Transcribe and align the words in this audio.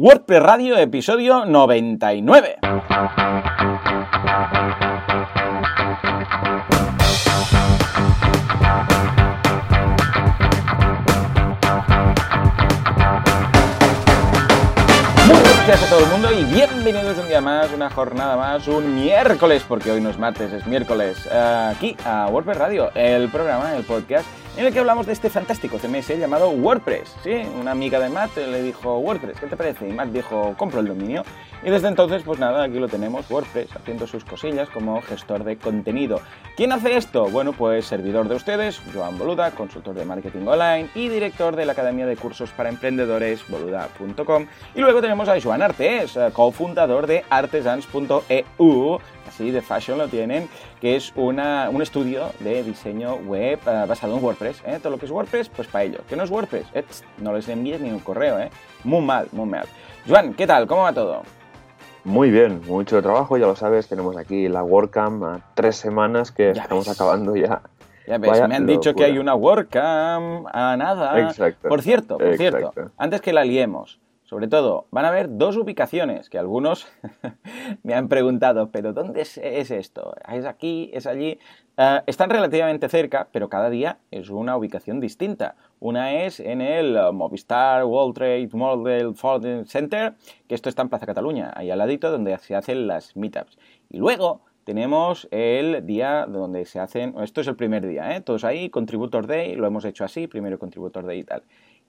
WordPress 0.00 0.42
Radio, 0.42 0.78
episodio 0.78 1.44
99. 1.44 2.56
Bienvenidos 16.92 17.22
un 17.22 17.28
día 17.28 17.40
más, 17.40 17.72
una 17.72 17.88
jornada 17.88 18.36
más, 18.36 18.66
un 18.66 18.96
miércoles, 18.96 19.64
porque 19.68 19.92
hoy 19.92 20.00
no 20.00 20.10
es 20.10 20.18
martes, 20.18 20.52
es 20.52 20.66
miércoles, 20.66 21.24
eh, 21.30 21.72
aquí 21.72 21.96
a 22.04 22.26
WordPress 22.26 22.58
Radio, 22.58 22.90
el 22.96 23.28
programa, 23.28 23.76
el 23.76 23.84
podcast 23.84 24.26
en 24.56 24.66
el 24.66 24.72
que 24.72 24.80
hablamos 24.80 25.06
de 25.06 25.12
este 25.12 25.30
fantástico 25.30 25.78
CMS 25.78 26.18
llamado 26.18 26.50
WordPress. 26.50 27.16
Sí, 27.22 27.34
una 27.58 27.70
amiga 27.70 28.00
de 28.00 28.08
Matt 28.08 28.36
le 28.36 28.62
dijo, 28.62 28.98
WordPress, 28.98 29.38
¿qué 29.38 29.46
te 29.46 29.56
parece? 29.56 29.88
Y 29.88 29.92
Matt 29.92 30.08
dijo, 30.08 30.54
compro 30.56 30.80
el 30.80 30.88
dominio. 30.88 31.22
Y 31.62 31.70
desde 31.70 31.88
entonces, 31.88 32.22
pues 32.24 32.38
nada, 32.38 32.64
aquí 32.64 32.78
lo 32.78 32.88
tenemos, 32.88 33.30
WordPress, 33.30 33.68
haciendo 33.76 34.06
sus 34.06 34.24
cosillas 34.24 34.68
como 34.70 35.00
gestor 35.02 35.44
de 35.44 35.56
contenido. 35.56 36.20
¿Quién 36.56 36.72
hace 36.72 36.96
esto? 36.96 37.26
Bueno, 37.26 37.52
pues 37.52 37.86
servidor 37.86 38.28
de 38.28 38.34
ustedes, 38.34 38.80
Joan 38.92 39.18
Boluda, 39.18 39.50
consultor 39.52 39.94
de 39.94 40.04
marketing 40.04 40.46
online 40.46 40.88
y 40.94 41.08
director 41.08 41.54
de 41.54 41.66
la 41.66 41.72
Academia 41.72 42.06
de 42.06 42.16
Cursos 42.16 42.50
para 42.50 42.70
Emprendedores, 42.70 43.46
boluda.com. 43.48 44.46
Y 44.74 44.80
luego 44.80 45.00
tenemos 45.00 45.28
a 45.28 45.40
Joan 45.40 45.62
Artes, 45.62 46.16
eh, 46.16 46.30
cofundador 46.80 47.06
de 47.06 47.24
artesans.eu, 47.28 48.98
así 49.28 49.50
de 49.50 49.60
fashion 49.60 49.98
lo 49.98 50.08
tienen, 50.08 50.48
que 50.80 50.96
es 50.96 51.12
una, 51.14 51.68
un 51.70 51.82
estudio 51.82 52.30
de 52.40 52.62
diseño 52.62 53.16
web 53.16 53.58
uh, 53.66 53.86
basado 53.86 54.16
en 54.16 54.24
WordPress. 54.24 54.62
¿eh? 54.66 54.78
Todo 54.82 54.90
lo 54.92 54.98
que 54.98 55.06
es 55.06 55.12
WordPress, 55.12 55.48
pues 55.50 55.68
para 55.68 55.84
ellos. 55.84 56.00
¿Qué 56.08 56.16
no 56.16 56.24
es 56.24 56.30
WordPress? 56.30 56.66
Eh, 56.74 56.84
no 57.18 57.32
les 57.34 57.48
envíes 57.48 57.80
ni 57.80 57.90
un 57.90 58.00
correo, 58.00 58.38
¿eh? 58.38 58.50
Muy 58.84 59.02
mal, 59.02 59.28
muy 59.32 59.46
mal. 59.46 59.66
Joan, 60.08 60.32
¿qué 60.34 60.46
tal? 60.46 60.66
¿Cómo 60.66 60.82
va 60.82 60.92
todo? 60.92 61.22
Muy 62.04 62.30
bien, 62.30 62.62
mucho 62.66 63.02
trabajo, 63.02 63.36
ya 63.36 63.46
lo 63.46 63.56
sabes, 63.56 63.86
tenemos 63.86 64.16
aquí 64.16 64.48
la 64.48 64.62
WordCamp 64.62 65.22
a 65.22 65.40
tres 65.54 65.76
semanas 65.76 66.32
que 66.32 66.54
Ya 66.54 66.62
estamos 66.62 66.86
ves. 66.88 66.94
acabando 66.98 67.36
ya. 67.36 67.60
Ya 68.06 68.16
ves, 68.16 68.30
Vaya 68.30 68.48
me 68.48 68.56
han 68.56 68.66
dicho 68.66 68.94
que 68.94 69.02
locura. 69.02 69.06
hay 69.06 69.18
una 69.18 69.34
WordCamp 69.34 70.46
a 70.50 70.76
nada. 70.78 71.20
Exacto, 71.20 71.68
Por 71.68 71.82
cierto, 71.82 72.16
por 72.16 72.36
cierto, 72.38 72.58
exacto. 72.68 72.90
antes 72.96 73.20
que 73.20 73.34
la 73.34 73.44
liemos, 73.44 73.99
sobre 74.30 74.46
todo, 74.46 74.86
van 74.92 75.04
a 75.06 75.08
haber 75.08 75.38
dos 75.38 75.56
ubicaciones 75.56 76.30
que 76.30 76.38
algunos 76.38 76.86
me 77.82 77.94
han 77.94 78.06
preguntado, 78.06 78.70
pero 78.70 78.92
¿dónde 78.92 79.22
es, 79.22 79.38
es 79.38 79.72
esto? 79.72 80.14
¿Es 80.32 80.46
aquí? 80.46 80.88
¿Es 80.94 81.08
allí? 81.08 81.40
Eh, 81.76 82.00
están 82.06 82.30
relativamente 82.30 82.88
cerca, 82.88 83.26
pero 83.32 83.48
cada 83.48 83.70
día 83.70 83.98
es 84.12 84.30
una 84.30 84.56
ubicación 84.56 85.00
distinta. 85.00 85.56
Una 85.80 86.22
es 86.22 86.38
en 86.38 86.60
el 86.60 86.96
eh, 86.96 87.10
Movistar 87.10 87.84
World 87.84 88.14
Trade 88.14 88.50
Model 88.52 89.16
Forum 89.16 89.64
Center, 89.64 90.14
que 90.46 90.54
esto 90.54 90.68
está 90.68 90.82
en 90.82 90.90
Plaza 90.90 91.06
Cataluña, 91.06 91.52
ahí 91.56 91.72
al 91.72 91.78
ladito 91.78 92.12
donde 92.12 92.38
se 92.38 92.54
hacen 92.54 92.86
las 92.86 93.16
meetups. 93.16 93.58
Y 93.88 93.98
luego 93.98 94.42
tenemos 94.62 95.26
el 95.32 95.84
día 95.84 96.24
donde 96.28 96.66
se 96.66 96.78
hacen, 96.78 97.16
esto 97.20 97.40
es 97.40 97.48
el 97.48 97.56
primer 97.56 97.84
día, 97.84 98.14
¿eh? 98.14 98.20
todos 98.20 98.44
ahí, 98.44 98.70
Contributor 98.70 99.26
Day, 99.26 99.56
lo 99.56 99.66
hemos 99.66 99.84
hecho 99.84 100.04
así, 100.04 100.28
primero 100.28 100.56
Contributor 100.60 101.04
Day 101.04 101.18
y 101.18 101.24
tal. 101.24 101.42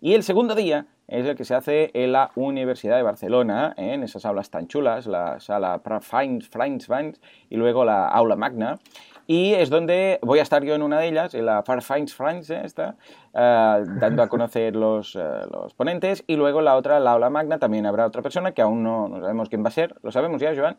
Y 0.03 0.15
el 0.15 0.23
segundo 0.23 0.55
día 0.55 0.87
es 1.07 1.27
el 1.27 1.35
que 1.35 1.45
se 1.45 1.53
hace 1.53 1.91
en 1.93 2.11
la 2.11 2.31
Universidad 2.33 2.97
de 2.97 3.03
Barcelona, 3.03 3.75
¿eh? 3.77 3.93
en 3.93 4.01
esas 4.01 4.25
aulas 4.25 4.49
tan 4.49 4.67
chulas, 4.67 5.05
la 5.05 5.39
sala 5.39 5.79
Frains, 6.01 6.49
y 7.51 7.55
luego 7.55 7.85
la 7.85 8.07
aula 8.07 8.35
magna. 8.35 8.79
Y 9.27 9.53
es 9.53 9.69
donde 9.69 10.17
voy 10.23 10.39
a 10.39 10.41
estar 10.41 10.63
yo 10.63 10.73
en 10.73 10.81
una 10.81 10.99
de 10.99 11.07
ellas, 11.07 11.35
en 11.35 11.45
la 11.45 11.61
Farfines 11.61 12.15
France, 12.15 12.51
¿eh? 12.51 12.61
esta, 12.63 12.95
eh, 13.35 13.83
dando 13.99 14.23
a 14.23 14.27
conocer 14.27 14.75
los, 14.75 15.15
eh, 15.15 15.21
los 15.51 15.75
ponentes. 15.75 16.23
Y 16.25 16.35
luego 16.35 16.61
la 16.61 16.75
otra, 16.75 16.99
la 16.99 17.11
aula 17.11 17.29
magna, 17.29 17.59
también 17.59 17.85
habrá 17.85 18.07
otra 18.07 18.23
persona 18.23 18.53
que 18.53 18.63
aún 18.63 18.81
no, 18.81 19.07
no 19.07 19.21
sabemos 19.21 19.49
quién 19.49 19.63
va 19.63 19.67
a 19.67 19.71
ser. 19.71 19.95
¿Lo 20.01 20.11
sabemos 20.11 20.41
ya, 20.41 20.55
Joan? 20.55 20.77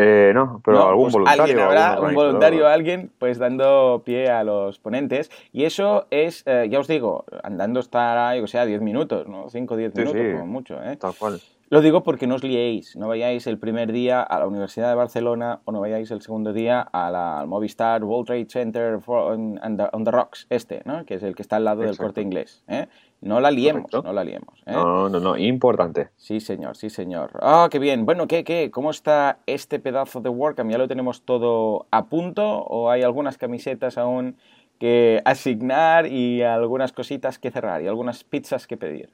Eh, 0.00 0.30
no, 0.32 0.62
pero 0.64 0.78
No, 0.78 0.88
algún 0.90 1.04
pues 1.06 1.12
voluntario. 1.14 1.42
Alguien 1.42 1.58
habrá, 1.58 2.00
un 2.00 2.14
voluntario, 2.14 2.68
alguien, 2.68 3.10
pues 3.18 3.36
dando 3.38 4.02
pie 4.04 4.30
a 4.30 4.44
los 4.44 4.78
ponentes. 4.78 5.28
Y 5.52 5.64
eso 5.64 6.06
es, 6.12 6.44
eh, 6.46 6.68
ya 6.70 6.78
os 6.78 6.86
digo, 6.86 7.24
andando 7.42 7.80
estará, 7.80 8.36
yo 8.36 8.42
que 8.42 8.48
sé, 8.48 8.64
10 8.64 8.80
minutos, 8.80 9.26
¿no? 9.26 9.50
5 9.50 9.74
o 9.74 9.76
10 9.76 9.92
Sí, 9.92 9.98
minutos, 9.98 10.20
sí. 10.22 10.32
como 10.32 10.46
mucho, 10.46 10.80
¿eh? 10.84 10.96
Tal 10.96 11.14
cual. 11.18 11.40
Lo 11.70 11.82
digo 11.82 12.02
porque 12.02 12.26
no 12.26 12.36
os 12.36 12.42
liéis, 12.42 12.96
no 12.96 13.08
vayáis 13.08 13.46
el 13.46 13.58
primer 13.58 13.92
día 13.92 14.22
a 14.22 14.38
la 14.38 14.46
Universidad 14.46 14.88
de 14.88 14.94
Barcelona 14.94 15.60
o 15.66 15.72
no 15.72 15.80
vayáis 15.80 16.10
el 16.10 16.22
segundo 16.22 16.54
día 16.54 16.80
a 16.80 17.10
la, 17.10 17.40
al 17.40 17.46
Movistar 17.46 18.02
World 18.04 18.26
Trade 18.26 18.46
Center 18.48 19.00
for- 19.00 19.32
on, 19.34 19.60
on 19.62 19.76
the, 19.76 19.84
on 19.92 20.02
the 20.04 20.10
Rocks, 20.10 20.46
este, 20.48 20.80
¿no? 20.86 21.04
Que 21.04 21.16
es 21.16 21.22
el 21.22 21.34
que 21.34 21.42
está 21.42 21.56
al 21.56 21.64
lado 21.66 21.82
del 21.82 21.98
corte 21.98 22.22
inglés, 22.22 22.64
¿eh? 22.68 22.86
No 23.20 23.38
la 23.40 23.50
liemos, 23.50 23.82
Correcto. 23.82 24.02
no 24.02 24.12
la 24.14 24.24
liemos, 24.24 24.54
¿eh? 24.64 24.72
No, 24.72 25.10
no, 25.10 25.20
no, 25.20 25.36
importante. 25.36 26.08
Sí, 26.16 26.40
señor, 26.40 26.74
sí, 26.76 26.88
señor. 26.88 27.32
Ah, 27.42 27.68
qué 27.70 27.78
bien. 27.78 28.06
Bueno, 28.06 28.26
¿qué, 28.28 28.44
qué? 28.44 28.70
¿Cómo 28.70 28.90
está 28.90 29.38
este 29.44 29.78
pedazo 29.78 30.22
de 30.22 30.30
WordCamp? 30.30 30.70
¿Ya 30.70 30.78
lo 30.78 30.88
tenemos 30.88 31.20
todo 31.22 31.86
a 31.90 32.06
punto 32.06 32.46
o 32.62 32.90
hay 32.90 33.02
algunas 33.02 33.36
camisetas 33.36 33.98
aún 33.98 34.36
que 34.78 35.20
asignar 35.26 36.06
y 36.06 36.40
algunas 36.42 36.92
cositas 36.92 37.38
que 37.38 37.50
cerrar 37.50 37.82
y 37.82 37.88
algunas 37.88 38.24
pizzas 38.24 38.66
que 38.66 38.76
pedir? 38.78 39.10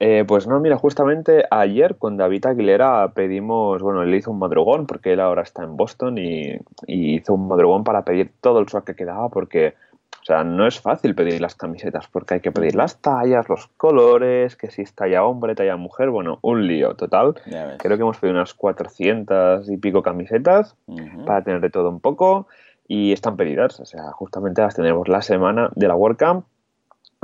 Eh, 0.00 0.24
pues 0.26 0.46
no, 0.46 0.58
mira, 0.60 0.76
justamente 0.76 1.44
ayer 1.50 1.96
con 1.96 2.16
David 2.16 2.46
Aguilera 2.46 3.12
pedimos, 3.14 3.80
bueno, 3.80 4.02
él 4.02 4.14
hizo 4.14 4.30
un 4.30 4.38
madrugón 4.38 4.86
porque 4.86 5.12
él 5.12 5.20
ahora 5.20 5.42
está 5.42 5.62
en 5.62 5.76
Boston 5.76 6.18
y, 6.18 6.52
y 6.86 7.14
hizo 7.16 7.34
un 7.34 7.46
madrugón 7.46 7.84
para 7.84 8.04
pedir 8.04 8.32
todo 8.40 8.58
el 8.58 8.68
swag 8.68 8.84
que 8.84 8.96
quedaba 8.96 9.28
porque, 9.28 9.74
o 10.20 10.24
sea, 10.24 10.42
no 10.42 10.66
es 10.66 10.80
fácil 10.80 11.14
pedir 11.14 11.40
las 11.40 11.54
camisetas 11.54 12.08
porque 12.08 12.34
hay 12.34 12.40
que 12.40 12.50
pedir 12.50 12.74
las 12.74 13.00
tallas, 13.00 13.48
los 13.48 13.68
colores, 13.76 14.56
que 14.56 14.70
si 14.70 14.82
es 14.82 14.94
talla 14.94 15.24
hombre, 15.24 15.54
talla 15.54 15.76
mujer, 15.76 16.10
bueno, 16.10 16.38
un 16.42 16.66
lío 16.66 16.94
total. 16.94 17.34
Creo 17.78 17.96
que 17.96 18.02
hemos 18.02 18.18
pedido 18.18 18.36
unas 18.36 18.52
400 18.52 19.70
y 19.70 19.76
pico 19.76 20.02
camisetas 20.02 20.76
para 21.24 21.44
tener 21.44 21.60
de 21.60 21.70
todo 21.70 21.88
un 21.88 22.00
poco 22.00 22.48
y 22.88 23.12
están 23.12 23.36
pedidas, 23.36 23.80
o 23.80 23.86
sea, 23.86 24.10
justamente 24.12 24.60
las 24.60 24.74
tendremos 24.74 25.08
la 25.08 25.22
semana 25.22 25.70
de 25.74 25.88
la 25.88 25.94
WordCamp. 25.94 26.44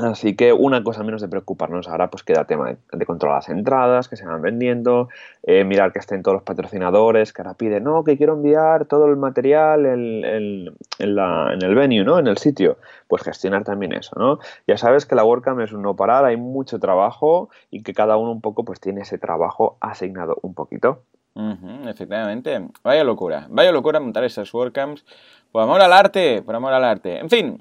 Así 0.03 0.37
que 0.37 0.53
una 0.53 0.83
cosa 0.85 1.03
menos 1.03 1.21
de 1.21 1.29
preocuparnos 1.29 1.89
ahora, 1.89 2.11
pues 2.11 2.23
queda 2.23 2.47
tema 2.47 2.69
de, 2.71 2.77
de 2.93 3.07
controlar 3.07 3.39
las 3.39 3.49
entradas, 3.49 4.09
que 4.09 4.17
se 4.17 4.25
van 4.25 4.41
vendiendo, 4.41 5.09
eh, 5.43 5.65
mirar 5.65 5.93
que 5.93 5.99
estén 5.99 6.23
todos 6.23 6.37
los 6.37 6.43
patrocinadores, 6.45 7.33
que 7.33 7.43
ahora 7.43 7.55
piden, 7.55 7.85
no, 7.85 8.05
que 8.05 8.17
quiero 8.17 8.35
enviar 8.35 8.87
todo 8.87 9.07
el 9.07 9.17
material 9.17 9.87
en, 9.87 10.25
en- 10.25 10.75
en 10.99 11.63
el 11.63 11.75
venue, 11.75 12.05
¿no? 12.05 12.19
En 12.19 12.27
el 12.29 12.39
sitio. 12.39 12.79
Pues 13.09 13.23
gestionar 13.23 13.65
también 13.65 13.93
eso, 13.93 14.17
¿no? 14.19 14.39
Ya 14.67 14.77
sabes 14.77 15.07
que 15.07 15.15
la 15.15 15.25
WordCamp 15.25 15.61
es 15.61 15.73
un 15.73 15.83
no 15.83 15.97
parar, 15.97 16.25
hay 16.25 16.37
mucho 16.37 16.79
trabajo 16.79 17.51
y 17.71 17.83
que 17.83 17.93
cada 17.95 18.17
uno 18.17 18.31
un 18.33 18.41
poco 18.41 18.65
pues 18.65 18.81
tiene 18.81 19.03
ese 19.03 19.19
trabajo 19.19 19.77
asignado 19.81 20.37
un 20.43 20.55
poquito. 20.55 21.03
Efectivamente. 21.35 22.69
Vaya 22.83 23.05
locura. 23.05 23.47
Vaya 23.51 23.73
locura 23.73 24.01
montar 24.01 24.25
esas 24.25 24.53
WordCamps. 24.53 25.05
Por 25.53 25.63
amor 25.63 25.81
al 25.81 25.93
arte, 25.93 26.43
por 26.43 26.55
amor 26.55 26.73
al 26.73 26.85
arte. 26.85 27.19
En 27.19 27.29
fin, 27.29 27.61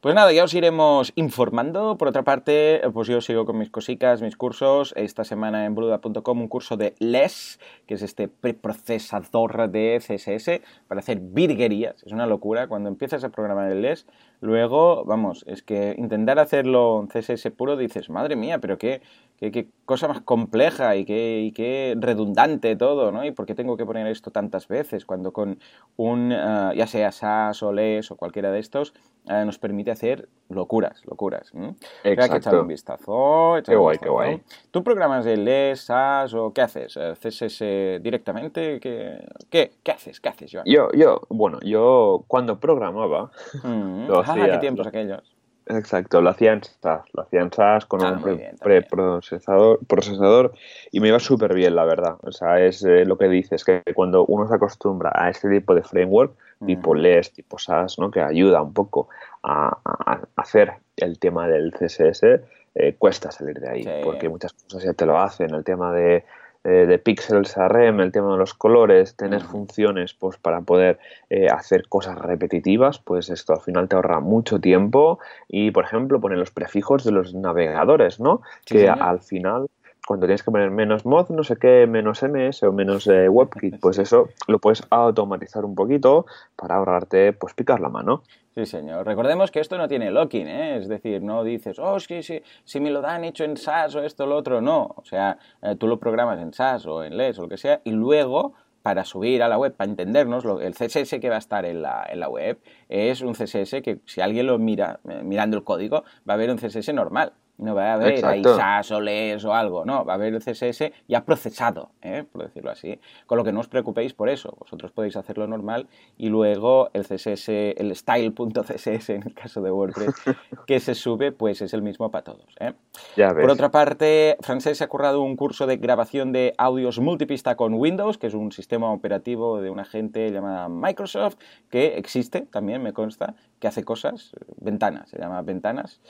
pues 0.00 0.12
nada, 0.12 0.32
ya 0.32 0.42
os 0.42 0.54
iremos 0.54 1.12
informando. 1.14 1.96
Por 1.96 2.08
otra 2.08 2.24
parte, 2.24 2.80
pues 2.92 3.06
yo 3.06 3.20
sigo 3.20 3.46
con 3.46 3.58
mis 3.58 3.70
cositas, 3.70 4.22
mis 4.22 4.36
cursos. 4.36 4.92
Esta 4.96 5.22
semana 5.22 5.64
en 5.64 5.76
boluda.com 5.76 6.40
un 6.40 6.48
curso 6.48 6.76
de 6.76 6.94
LESS, 6.98 7.60
que 7.86 7.94
es 7.94 8.02
este 8.02 8.26
preprocesador 8.26 9.70
de 9.70 10.00
CSS 10.00 10.62
para 10.88 10.98
hacer 10.98 11.20
virguerías. 11.20 12.02
Es 12.02 12.12
una 12.12 12.26
locura. 12.26 12.66
Cuando 12.66 12.88
empiezas 12.88 13.22
a 13.22 13.28
programar 13.28 13.70
el 13.70 13.82
LESS, 13.82 14.06
luego, 14.40 15.04
vamos, 15.04 15.44
es 15.46 15.62
que 15.62 15.94
intentar 15.98 16.38
hacerlo 16.38 17.00
en 17.00 17.08
CSS 17.08 17.50
puro 17.50 17.76
dices, 17.76 18.10
madre 18.10 18.36
mía, 18.36 18.58
pero 18.58 18.78
qué, 18.78 19.02
qué, 19.36 19.50
qué 19.50 19.68
cosa 19.84 20.08
más 20.08 20.20
compleja 20.20 20.96
y 20.96 21.04
qué, 21.04 21.40
y 21.42 21.52
qué 21.52 21.96
redundante 21.98 22.76
todo, 22.76 23.12
¿no? 23.12 23.24
¿Y 23.24 23.32
por 23.32 23.46
qué 23.46 23.54
tengo 23.54 23.76
que 23.76 23.86
poner 23.86 24.06
esto 24.06 24.30
tantas 24.30 24.68
veces 24.68 25.04
cuando 25.04 25.32
con 25.32 25.58
un, 25.96 26.32
eh, 26.32 26.72
ya 26.76 26.86
sea 26.86 27.12
SAS 27.12 27.62
o 27.62 27.72
LES 27.72 28.10
o 28.10 28.16
cualquiera 28.16 28.50
de 28.50 28.60
estos, 28.60 28.94
eh, 29.26 29.44
nos 29.44 29.58
permite 29.58 29.90
hacer 29.90 30.28
locuras, 30.48 31.02
locuras. 31.04 31.52
¿m? 31.54 31.68
O 31.68 31.72
sea, 31.74 32.02
que 32.02 32.12
Exacto. 32.12 32.36
echar 32.36 32.54
un 32.56 32.66
vistazo. 32.68 33.56
echar 33.58 33.72
Qué 33.72 33.76
un 33.76 33.82
guay, 33.82 33.96
qué 33.98 34.08
vistazo. 34.08 34.12
guay. 34.14 34.42
¿Tú 34.70 34.82
programas 34.84 35.26
el 35.26 35.44
LES, 35.44 35.80
SAS 35.80 36.34
o 36.34 36.52
qué 36.52 36.62
haces? 36.62 36.96
Eh, 36.96 37.14
¿CSS 37.20 38.00
directamente? 38.02 38.80
¿Qué, 38.80 39.24
qué, 39.50 39.72
qué 39.82 39.92
haces? 39.92 40.20
¿Qué 40.20 40.28
haces, 40.28 40.50
Joan? 40.52 40.64
Yo, 40.66 40.88
yo, 40.92 41.20
bueno, 41.28 41.58
yo 41.62 42.24
cuando 42.28 42.58
programaba, 42.58 43.30
Mm, 43.62 44.06
lo 44.08 44.18
ah, 44.18 44.22
hacía- 44.26 44.52
qué 44.52 44.58
tiempos 44.58 44.86
lo- 44.86 44.88
aquellos. 44.88 45.34
Exacto, 45.70 46.20
lo 46.22 46.30
hacía 46.30 46.52
en 46.54 46.62
SAS, 46.64 47.02
lo 47.12 47.22
hacía 47.22 47.40
en 47.42 47.52
SAS 47.52 47.84
con 47.86 48.02
Ah, 48.02 48.12
un 48.12 48.40
preprocesador 48.58 49.80
procesador, 49.86 50.52
y 50.90 51.00
me 51.00 51.08
iba 51.08 51.18
súper 51.18 51.54
bien, 51.54 51.76
la 51.76 51.84
verdad. 51.84 52.16
O 52.22 52.32
sea, 52.32 52.60
es 52.64 52.82
eh, 52.84 53.04
lo 53.04 53.18
que 53.18 53.28
dices, 53.28 53.64
que 53.64 53.82
cuando 53.94 54.24
uno 54.26 54.48
se 54.48 54.54
acostumbra 54.54 55.12
a 55.14 55.28
este 55.30 55.48
tipo 55.50 55.74
de 55.74 55.82
framework, 55.82 56.32
tipo 56.66 56.90
Ujú. 56.90 56.98
LES, 57.00 57.32
tipo 57.32 57.58
SAS, 57.58 57.98
¿no? 57.98 58.10
que 58.10 58.20
ayuda 58.20 58.62
un 58.62 58.72
poco 58.72 59.08
a, 59.42 59.68
a- 59.84 60.12
a 60.14 60.20
hacer 60.36 60.72
el 60.96 61.18
tema 61.18 61.46
del 61.48 61.72
CSS, 61.72 62.40
eh, 62.74 62.94
cuesta 62.98 63.30
salir 63.30 63.60
de 63.60 63.68
ahí, 63.68 63.82
Sí. 63.84 63.90
porque 64.02 64.28
muchas 64.28 64.52
cosas 64.54 64.82
ya 64.84 64.92
te 64.92 65.06
lo 65.06 65.18
hacen, 65.18 65.54
el 65.54 65.64
tema 65.64 65.92
de, 65.92 66.24
eh, 66.68 66.86
de 66.86 66.98
pixels 66.98 67.56
a 67.56 67.66
rem, 67.66 68.00
el 68.00 68.12
tema 68.12 68.32
de 68.32 68.38
los 68.38 68.52
colores, 68.52 69.16
tener 69.16 69.40
funciones 69.42 70.12
pues 70.12 70.36
para 70.36 70.60
poder 70.60 70.98
eh, 71.30 71.46
hacer 71.48 71.88
cosas 71.88 72.18
repetitivas, 72.18 72.98
pues 72.98 73.30
esto 73.30 73.54
al 73.54 73.60
final 73.62 73.88
te 73.88 73.96
ahorra 73.96 74.20
mucho 74.20 74.60
tiempo 74.60 75.18
y, 75.48 75.70
por 75.70 75.84
ejemplo, 75.84 76.20
poner 76.20 76.36
los 76.36 76.50
prefijos 76.50 77.04
de 77.04 77.12
los 77.12 77.34
navegadores, 77.34 78.20
¿no? 78.20 78.42
Sí, 78.66 78.74
que 78.74 78.80
señor. 78.80 79.02
al 79.02 79.20
final 79.20 79.70
cuando 80.08 80.24
tienes 80.24 80.42
que 80.42 80.50
poner 80.50 80.70
menos 80.70 81.04
mod, 81.04 81.28
no 81.28 81.44
sé 81.44 81.56
qué, 81.56 81.86
menos 81.86 82.22
ms 82.22 82.62
o 82.62 82.72
menos 82.72 83.06
eh, 83.08 83.28
webkit, 83.28 83.78
pues 83.80 83.98
eso 83.98 84.30
lo 84.46 84.58
puedes 84.58 84.82
automatizar 84.88 85.66
un 85.66 85.74
poquito 85.74 86.24
para 86.56 86.76
ahorrarte, 86.76 87.34
pues 87.34 87.52
picar 87.52 87.78
la 87.80 87.90
mano. 87.90 88.22
Sí, 88.54 88.64
señor. 88.64 89.06
Recordemos 89.06 89.50
que 89.50 89.60
esto 89.60 89.76
no 89.76 89.86
tiene 89.86 90.10
locking, 90.10 90.48
¿eh? 90.48 90.78
es 90.78 90.88
decir, 90.88 91.22
no 91.22 91.44
dices, 91.44 91.78
oh, 91.78 92.00
sí, 92.00 92.22
sí, 92.22 92.42
si 92.64 92.80
me 92.80 92.90
lo 92.90 93.02
dan 93.02 93.22
hecho 93.24 93.44
en 93.44 93.58
SAS 93.58 93.96
o 93.96 94.02
esto 94.02 94.24
o 94.24 94.26
lo 94.26 94.36
otro, 94.36 94.62
no. 94.62 94.94
O 94.96 95.04
sea, 95.04 95.36
eh, 95.60 95.76
tú 95.76 95.86
lo 95.86 96.00
programas 96.00 96.40
en 96.40 96.54
SAS 96.54 96.86
o 96.86 97.04
en 97.04 97.14
LES 97.14 97.38
o 97.38 97.42
lo 97.42 97.48
que 97.50 97.58
sea 97.58 97.82
y 97.84 97.90
luego 97.90 98.54
para 98.80 99.04
subir 99.04 99.42
a 99.42 99.48
la 99.48 99.58
web, 99.58 99.74
para 99.74 99.90
entendernos, 99.90 100.46
el 100.62 100.72
CSS 100.72 101.20
que 101.20 101.28
va 101.28 101.36
a 101.36 101.40
estar 101.40 101.66
en 101.66 101.82
la, 101.82 102.06
en 102.08 102.20
la 102.20 102.30
web 102.30 102.58
es 102.88 103.20
un 103.20 103.34
CSS 103.34 103.82
que 103.82 103.98
si 104.06 104.22
alguien 104.22 104.46
lo 104.46 104.58
mira 104.58 105.00
eh, 105.06 105.20
mirando 105.22 105.58
el 105.58 105.64
código 105.64 106.04
va 106.26 106.32
a 106.32 106.36
ver 106.38 106.50
un 106.50 106.56
CSS 106.56 106.94
normal. 106.94 107.34
No 107.58 107.74
va 107.74 107.90
a 107.90 107.94
haber 107.94 108.24
ahí 108.24 108.42
SAS 108.42 108.92
o 108.92 109.00
LES 109.00 109.44
o 109.44 109.52
algo, 109.52 109.84
no, 109.84 110.04
va 110.04 110.12
a 110.12 110.16
haber 110.16 110.34
el 110.34 110.40
CSS 110.40 110.92
ya 111.08 111.24
procesado, 111.24 111.90
¿eh? 112.02 112.24
por 112.30 112.44
decirlo 112.44 112.70
así. 112.70 113.00
Con 113.26 113.36
lo 113.36 113.44
que 113.44 113.52
no 113.52 113.60
os 113.60 113.68
preocupéis 113.68 114.14
por 114.14 114.28
eso, 114.28 114.56
vosotros 114.58 114.92
podéis 114.92 115.16
hacerlo 115.16 115.46
normal 115.46 115.88
y 116.16 116.28
luego 116.28 116.90
el 116.92 117.04
CSS, 117.04 117.48
el 117.48 117.94
style.css 117.94 119.10
en 119.10 119.22
el 119.24 119.34
caso 119.34 119.60
de 119.60 119.70
WordPress, 119.72 120.14
que 120.66 120.78
se 120.78 120.94
sube, 120.94 121.32
pues 121.32 121.60
es 121.60 121.74
el 121.74 121.82
mismo 121.82 122.10
para 122.10 122.24
todos. 122.24 122.54
¿eh? 122.60 122.74
Por 123.16 123.50
otra 123.50 123.70
parte, 123.70 124.36
Francés 124.40 124.78
se 124.78 124.84
ha 124.84 124.88
currado 124.88 125.20
un 125.20 125.36
curso 125.36 125.66
de 125.66 125.76
grabación 125.76 126.32
de 126.32 126.54
audios 126.58 126.98
multipista 127.00 127.56
con 127.56 127.74
Windows, 127.74 128.18
que 128.18 128.28
es 128.28 128.34
un 128.34 128.52
sistema 128.52 128.92
operativo 128.92 129.60
de 129.60 129.70
una 129.70 129.84
gente 129.84 130.30
llamada 130.30 130.68
Microsoft, 130.68 131.36
que 131.70 131.98
existe 131.98 132.42
también, 132.42 132.82
me 132.82 132.92
consta, 132.92 133.34
que 133.58 133.68
hace 133.68 133.84
cosas, 133.84 134.32
ventanas, 134.60 135.10
se 135.10 135.18
llama 135.18 135.42
ventanas. 135.42 136.00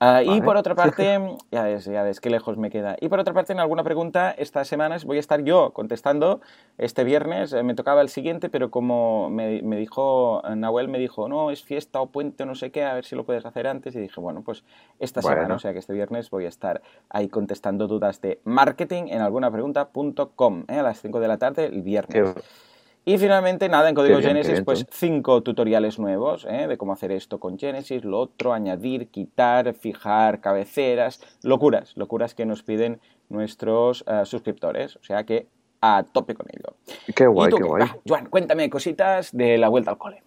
Ah, 0.00 0.22
y 0.22 0.40
por 0.42 0.56
otra 0.56 0.74
parte, 0.76 1.18
ya 1.50 1.62
ves, 1.62 1.84
ya 1.84 2.02
ves 2.02 2.20
qué 2.20 2.30
lejos 2.30 2.56
me 2.56 2.70
queda. 2.70 2.96
Y 3.00 3.08
por 3.08 3.20
otra 3.20 3.32
parte, 3.32 3.52
en 3.52 3.60
alguna 3.60 3.84
pregunta, 3.84 4.32
estas 4.32 4.68
semanas 4.68 5.04
voy 5.04 5.18
a 5.18 5.20
estar 5.20 5.42
yo 5.42 5.72
contestando. 5.72 6.40
Este 6.78 7.04
viernes 7.04 7.52
eh, 7.52 7.62
me 7.62 7.74
tocaba 7.74 8.00
el 8.02 8.08
siguiente, 8.08 8.48
pero 8.48 8.70
como 8.70 9.30
me, 9.30 9.60
dijo, 9.76 10.42
Nahuel 10.54 10.88
me 10.88 10.98
dijo, 10.98 11.28
no, 11.28 11.50
es 11.50 11.62
fiesta 11.62 12.00
o 12.00 12.06
puente 12.06 12.42
o 12.42 12.46
no 12.46 12.54
sé 12.54 12.70
qué, 12.70 12.84
a 12.84 12.94
ver 12.94 13.04
si 13.04 13.16
lo 13.16 13.24
puedes 13.24 13.46
hacer 13.46 13.66
antes. 13.66 13.94
Y 13.94 14.00
dije, 14.00 14.20
bueno, 14.20 14.42
pues 14.42 14.64
esta 14.98 15.22
semana, 15.22 15.54
o 15.54 15.58
sea 15.58 15.72
que 15.72 15.78
este 15.78 15.92
viernes 15.92 16.30
voy 16.30 16.46
a 16.46 16.48
estar 16.48 16.82
ahí 17.08 17.28
contestando 17.28 17.86
dudas 17.86 18.20
de 18.20 18.40
marketing 18.44 19.04
en 19.08 19.20
algunapregunta.com 19.20 20.64
¿eh? 20.68 20.78
a 20.78 20.82
las 20.82 21.00
5 21.00 21.20
de 21.20 21.28
la 21.28 21.38
tarde 21.38 21.66
el 21.66 21.82
viernes. 21.82 22.34
Y 23.06 23.18
finalmente, 23.18 23.68
nada, 23.68 23.90
en 23.90 23.94
Código 23.94 24.20
Genesis, 24.20 24.62
pues 24.62 24.86
cinco 24.90 25.42
tutoriales 25.42 25.98
nuevos 25.98 26.46
¿eh? 26.48 26.66
de 26.66 26.78
cómo 26.78 26.94
hacer 26.94 27.12
esto 27.12 27.38
con 27.38 27.58
Genesis, 27.58 28.02
lo 28.02 28.18
otro, 28.18 28.54
añadir, 28.54 29.08
quitar, 29.08 29.74
fijar 29.74 30.40
cabeceras, 30.40 31.20
locuras, 31.42 31.94
locuras 31.96 32.34
que 32.34 32.46
nos 32.46 32.62
piden 32.62 33.00
nuestros 33.28 34.04
eh, 34.06 34.22
suscriptores. 34.24 34.96
O 34.96 35.02
sea 35.02 35.24
que 35.24 35.48
a 35.82 36.02
tope 36.10 36.34
con 36.34 36.46
ello. 36.50 36.76
Qué 37.14 37.26
guay, 37.26 37.52
qué 37.52 37.62
guay. 37.62 37.86
Juan, 38.08 38.26
cuéntame 38.30 38.70
cositas 38.70 39.36
de 39.36 39.58
la 39.58 39.68
vuelta 39.68 39.90
al 39.90 39.98
cole. 39.98 40.22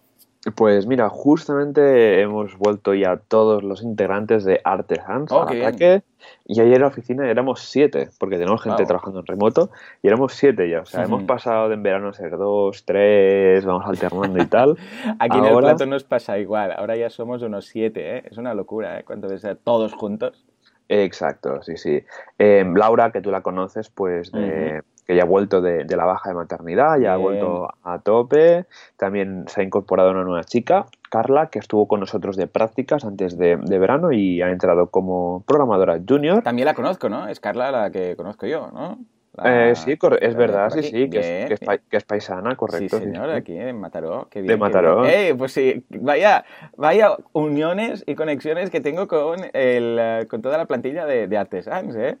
Pues 0.54 0.86
mira, 0.86 1.08
justamente 1.08 2.20
hemos 2.20 2.56
vuelto 2.56 2.94
ya 2.94 3.16
todos 3.16 3.64
los 3.64 3.82
integrantes 3.82 4.44
de 4.44 4.60
Artesans 4.62 5.32
oh, 5.32 5.42
ataque. 5.42 6.02
Y 6.46 6.60
ayer 6.60 6.74
en 6.74 6.80
la 6.82 6.88
oficina 6.88 7.28
éramos 7.28 7.60
siete, 7.60 8.10
porque 8.18 8.36
tenemos 8.36 8.62
gente 8.62 8.84
trabajando 8.84 9.20
en 9.20 9.26
remoto, 9.26 9.70
y 10.02 10.08
éramos 10.08 10.34
siete 10.34 10.68
ya. 10.68 10.80
O 10.80 10.86
sea, 10.86 11.04
hemos 11.04 11.24
pasado 11.24 11.68
de 11.68 11.74
en 11.74 11.82
verano 11.82 12.08
a 12.08 12.12
ser 12.12 12.36
dos, 12.36 12.84
tres, 12.84 13.64
vamos 13.64 13.84
alternando 13.86 14.42
y 14.42 14.46
tal. 14.46 14.76
Aquí 15.18 15.38
en 15.38 15.44
el 15.44 15.56
plato 15.56 15.86
nos 15.86 16.04
pasa 16.04 16.38
igual. 16.38 16.72
Ahora 16.72 16.96
ya 16.96 17.10
somos 17.10 17.42
unos 17.42 17.66
siete, 17.66 18.18
¿eh? 18.18 18.22
Es 18.30 18.38
una 18.38 18.54
locura, 18.54 18.98
¿eh? 18.98 19.04
Cuánto 19.04 19.28
de 19.28 19.38
ser 19.38 19.56
todos 19.56 19.92
juntos. 19.94 20.44
Exacto, 20.88 21.62
sí, 21.62 21.76
sí. 21.76 22.02
Eh, 22.38 22.64
Laura, 22.74 23.10
que 23.10 23.20
tú 23.20 23.30
la 23.30 23.42
conoces, 23.42 23.90
pues 23.90 24.32
de 24.32 24.82
que 25.08 25.16
ya 25.16 25.22
ha 25.22 25.26
vuelto 25.26 25.62
de, 25.62 25.86
la 25.96 26.04
baja 26.04 26.28
de 26.28 26.34
maternidad, 26.34 26.98
ya 26.98 27.14
ha 27.14 27.16
vuelto 27.16 27.66
a 27.82 27.98
tope. 28.00 28.66
También 28.98 29.44
se 29.48 29.62
ha 29.62 29.64
incorporado 29.64 30.10
una 30.10 30.22
nueva 30.22 30.44
chica, 30.44 30.84
Carla, 31.08 31.46
que 31.46 31.58
estuvo 31.58 31.88
con 31.88 32.00
nosotros 32.00 32.36
de 32.36 32.46
prácticas 32.46 33.06
antes 33.06 33.38
de, 33.38 33.56
verano 33.56 34.12
y 34.12 34.42
ha 34.42 34.50
entrado 34.50 34.88
como 34.88 35.44
programadora 35.46 35.98
junior. 36.06 36.42
También 36.42 36.66
la 36.66 36.74
conozco, 36.74 37.08
¿no? 37.08 37.26
Es 37.26 37.40
Carla 37.40 37.70
la 37.70 37.90
que 37.90 38.16
conozco 38.16 38.46
yo, 38.46 38.70
¿no? 38.70 38.98
Eh, 39.44 39.72
sí, 39.76 39.96
es 40.20 40.34
verdad, 40.34 40.68
sí, 40.68 40.82
sí, 40.82 41.08
que 41.08 41.56
es, 41.90 42.04
paisana, 42.04 42.54
correcto. 42.56 42.98
Sí, 42.98 43.04
señor, 43.04 43.30
aquí 43.30 43.56
en 43.56 43.80
Mataró. 43.80 44.26
Qué 44.28 44.42
bien, 44.42 44.48
de 44.48 44.56
Mataró. 44.58 45.06
Eh, 45.06 45.34
pues 45.38 45.52
sí, 45.52 45.86
vaya, 45.88 46.44
vaya 46.76 47.16
uniones 47.32 48.04
y 48.06 48.14
conexiones 48.14 48.68
que 48.68 48.82
tengo 48.82 49.08
con, 49.08 49.38
el, 49.54 50.26
con 50.28 50.42
toda 50.42 50.58
la 50.58 50.66
plantilla 50.66 51.06
de, 51.06 51.28
de 51.28 51.38
Artesans, 51.38 51.96
¿eh? 51.96 52.18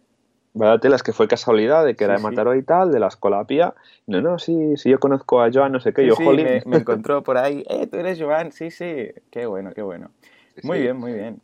Vaya 0.58 0.78
telas 0.78 1.04
que 1.04 1.12
fue 1.12 1.28
casualidad 1.28 1.84
de 1.84 1.94
que 1.94 2.02
era 2.02 2.14
de 2.14 2.20
Mataró 2.20 2.56
y 2.56 2.64
tal, 2.64 2.90
de 2.90 2.98
la 2.98 3.06
Escolapia. 3.06 3.74
No, 4.08 4.20
no, 4.20 4.40
sí, 4.40 4.76
sí, 4.76 4.90
yo 4.90 4.98
conozco 4.98 5.40
a 5.40 5.50
Joan, 5.52 5.70
no 5.70 5.78
sé 5.78 5.92
qué, 5.92 6.04
yo, 6.04 6.16
sí, 6.16 6.24
me, 6.24 6.62
me, 6.66 6.76
encontró 6.78 7.22
por 7.22 7.38
ahí, 7.38 7.64
eh, 7.68 7.86
tú 7.86 7.96
eres 7.96 8.20
Joan, 8.20 8.50
sí, 8.50 8.72
sí, 8.72 9.06
qué 9.30 9.46
bueno, 9.46 9.72
qué 9.72 9.82
bueno. 9.82 10.10
muy 10.64 10.80
bien, 10.80 10.96
muy 10.96 11.12
bien. 11.12 11.40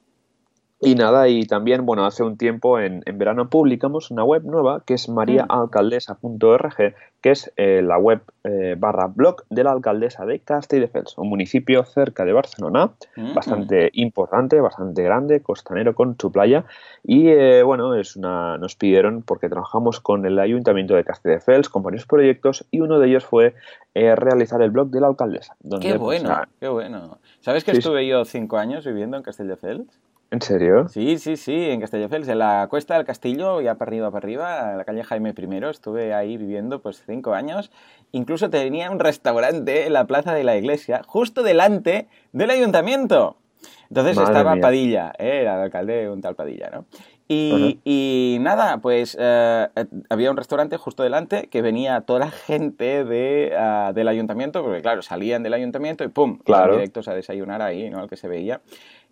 Y 0.80 0.96
nada, 0.96 1.28
y 1.28 1.46
también, 1.46 1.86
bueno, 1.86 2.04
hace 2.04 2.22
un 2.22 2.36
tiempo 2.36 2.78
en, 2.78 3.02
en 3.06 3.18
verano 3.18 3.48
publicamos 3.48 4.10
una 4.10 4.24
web 4.24 4.42
nueva 4.44 4.82
que 4.84 4.94
es 4.94 5.08
mariaalcaldesa.org, 5.08 6.94
que 7.24 7.30
es 7.30 7.50
eh, 7.56 7.80
la 7.82 7.96
web 7.96 8.20
eh, 8.42 8.76
barra 8.78 9.06
blog 9.06 9.44
de 9.48 9.64
la 9.64 9.72
alcaldesa 9.72 10.26
de 10.26 10.40
Castelldefels, 10.40 11.16
un 11.16 11.30
municipio 11.30 11.82
cerca 11.84 12.26
de 12.26 12.34
Barcelona, 12.34 12.90
mm. 13.16 13.32
bastante 13.32 13.88
importante, 13.94 14.60
bastante 14.60 15.02
grande, 15.02 15.40
costanero 15.40 15.94
con 15.94 16.16
su 16.20 16.30
playa. 16.30 16.66
Y 17.02 17.28
eh, 17.28 17.62
bueno, 17.62 17.94
es 17.94 18.16
una, 18.16 18.58
nos 18.58 18.76
pidieron, 18.76 19.22
porque 19.22 19.48
trabajamos 19.48 20.00
con 20.00 20.26
el 20.26 20.38
ayuntamiento 20.38 20.94
de 20.94 21.04
Castelldefels, 21.04 21.70
con 21.70 21.82
varios 21.82 22.04
proyectos, 22.04 22.66
y 22.70 22.80
uno 22.80 22.98
de 22.98 23.08
ellos 23.08 23.24
fue 23.24 23.54
realizar 23.94 24.60
el 24.60 24.70
blog 24.70 24.90
de 24.90 25.00
la 25.00 25.06
alcaldesa. 25.06 25.56
Donde, 25.60 25.86
qué 25.86 25.98
pues, 25.98 26.22
bueno, 26.22 26.42
qué 26.60 26.68
bueno. 26.68 27.18
¿Sabes 27.40 27.64
que 27.64 27.70
estuve 27.70 28.06
yo 28.06 28.24
cinco 28.26 28.58
años 28.58 28.84
viviendo 28.84 29.16
en 29.16 29.22
Castelldefels? 29.22 29.86
¿En 30.34 30.42
serio? 30.42 30.88
Sí, 30.88 31.16
sí, 31.18 31.36
sí, 31.36 31.70
en 31.70 31.80
Castelldefels, 31.80 32.26
en 32.26 32.40
la 32.40 32.66
cuesta 32.68 32.96
del 32.96 33.04
castillo, 33.04 33.60
ya 33.60 33.76
para 33.76 33.90
arriba, 33.90 34.10
para 34.10 34.24
arriba, 34.24 34.70
en 34.72 34.78
la 34.78 34.84
calle 34.84 35.04
Jaime 35.04 35.30
I, 35.30 35.64
estuve 35.70 36.12
ahí 36.12 36.36
viviendo 36.36 36.82
pues 36.82 37.04
cinco 37.06 37.34
años. 37.34 37.70
Incluso 38.10 38.50
tenía 38.50 38.90
un 38.90 38.98
restaurante 38.98 39.86
en 39.86 39.92
la 39.92 40.08
plaza 40.08 40.34
de 40.34 40.42
la 40.42 40.56
iglesia, 40.56 41.02
justo 41.06 41.44
delante 41.44 42.08
del 42.32 42.50
ayuntamiento. 42.50 43.36
Entonces 43.88 44.18
estaba 44.18 44.56
Padilla, 44.56 45.12
¿eh? 45.20 45.42
era 45.42 45.54
el 45.54 45.60
alcalde 45.60 46.10
un 46.10 46.20
tal 46.20 46.34
Padilla, 46.34 46.68
¿no? 46.68 46.86
Y, 47.26 48.36
nada, 48.40 48.78
pues 48.78 49.16
eh, 49.18 49.68
había 50.10 50.30
un 50.30 50.36
restaurante 50.36 50.76
justo 50.76 51.02
delante 51.02 51.48
que 51.48 51.62
venía 51.62 52.02
toda 52.02 52.18
la 52.20 52.30
gente 52.30 53.04
de, 53.04 53.54
ah, 53.58 53.92
del 53.94 54.08
ayuntamiento, 54.08 54.62
porque 54.62 54.82
claro, 54.82 55.02
salían 55.02 55.42
del 55.42 55.54
ayuntamiento 55.54 56.04
y 56.04 56.08
¡pum! 56.08 56.38
Claro. 56.44 56.74
directos 56.74 57.08
a 57.08 57.14
desayunar 57.14 57.62
ahí, 57.62 57.88
¿no? 57.88 58.00
Al 58.00 58.08
que 58.08 58.16
se 58.16 58.28
veía. 58.28 58.60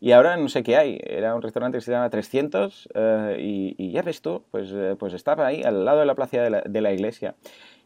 Y 0.01 0.13
ahora 0.13 0.37
no 0.37 0.49
sé 0.49 0.63
qué 0.63 0.77
hay. 0.77 1.01
Era 1.03 1.35
un 1.35 1.43
restaurante 1.43 1.79
que 1.79 1.83
se 1.83 1.93
llama 1.93 2.11
300 2.11 2.89
eh, 2.95 3.37
y, 3.41 3.93
ya 3.93 4.03
ves 4.03 4.21
tú, 4.21 4.43
pues, 4.51 4.75
pues 4.99 5.15
estaba 5.15 5.47
ahí 5.47 5.63
al 5.63 5.85
lado 5.85 6.01
de 6.01 6.07
la 6.07 6.15
plaza 6.15 6.43
de 6.43 6.51
la, 6.51 6.61
de 6.63 6.81
la 6.81 6.93
iglesia. 6.93 7.35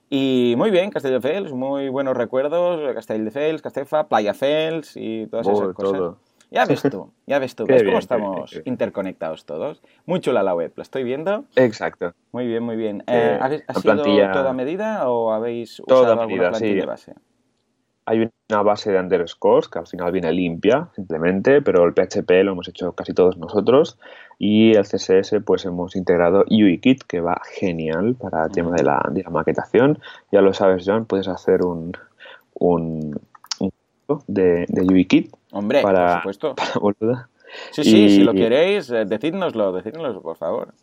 Y 0.09 0.54
muy 0.56 0.71
bien, 0.71 0.90
Castelldefels, 0.90 1.52
muy 1.52 1.88
buenos 1.88 2.16
recuerdos, 2.16 2.95
Castelldefels, 2.95 3.61
Castefa, 3.61 4.09
Playafels 4.09 4.97
y 4.97 5.26
todas 5.26 5.49
esas 5.49 5.75
cosas. 5.75 6.14
Ya 6.50 6.65
ves 6.65 6.83
tú, 6.91 7.12
ya 7.26 7.38
ves 7.38 7.55
tú, 7.57 7.67
¿ves 7.67 7.83
cómo 7.83 7.99
estamos 7.99 8.61
interconectados 8.65 9.45
todos? 9.45 9.83
Muy 10.05 10.21
chula 10.21 10.43
la 10.43 10.55
web, 10.55 10.73
la 10.76 10.83
estoy 10.83 11.05
viendo. 11.05 11.45
Exacto. 11.57 12.15
Muy 12.33 12.47
bien, 12.47 12.62
muy 12.62 12.76
bien. 12.76 13.03
Eh, 13.07 13.38
¿Ha 13.41 13.75
sido 13.75 14.03
toda 14.33 14.53
medida 14.53 15.09
o 15.09 15.33
habéis 15.33 15.81
usado 15.81 16.03
toda 16.03 16.12
alguna 16.12 16.26
medida, 16.26 16.50
plantilla 16.50 16.81
de 16.81 16.87
base? 16.87 17.15
hay 18.07 18.31
una 18.49 18.62
base 18.62 18.93
de 18.93 19.00
underscores 19.00 19.69
que 19.69 19.81
al 19.81 19.87
final 19.88 20.12
viene 20.12 20.33
limpia 20.33 20.88
simplemente, 20.95 21.61
pero 21.61 21.85
el 21.85 21.93
PHP 21.93 22.45
lo 22.45 22.53
hemos 22.53 22.69
hecho 22.69 22.93
casi 22.93 23.12
todos 23.12 23.37
nosotros 23.37 23.99
y 24.38 24.76
el 24.76 24.85
CSS 24.85 25.41
pues 25.45 25.65
hemos 25.65 25.97
integrado 25.97 26.45
UIKit 26.49 27.03
que 27.03 27.21
va 27.21 27.41
genial 27.53 28.15
para 28.15 28.45
el 28.45 28.53
tema 28.53 28.76
de 28.76 28.85
la, 28.85 29.05
de 29.11 29.25
la 29.25 29.31
maquetación. 29.31 29.99
Ya 30.31 30.41
lo 30.41 30.55
sabes, 30.55 30.85
John, 30.87 31.07
puedes 31.07 31.26
hacer 31.26 31.62
un, 31.62 31.95
un, 32.55 33.21
de, 34.26 34.66
de 34.68 34.82
UIKit. 34.82 35.34
Hombre, 35.52 35.82
para, 35.82 36.22
por 36.22 36.34
supuesto. 36.34 36.54
Para, 36.80 37.28
sí, 37.72 37.84
sí, 37.84 38.10
si 38.10 38.25
lo 38.25 38.32
queréis, 38.32 38.90
eh, 38.90 39.04
decídnoslo, 39.04 39.72
decídnoslo, 39.72 40.22
por 40.22 40.36
favor 40.36 40.75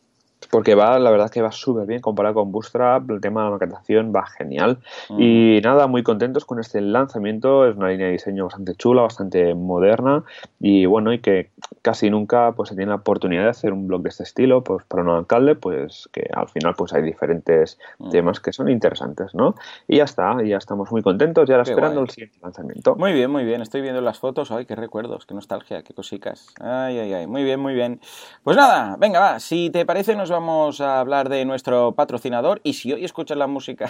porque 0.54 0.76
va, 0.76 1.00
la 1.00 1.10
verdad 1.10 1.32
que 1.32 1.42
va 1.42 1.52
súper 1.52 1.88
bien 1.88 2.00
comparado 2.00 2.36
con 2.36 2.52
Bootstrap, 2.52 3.10
el 3.10 3.20
tema 3.20 3.42
de 3.42 3.46
la 3.46 3.52
maquetación 3.54 4.14
va 4.16 4.28
genial. 4.28 4.78
Y 5.18 5.60
nada, 5.64 5.88
muy 5.88 6.04
contentos 6.04 6.46
con 6.46 6.60
este 6.60 6.80
lanzamiento, 6.80 7.68
es 7.68 7.76
una 7.76 7.90
línea 7.90 8.06
de 8.06 8.12
diseño 8.12 8.44
bastante 8.44 8.76
chula, 8.76 9.02
bastante 9.02 9.56
moderna 9.56 10.24
y 10.60 10.86
bueno, 10.86 11.12
y 11.12 11.18
que 11.18 11.50
casi 11.82 12.12
nunca 12.12 12.52
pues 12.52 12.70
se 12.70 12.76
tiene 12.76 12.90
la 12.90 12.98
oportunidad 12.98 13.46
de 13.46 13.50
hacer 13.50 13.74
un 13.74 13.88
blog 13.88 14.04
de 14.04 14.10
este 14.10 14.22
estilo, 14.22 14.64
pues 14.64 14.86
para 14.86 15.02
un 15.02 15.10
alcalde, 15.10 15.56
pues 15.56 16.08
que 16.14 16.30
al 16.32 16.48
final 16.48 16.76
pues 16.78 16.94
hay 16.94 17.02
diferentes 17.02 17.80
temas 18.12 18.40
que 18.40 18.54
son 18.54 18.70
interesantes, 18.70 19.34
¿no? 19.34 19.56
Y 19.88 19.98
ya 19.98 20.04
está, 20.04 20.38
ya 20.44 20.58
estamos 20.58 20.92
muy 20.92 21.02
contentos 21.02 21.50
y 21.50 21.52
ahora 21.52 21.64
esperando 21.64 22.02
el 22.02 22.12
siguiente 22.12 22.38
lanzamiento. 22.44 22.96
Muy 22.96 23.14
bien, 23.14 23.32
muy 23.32 23.44
bien, 23.44 23.64
estoy 23.64 23.82
viendo 23.82 24.02
las 24.02 24.20
fotos, 24.20 24.52
ay, 24.52 24.68
qué 24.68 24.76
recuerdos, 24.76 25.26
qué 25.26 25.34
nostalgia, 25.34 25.82
qué 25.82 25.96
cosicas. 25.96 26.54
Ay, 26.62 27.00
ay, 27.00 27.12
ay, 27.12 27.26
muy 27.26 27.44
bien, 27.44 27.60
muy 27.60 27.74
bien. 27.74 28.00
Pues 28.44 28.56
nada, 28.56 28.98
venga, 29.00 29.20
va, 29.20 29.40
si 29.40 29.72
te 29.72 29.84
parece 29.84 30.16
nos 30.16 30.30
vamos 30.30 30.43
vamos 30.46 30.82
a 30.82 31.00
hablar 31.00 31.30
de 31.30 31.46
nuestro 31.46 31.94
patrocinador 31.94 32.60
y 32.66 32.74
si 32.74 32.92
hoy 32.92 33.06
escuchas 33.06 33.38
la 33.38 33.48
música... 33.48 33.90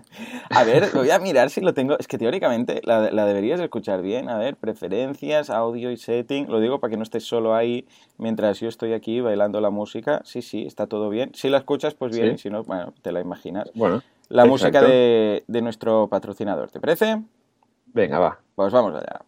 a 0.50 0.62
ver, 0.62 0.90
voy 0.92 1.10
a 1.10 1.18
mirar 1.18 1.48
si 1.48 1.62
lo 1.62 1.72
tengo... 1.72 1.98
Es 1.98 2.06
que 2.06 2.18
teóricamente 2.18 2.82
la, 2.84 3.10
la, 3.10 3.24
deberías 3.24 3.58
escuchar 3.58 4.02
bien. 4.02 4.28
A 4.28 4.36
ver, 4.36 4.56
preferencias, 4.56 5.48
audio 5.48 5.90
y 5.90 5.96
setting. 5.96 6.50
Lo 6.50 6.60
digo 6.60 6.78
para 6.78 6.90
que 6.90 6.98
no 6.98 7.02
estés 7.02 7.24
solo 7.24 7.54
ahí 7.54 7.86
mientras 8.18 8.60
yo 8.60 8.68
estoy 8.68 8.92
aquí 8.92 9.22
bailando 9.22 9.62
la 9.62 9.70
música. 9.70 10.20
Sí, 10.24 10.42
sí, 10.42 10.66
está 10.66 10.86
todo 10.88 11.08
bien. 11.08 11.30
Si 11.34 11.48
la 11.48 11.56
escuchas, 11.56 11.94
pues 11.94 12.14
bien. 12.14 12.36
Si 12.36 12.50
no, 12.50 12.62
bueno, 12.64 12.92
te 13.00 13.10
la 13.10 13.20
imaginas. 13.20 13.70
Bueno. 13.74 14.02
La 14.28 14.44
música 14.44 14.82
de, 14.82 15.44
de 15.46 15.62
nuestro 15.62 16.08
patrocinador. 16.08 16.70
¿Te 16.70 16.80
parece? 16.80 17.22
Venga, 17.86 18.18
va. 18.18 18.38
Pues 18.54 18.72
vamos 18.74 18.94
allá. 18.94 19.22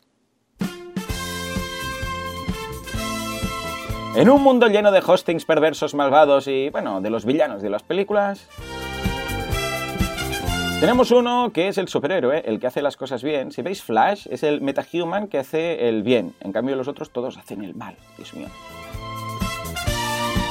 En 4.17 4.31
un 4.31 4.43
mundo 4.43 4.69
lleno 4.69 4.93
de 4.93 5.03
hostings 5.07 5.45
perversos, 5.45 5.95
malvados 5.95 6.49
y, 6.49 6.71
bueno, 6.71 7.03
de 7.03 7.11
los 7.11 7.27
villanos 7.27 7.61
de 7.61 7.69
las 7.69 7.83
películas, 7.83 8.49
tenemos 10.81 11.11
uno 11.11 11.51
que 11.53 11.69
es 11.69 11.77
el 11.77 11.87
superhéroe, 11.87 12.43
el 12.47 12.59
que 12.59 12.67
hace 12.67 12.81
las 12.81 12.97
cosas 12.97 13.23
bien. 13.23 13.53
Si 13.53 13.61
veis 13.61 13.83
Flash, 13.83 14.27
es 14.31 14.43
el 14.43 14.63
metahuman 14.63 15.29
que 15.29 15.39
hace 15.39 15.87
el 15.91 16.03
bien. 16.03 16.35
En 16.41 16.53
cambio, 16.53 16.77
los 16.77 16.89
otros 16.89 17.11
todos 17.11 17.37
hacen 17.37 17.63
el 17.63 17.75
mal. 17.75 17.95
Dios 18.17 18.33
mío. 18.33 18.49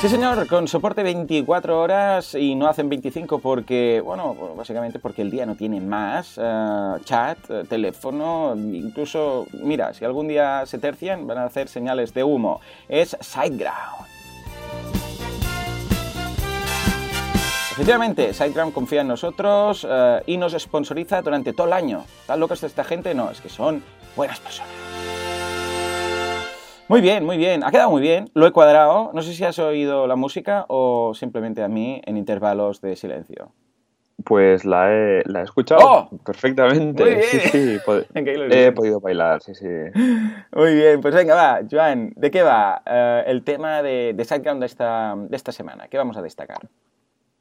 Sí, 0.06 0.12
señor, 0.12 0.46
con 0.46 0.68
soporte 0.68 1.02
24 1.02 1.82
horas 1.82 2.36
y 2.36 2.54
no 2.54 2.68
hacen 2.68 2.90
25 2.90 3.40
porque, 3.40 4.04
bueno, 4.06 4.36
básicamente 4.56 5.00
porque 5.00 5.24
el 5.24 5.32
día 5.32 5.48
no 5.48 5.56
tiene 5.56 5.82
más. 5.82 6.38
Uh, 6.38 7.00
chat, 7.04 7.40
teléfono, 7.68 8.54
incluso, 8.56 9.48
mira, 9.52 9.96
si 9.96 10.06
algún 10.06 10.28
día 10.28 10.64
se 10.68 10.78
tercian, 10.78 11.26
van 11.26 11.40
a 11.40 11.46
hacer 11.46 11.70
señales 11.70 12.14
de 12.14 12.24
humo. 12.24 12.62
Es 12.88 13.18
SiteGround. 13.20 14.06
Efectivamente, 17.72 18.32
SiteGround 18.32 18.74
confía 18.74 19.02
en 19.02 19.08
nosotros 19.08 19.86
uh, 19.86 20.20
y 20.28 20.38
nos 20.38 20.54
sponsoriza 20.54 21.24
durante 21.24 21.52
todo 21.52 21.66
el 21.66 21.74
año. 21.74 22.06
¿Tan 22.28 22.40
locos 22.40 22.62
esta 22.62 22.84
gente? 22.84 23.16
No, 23.16 23.32
es 23.32 23.42
que 23.42 23.50
son 23.50 23.82
buenas 24.16 24.40
personas. 24.40 24.70
Muy 26.88 27.02
bien, 27.02 27.26
muy 27.26 27.38
bien. 27.38 27.64
Ha 27.64 27.72
quedado 27.72 27.90
muy 27.90 28.02
bien. 28.02 28.30
Lo 28.34 28.46
he 28.46 28.52
cuadrado. 28.52 29.12
No 29.14 29.22
sé 29.22 29.34
si 29.34 29.44
has 29.44 29.58
oído 29.60 30.06
la 30.08 30.16
música 30.16 30.66
o 30.70 31.14
simplemente 31.16 31.64
a 31.64 31.68
mí 31.68 32.02
en 32.06 32.18
intervalos 32.18 32.80
de 32.82 32.96
silencio. 32.96 33.52
Pues 34.24 34.66
la 34.66 34.92
he, 34.94 35.24
la 35.26 35.42
he 35.42 35.44
escuchado 35.44 35.82
¡Oh! 35.84 36.10
perfectamente. 36.24 37.04
Muy 37.04 37.12
bien. 37.16 37.24
Sí, 37.24 37.40
sí. 37.52 37.80
pod- 37.80 38.06
he 38.16 38.72
podido 38.72 39.00
bailar, 39.00 39.42
sí, 39.42 39.54
sí. 39.56 39.68
Muy 40.56 40.74
bien, 40.76 41.02
pues 41.02 41.14
venga, 41.14 41.36
va, 41.36 41.60
Joan, 41.70 42.14
¿de 42.16 42.32
qué 42.32 42.42
va 42.42 42.82
eh, 42.86 43.24
el 43.28 43.44
tema 43.44 43.82
de, 43.82 44.14
de 44.16 44.24
SiteGround 44.24 44.62
de 44.62 44.66
esta, 44.68 45.16
de 45.18 45.36
esta 45.36 45.52
semana? 45.52 45.88
¿Qué 45.90 45.98
vamos 45.98 46.18
a 46.18 46.22
destacar? 46.22 46.60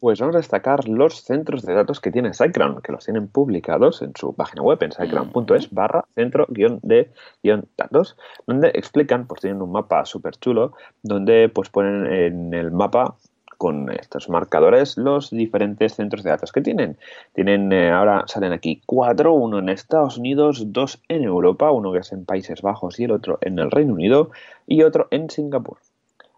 Pues 0.04 0.20
vamos 0.20 0.36
a 0.36 0.40
destacar 0.40 0.86
los 0.86 1.22
centros 1.22 1.62
de 1.62 1.72
datos 1.72 1.98
que 1.98 2.10
tiene 2.10 2.34
SiteGround, 2.34 2.82
que 2.82 2.92
los 2.92 3.06
tienen 3.06 3.26
publicados 3.26 4.02
en 4.02 4.12
su 4.14 4.34
página 4.34 4.60
web, 4.60 4.76
en 4.82 4.92
siteground.es 4.92 5.70
barra 5.70 6.04
centro 6.14 6.44
guion 6.50 6.78
de 6.82 7.10
guion 7.42 7.64
datos, 7.78 8.14
donde 8.46 8.68
explican, 8.74 9.26
pues 9.26 9.40
tienen 9.40 9.62
un 9.62 9.72
mapa 9.72 10.04
súper 10.04 10.36
chulo, 10.36 10.74
donde 11.02 11.48
pues 11.48 11.70
ponen 11.70 12.04
en 12.12 12.52
el 12.52 12.70
mapa 12.70 13.16
con 13.56 13.90
estos 13.98 14.28
marcadores 14.28 14.98
los 14.98 15.30
diferentes 15.30 15.94
centros 15.94 16.22
de 16.22 16.28
datos 16.28 16.52
que 16.52 16.60
tienen. 16.60 16.98
Tienen, 17.32 17.72
eh, 17.72 17.90
ahora 17.90 18.24
salen 18.26 18.52
aquí 18.52 18.82
cuatro, 18.84 19.32
uno 19.32 19.58
en 19.58 19.70
Estados 19.70 20.18
Unidos, 20.18 20.70
dos 20.74 21.00
en 21.08 21.24
Europa, 21.24 21.70
uno 21.70 21.92
que 21.92 22.00
es 22.00 22.12
en 22.12 22.26
Países 22.26 22.60
Bajos 22.60 23.00
y 23.00 23.04
el 23.04 23.12
otro 23.12 23.38
en 23.40 23.58
el 23.58 23.70
Reino 23.70 23.94
Unido 23.94 24.32
y 24.66 24.82
otro 24.82 25.08
en 25.10 25.30
Singapur. 25.30 25.78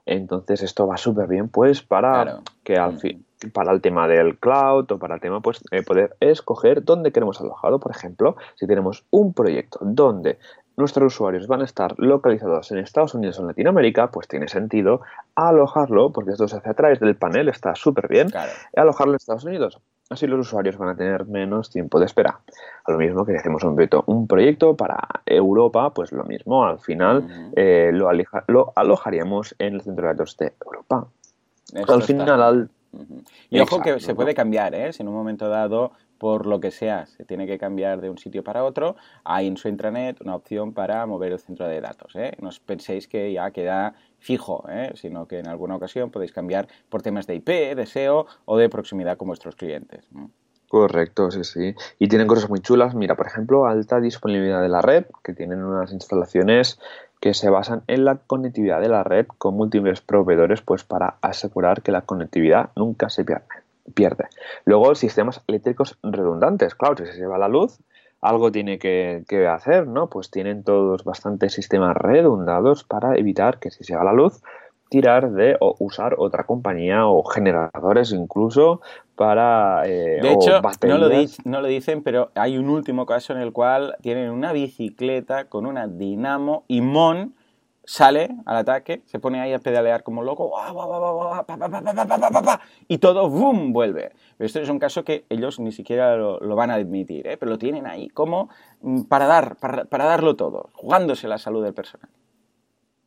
Entonces 0.06 0.62
esto 0.62 0.86
va 0.86 0.96
súper 0.96 1.26
bien 1.26 1.48
pues 1.48 1.82
para 1.82 2.12
Claro. 2.22 2.42
que 2.64 2.76
al 2.78 2.98
fin 2.98 3.24
para 3.52 3.70
el 3.72 3.82
tema 3.82 4.08
del 4.08 4.38
cloud 4.38 4.90
o 4.92 4.98
para 4.98 5.16
el 5.16 5.20
tema 5.20 5.40
pues 5.40 5.60
eh, 5.70 5.82
poder 5.82 6.16
escoger 6.20 6.82
dónde 6.84 7.12
queremos 7.12 7.38
alojado 7.40 7.78
por 7.78 7.90
ejemplo 7.94 8.36
si 8.54 8.66
tenemos 8.66 9.04
un 9.10 9.34
proyecto 9.34 9.78
donde 9.82 10.38
nuestros 10.78 11.12
usuarios 11.14 11.46
van 11.46 11.60
a 11.60 11.64
estar 11.66 11.94
localizados 11.98 12.70
en 12.72 12.78
Estados 12.78 13.14
Unidos 13.14 13.38
o 13.38 13.42
en 13.42 13.48
Latinoamérica 13.48 14.10
pues 14.10 14.26
tiene 14.26 14.48
sentido 14.48 15.02
alojarlo 15.34 16.12
porque 16.12 16.30
esto 16.32 16.48
se 16.48 16.56
hace 16.56 16.70
a 16.70 16.74
través 16.74 16.98
del 17.00 17.16
panel 17.16 17.48
está 17.50 17.74
súper 17.74 18.08
bien 18.08 18.30
Claro. 18.30 18.52
alojarlo 18.74 19.12
en 19.12 19.16
Estados 19.16 19.44
Unidos 19.44 19.80
así 20.10 20.26
los 20.26 20.40
usuarios 20.40 20.76
van 20.76 20.90
a 20.90 20.96
tener 20.96 21.26
menos 21.26 21.70
tiempo 21.70 21.98
de 21.98 22.06
espera 22.06 22.40
a 22.84 22.92
lo 22.92 22.98
mismo 22.98 23.24
que 23.24 23.32
si 23.32 23.38
hacemos 23.38 23.64
un 23.64 23.74
proyecto, 23.74 24.04
un 24.06 24.26
proyecto 24.26 24.76
para 24.76 25.00
Europa 25.24 25.92
pues 25.92 26.12
lo 26.12 26.24
mismo 26.24 26.64
al 26.64 26.78
final 26.78 27.52
eh, 27.56 27.90
lo, 27.92 28.72
alojaríamos 28.76 29.54
en 29.58 29.74
el 29.74 29.82
centro 29.82 30.06
de 30.06 30.12
datos 30.12 30.36
de 30.36 30.52
Europa 30.64 31.08
Esto 31.72 31.94
al 31.94 32.00
está. 32.00 32.12
final 32.12 32.42
al. 32.42 32.70
Y 33.50 33.60
ojo 33.60 33.80
que 33.80 34.00
se 34.00 34.14
puede 34.14 34.34
cambiar, 34.34 34.74
¿eh? 34.74 34.92
Si 34.92 35.02
en 35.02 35.08
un 35.08 35.14
momento 35.14 35.48
dado, 35.48 35.92
por 36.18 36.46
lo 36.46 36.60
que 36.60 36.70
sea, 36.70 37.06
se 37.06 37.24
tiene 37.24 37.46
que 37.46 37.58
cambiar 37.58 38.00
de 38.00 38.08
un 38.08 38.16
sitio 38.16 38.42
para 38.42 38.64
otro, 38.64 38.96
hay 39.24 39.46
en 39.46 39.56
su 39.58 39.68
intranet 39.68 40.20
una 40.22 40.34
opción 40.34 40.72
para 40.72 41.04
mover 41.04 41.32
el 41.32 41.38
centro 41.38 41.66
de 41.66 41.80
datos, 41.80 42.14
¿eh? 42.16 42.32
No 42.40 42.48
os 42.48 42.60
penséis 42.60 43.06
que 43.06 43.32
ya 43.32 43.50
queda 43.50 43.94
fijo, 44.18 44.64
¿eh? 44.68 44.92
Sino 44.94 45.26
que 45.26 45.38
en 45.38 45.48
alguna 45.48 45.76
ocasión 45.76 46.10
podéis 46.10 46.32
cambiar 46.32 46.68
por 46.88 47.02
temas 47.02 47.26
de 47.26 47.36
IP, 47.36 47.48
de 47.74 47.86
SEO 47.86 48.26
o 48.44 48.56
de 48.58 48.68
proximidad 48.68 49.16
con 49.16 49.28
vuestros 49.28 49.56
clientes. 49.56 50.08
Correcto, 50.68 51.30
sí, 51.30 51.44
sí. 51.44 51.74
Y 51.98 52.08
tienen 52.08 52.26
cosas 52.26 52.50
muy 52.50 52.60
chulas. 52.60 52.94
Mira, 52.94 53.14
por 53.14 53.26
ejemplo, 53.26 53.66
alta 53.66 54.00
disponibilidad 54.00 54.60
de 54.60 54.68
la 54.68 54.82
red, 54.82 55.06
que 55.22 55.32
tienen 55.32 55.62
unas 55.62 55.92
instalaciones 55.92 56.80
que 57.20 57.34
se 57.34 57.50
basan 57.50 57.82
en 57.86 58.04
la 58.04 58.16
conectividad 58.16 58.80
de 58.80 58.88
la 58.88 59.04
red 59.04 59.26
con 59.38 59.54
múltiples 59.54 60.00
proveedores, 60.00 60.60
pues 60.60 60.84
para 60.84 61.16
asegurar 61.22 61.82
que 61.82 61.92
la 61.92 62.02
conectividad 62.02 62.70
nunca 62.76 63.08
se 63.08 63.24
pierde. 63.24 63.44
pierde. 63.94 64.26
Luego, 64.64 64.94
sistemas 64.94 65.40
eléctricos 65.46 65.96
redundantes. 66.02 66.74
Claro, 66.74 66.96
si 66.96 67.06
se 67.06 67.18
lleva 67.18 67.38
la 67.38 67.48
luz, 67.48 67.78
algo 68.20 68.50
tiene 68.50 68.78
que, 68.78 69.24
que 69.28 69.46
hacer, 69.46 69.86
¿no? 69.86 70.08
Pues 70.08 70.30
tienen 70.30 70.64
todos 70.64 71.04
bastantes 71.04 71.52
sistemas 71.52 71.96
redundados 71.96 72.84
para 72.84 73.16
evitar 73.16 73.58
que 73.58 73.70
si 73.70 73.84
se 73.84 73.96
va 73.96 74.04
la 74.04 74.12
luz, 74.12 74.42
tirar 74.88 75.32
de 75.32 75.56
o 75.60 75.76
usar 75.78 76.14
otra 76.18 76.44
compañía 76.44 77.06
o 77.06 77.24
generadores 77.24 78.12
incluso 78.12 78.80
para 79.16 79.86
eh, 79.86 80.20
De 80.20 80.32
hecho, 80.32 80.60
no 80.86 80.98
lo, 80.98 81.08
no 81.44 81.60
lo 81.60 81.68
dicen, 81.68 82.02
pero 82.02 82.30
hay 82.34 82.58
un 82.58 82.68
último 82.68 83.06
caso 83.06 83.32
en 83.32 83.40
el 83.40 83.52
cual 83.52 83.96
tienen 84.02 84.30
una 84.30 84.52
bicicleta 84.52 85.48
con 85.48 85.66
una 85.66 85.88
dinamo 85.88 86.64
y 86.68 86.82
Mon 86.82 87.34
sale 87.86 88.28
al 88.44 88.56
ataque, 88.56 89.02
se 89.06 89.18
pone 89.18 89.40
ahí 89.40 89.52
a 89.52 89.60
pedalear 89.60 90.02
como 90.02 90.22
loco, 90.22 90.52
y 92.88 92.98
todo, 92.98 93.30
¡boom!, 93.30 93.72
vuelve. 93.72 94.12
Pero 94.36 94.46
esto 94.46 94.60
es 94.60 94.68
un 94.68 94.78
caso 94.78 95.04
que 95.04 95.24
ellos 95.30 95.60
ni 95.60 95.72
siquiera 95.72 96.16
lo, 96.16 96.56
van 96.56 96.70
a 96.70 96.74
admitir, 96.74 97.26
¿eh? 97.28 97.36
pero 97.36 97.50
lo 97.50 97.58
tienen 97.58 97.86
ahí 97.86 98.08
como 98.08 98.50
mm, 98.82 99.02
para, 99.02 99.26
dar, 99.26 99.56
para, 99.56 100.04
darlo 100.04 100.36
todo, 100.36 100.70
jugándose 100.74 101.28
la 101.28 101.38
salud 101.38 101.62
del 101.62 101.74
personal. 101.74 102.10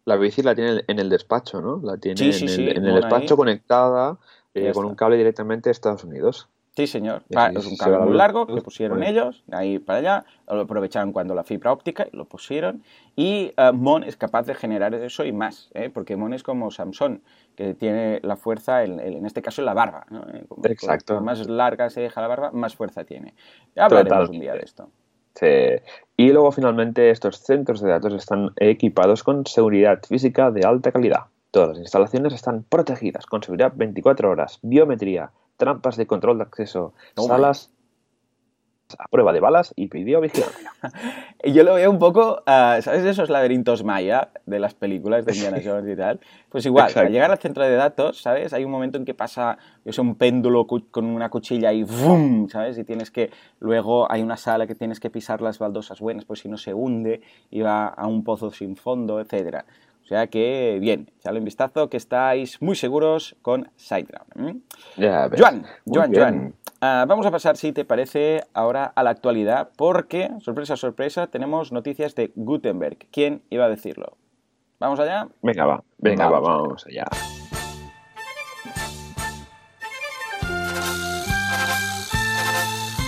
La 0.06 0.16
bici 0.16 0.42
la 0.42 0.56
tiene 0.56 0.84
en 0.88 0.98
el 0.98 1.10
despacho, 1.10 1.62
¿no? 1.62 1.82
La 1.84 1.98
tiene 1.98 2.18
sí, 2.18 2.34
sí, 2.34 2.46
en, 2.46 2.50
el, 2.50 2.56
sí, 2.56 2.70
en 2.78 2.86
el 2.86 2.96
despacho 2.96 3.36
conectada 3.38 4.18
eh, 4.56 4.72
con 4.74 4.86
un 4.86 4.96
cable 4.96 5.18
directamente 5.18 5.70
a 5.70 5.72
Estados 5.72 6.04
Unidos. 6.06 6.48
Sí, 6.76 6.88
señor. 6.88 7.24
Así 7.36 7.56
es 7.58 7.66
un 7.66 7.76
cable 7.78 7.98
muy 8.00 8.16
largo 8.16 8.48
que 8.48 8.62
pusieron 8.62 9.00
pues. 9.00 9.10
ellos, 9.10 9.44
de 9.48 9.58
ahí 9.58 9.80
para 9.80 10.00
allá, 10.00 10.26
lo 10.48 10.62
aprovecharon 10.62 11.12
cuando 11.12 11.36
la 11.36 11.44
fibra 11.44 11.74
óptica 11.74 12.08
y 12.12 12.16
lo 12.16 12.26
pusieron. 12.26 12.84
Y 13.18 13.52
eh, 13.58 13.72
Mon 13.74 14.04
es 14.04 14.16
capaz 14.16 14.44
de 14.46 14.56
generar 14.56 14.94
eso 14.94 15.26
y 15.26 15.34
más, 15.34 15.70
¿eh? 15.74 15.90
porque 15.94 16.16
Mon 16.16 16.34
es 16.34 16.42
como 16.44 16.72
Samsung, 16.72 17.20
que 17.56 17.74
tiene 17.74 18.20
la 18.24 18.38
fuerza, 18.38 18.84
en, 18.86 19.00
en 19.00 19.26
este 19.26 19.42
caso, 19.42 19.62
en 19.62 19.66
la 19.66 19.74
barba. 19.74 20.06
¿no? 20.10 20.22
Eh, 20.34 20.46
como- 20.48 20.64
Exacto. 20.66 21.16
cuanto 21.16 21.26
más 21.26 21.48
larga 21.50 21.90
se 21.90 22.00
deja 22.02 22.22
la 22.22 22.28
barba, 22.28 22.52
más 22.52 22.76
fuerza 22.76 23.04
tiene. 23.04 23.34
Ya 23.76 23.86
hablaremos 23.86 24.30
un 24.30 24.40
día 24.40 24.54
de 24.54 24.60
esto. 24.62 24.90
Sí. 25.36 25.48
Y 26.18 26.32
luego 26.32 26.52
finalmente 26.52 27.10
estos 27.10 27.38
centros 27.40 27.82
de 27.82 27.90
datos 27.90 28.14
están 28.14 28.52
equipados 28.58 29.24
con 29.24 29.46
seguridad 29.46 30.00
física 30.08 30.52
de 30.52 30.66
alta 30.66 30.92
calidad. 30.92 31.26
Todas 31.52 31.70
las 31.70 31.80
instalaciones 31.80 32.34
están 32.34 32.64
protegidas 32.64 33.26
con 33.26 33.42
seguridad 33.42 33.74
24 33.76 34.30
horas, 34.30 34.60
biometría, 34.62 35.32
trampas 35.60 35.98
de 35.98 36.08
control 36.08 36.38
de 36.38 36.46
acceso, 36.46 36.94
salas 37.16 37.70
a 38.98 39.08
prueba 39.08 39.34
de 39.34 39.40
balas 39.40 39.74
y 39.76 39.88
videovigilancia. 39.88 40.72
Y 41.42 41.54
yo 41.54 41.64
lo 41.64 41.76
veo 41.76 41.90
un 41.90 42.00
poco, 42.00 42.44
ah, 42.48 42.80
¿sabes 42.82 43.06
esos 43.06 43.30
laberintos 43.30 43.86
maya 43.86 44.28
de 44.46 44.60
las 44.60 44.74
películas 44.74 45.26
de 45.26 45.34
Indiana 45.34 45.62
Jones 45.64 45.90
y 45.90 45.96
tal? 45.96 46.20
Pues 46.50 46.66
igual, 46.66 46.88
Exacto. 46.88 47.08
al 47.08 47.14
llegar 47.14 47.32
al 47.32 47.38
centro 47.38 47.64
de 47.64 47.76
datos, 47.76 48.22
¿sabes? 48.22 48.52
Hay 48.52 48.66
un 48.66 48.72
momento 48.72 48.98
en 48.98 49.06
que 49.06 49.14
pasa, 49.14 49.58
yo 49.86 49.94
sé, 49.94 50.02
un 50.02 50.16
péndulo 50.16 50.68
con 50.68 51.06
una 51.06 51.30
cuchilla 51.30 51.72
y 51.72 51.84
¡vum! 51.84 52.50
¿Sabes? 52.50 52.78
Y 52.78 52.84
tienes 52.84 53.10
que, 53.10 53.32
luego 53.62 54.12
hay 54.12 54.22
una 54.22 54.36
sala 54.36 54.68
que 54.68 54.76
tienes 54.76 55.00
que 55.00 55.10
pisar 55.10 55.42
las 55.42 55.60
baldosas 55.60 56.02
buenas, 56.02 56.26
pues 56.26 56.42
si 56.42 56.50
no 56.50 56.58
se 56.58 56.74
hunde 56.74 57.22
y 57.50 57.62
va 57.62 57.88
a 57.88 58.06
un 58.06 58.26
pozo 58.26 58.52
sin 58.52 58.76
fondo, 58.76 59.22
etcétera. 59.22 59.64
O 60.10 60.12
sea 60.12 60.26
que, 60.26 60.80
bien, 60.82 61.12
echadle 61.20 61.38
un 61.38 61.46
vistazo 61.46 61.88
que 61.88 61.98
estáis 61.98 62.60
muy 62.64 62.76
seguros 62.76 63.36
con 63.44 63.70
SiteGround. 63.76 64.34
¿Mm? 64.34 64.58
Ya, 64.98 65.30
Joan, 65.38 66.56
ah, 66.82 67.06
vamos 67.08 67.28
a 67.28 67.32
pasar, 67.32 67.58
si 67.58 67.74
te 67.74 67.86
parece, 67.86 68.44
ahora 68.56 68.92
a 68.96 69.04
la 69.04 69.12
actualidad, 69.12 69.70
porque, 69.78 70.32
sorpresa, 70.40 70.78
sorpresa, 70.78 71.28
tenemos 71.28 71.72
noticias 71.72 72.16
de 72.16 72.32
Gutenberg. 72.36 72.98
¿Quién 73.12 73.44
iba 73.52 73.66
a 73.66 73.70
decirlo? 73.70 74.18
¿Vamos 74.80 75.00
allá? 75.00 75.28
Venga, 75.44 75.68
va, 75.68 75.84
venga, 76.00 76.28
va, 76.28 76.40
vamos 76.40 76.88
allá. 76.88 77.06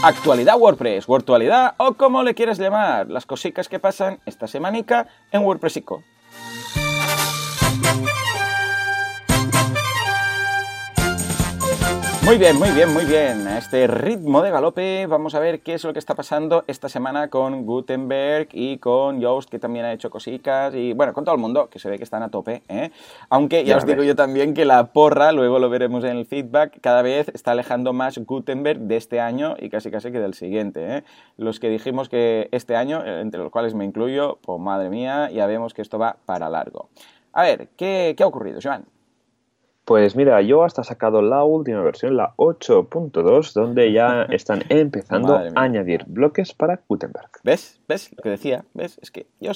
Actualidad 0.03 0.59
WordPress, 0.59 1.09
Wordtualidad 1.09 1.73
o 1.77 1.93
como 1.93 2.21
le 2.21 2.35
quieras 2.35 2.59
llamar, 2.59 3.09
las 3.09 3.25
cositas 3.25 3.69
que 3.69 3.79
pasan 3.79 4.19
esta 4.27 4.45
semanica 4.45 5.07
en 5.31 5.41
WordPressico. 5.41 6.03
Muy 12.31 12.37
bien, 12.37 12.57
muy 12.57 12.71
bien, 12.71 12.93
muy 12.93 13.03
bien. 13.03 13.45
A 13.45 13.57
este 13.57 13.87
ritmo 13.87 14.41
de 14.41 14.51
galope 14.51 15.05
vamos 15.05 15.35
a 15.35 15.41
ver 15.41 15.59
qué 15.59 15.73
es 15.73 15.83
lo 15.83 15.91
que 15.91 15.99
está 15.99 16.15
pasando 16.15 16.63
esta 16.65 16.87
semana 16.87 17.27
con 17.27 17.65
Gutenberg 17.65 18.47
y 18.53 18.77
con 18.77 19.19
Yoast, 19.19 19.49
que 19.49 19.59
también 19.59 19.83
ha 19.83 19.91
hecho 19.91 20.09
cositas, 20.09 20.73
y 20.73 20.93
bueno, 20.93 21.11
con 21.11 21.25
todo 21.25 21.35
el 21.35 21.41
mundo, 21.41 21.67
que 21.69 21.77
se 21.77 21.89
ve 21.89 21.97
que 21.97 22.05
están 22.05 22.23
a 22.23 22.29
tope. 22.29 22.63
¿eh? 22.69 22.91
Aunque 23.27 23.65
ya, 23.65 23.75
os 23.75 23.85
digo 23.85 24.03
yo 24.03 24.15
también 24.15 24.53
que 24.53 24.63
la 24.63 24.93
porra, 24.93 25.33
luego 25.33 25.59
lo 25.59 25.69
veremos 25.69 26.05
en 26.05 26.15
el 26.15 26.25
feedback, 26.25 26.79
cada 26.79 27.01
vez 27.01 27.27
está 27.33 27.51
alejando 27.51 27.91
más 27.91 28.17
Gutenberg 28.17 28.79
de 28.79 28.95
este 28.95 29.19
año 29.19 29.57
y 29.59 29.69
casi 29.69 29.91
casi 29.91 30.09
que 30.13 30.21
del 30.21 30.33
siguiente. 30.33 30.99
¿eh? 30.99 31.03
Los 31.35 31.59
que 31.59 31.67
dijimos 31.67 32.07
que 32.07 32.47
este 32.53 32.77
año, 32.77 33.05
entre 33.05 33.41
los 33.41 33.51
cuales 33.51 33.73
me 33.73 33.83
incluyo, 33.83 34.39
pues 34.41 34.57
madre 34.57 34.89
mía, 34.89 35.29
ya 35.31 35.47
vemos 35.47 35.73
que 35.73 35.81
esto 35.81 35.99
va 35.99 36.15
para 36.25 36.49
largo. 36.49 36.87
A 37.33 37.41
ver, 37.43 37.67
¿qué, 37.75 38.13
qué 38.15 38.23
ha 38.23 38.27
ocurrido, 38.27 38.61
Joan? 38.63 38.85
Pues 39.91 40.15
mira, 40.15 40.41
yo 40.41 40.63
hasta 40.63 40.85
sacado 40.85 41.21
la 41.21 41.43
última 41.43 41.81
versión, 41.81 42.15
la 42.15 42.33
8.2, 42.37 43.51
donde 43.51 43.91
ya 43.91 44.23
están 44.29 44.63
empezando 44.69 45.35
a 45.35 45.51
añadir 45.55 46.05
bloques 46.07 46.53
para 46.53 46.79
Gutenberg. 46.87 47.29
¿Ves? 47.43 47.81
¿Ves 47.89 48.09
lo 48.15 48.23
que 48.23 48.29
decía? 48.29 48.63
¿Ves? 48.73 48.97
Es 49.01 49.11
que 49.11 49.27
yo, 49.41 49.51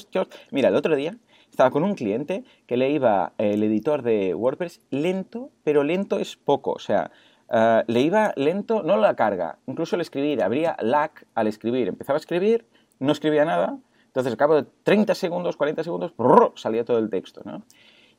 mira, 0.50 0.68
el 0.68 0.76
otro 0.76 0.94
día 0.94 1.16
estaba 1.50 1.70
con 1.70 1.84
un 1.84 1.94
cliente 1.94 2.44
que 2.66 2.76
le 2.76 2.90
iba 2.90 3.32
el 3.38 3.62
editor 3.62 4.02
de 4.02 4.34
WordPress 4.34 4.82
lento, 4.90 5.48
pero 5.64 5.84
lento 5.84 6.18
es 6.18 6.36
poco, 6.36 6.72
o 6.72 6.80
sea, 6.80 7.12
eh, 7.50 7.84
le 7.86 8.00
iba 8.02 8.34
lento, 8.36 8.82
no 8.82 8.98
la 8.98 9.16
carga, 9.16 9.56
incluso 9.66 9.96
el 9.96 10.02
escribir, 10.02 10.42
habría 10.42 10.76
lag 10.82 11.12
al 11.34 11.46
escribir, 11.46 11.88
empezaba 11.88 12.18
a 12.18 12.20
escribir, 12.20 12.66
no 12.98 13.12
escribía 13.12 13.46
nada, 13.46 13.78
entonces 14.16 14.32
al 14.32 14.36
cabo 14.36 14.56
de 14.56 14.66
30 14.82 15.14
segundos, 15.14 15.56
40 15.56 15.82
segundos, 15.82 16.12
salía 16.56 16.84
todo 16.84 16.98
el 16.98 17.08
texto, 17.08 17.40
¿no? 17.46 17.62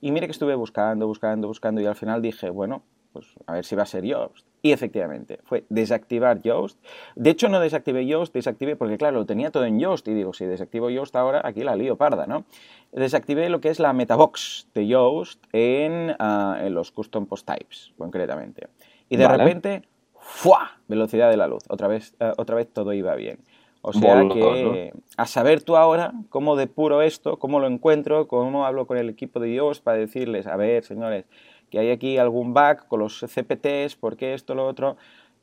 Y 0.01 0.11
mire 0.11 0.27
que 0.27 0.31
estuve 0.31 0.55
buscando, 0.55 1.07
buscando, 1.07 1.47
buscando 1.47 1.81
y 1.81 1.85
al 1.85 1.95
final 1.95 2.21
dije, 2.21 2.49
bueno, 2.49 2.83
pues 3.13 3.33
a 3.47 3.53
ver 3.53 3.65
si 3.65 3.75
va 3.75 3.83
a 3.83 3.87
ser 3.87 4.03
Yoast. 4.03 4.45
Y 4.61 4.71
efectivamente, 4.71 5.39
fue 5.43 5.65
desactivar 5.69 6.41
Yoast. 6.41 6.77
De 7.15 7.29
hecho, 7.29 7.49
no 7.49 7.59
desactivé 7.59 8.05
Yoast, 8.05 8.33
desactivé 8.33 8.75
porque, 8.75 8.97
claro, 8.97 9.17
lo 9.17 9.25
tenía 9.25 9.51
todo 9.51 9.65
en 9.65 9.79
Yoast 9.79 10.07
y 10.07 10.13
digo, 10.13 10.33
si 10.33 10.45
desactivo 10.45 10.89
Yoast 10.89 11.15
ahora, 11.15 11.41
aquí 11.43 11.63
la 11.63 11.75
lío 11.75 11.95
parda, 11.95 12.27
¿no? 12.27 12.45
Desactivé 12.91 13.49
lo 13.49 13.59
que 13.59 13.69
es 13.69 13.79
la 13.79 13.93
metabox 13.93 14.67
de 14.73 14.87
Yoast 14.87 15.43
en, 15.51 16.15
ah, 16.19 16.59
en 16.61 16.73
los 16.73 16.91
custom 16.91 17.25
post 17.25 17.47
types, 17.47 17.93
concretamente. 17.97 18.67
Y 19.09 19.17
de 19.17 19.27
repente, 19.27 19.83
¡fua! 20.19 20.79
Velocidad 20.87 21.29
de 21.29 21.37
la 21.37 21.47
luz. 21.47 21.63
Otra 21.69 21.87
vez, 21.87 22.15
eh, 22.19 22.33
otra 22.37 22.55
vez 22.55 22.71
todo 22.71 22.93
iba 22.93 23.15
bien. 23.15 23.39
O 23.81 23.93
sea 23.93 24.27
que 24.27 24.93
a 25.15 25.25
saber 25.25 25.61
tú 25.61 25.75
ahora 25.75 26.13
cómo 26.29 26.55
depuro 26.55 27.01
esto, 27.01 27.37
cómo 27.37 27.59
lo 27.59 27.67
encuentro, 27.67 28.27
cómo 28.27 28.65
hablo 28.65 28.85
con 28.87 28.97
el 28.97 29.09
equipo 29.09 29.39
de 29.39 29.49
Dios 29.49 29.79
para 29.79 29.97
decirles, 29.97 30.47
a 30.47 30.55
ver, 30.55 30.83
señores, 30.83 31.25
que 31.69 31.79
hay 31.79 31.91
aquí 31.91 32.17
algún 32.17 32.53
bug 32.53 32.87
con 32.87 32.99
los 32.99 33.19
CPTs, 33.19 33.95
por 33.95 34.17
qué 34.17 34.33
esto, 34.33 34.55
lo 34.55 34.65
otro. 34.65 34.97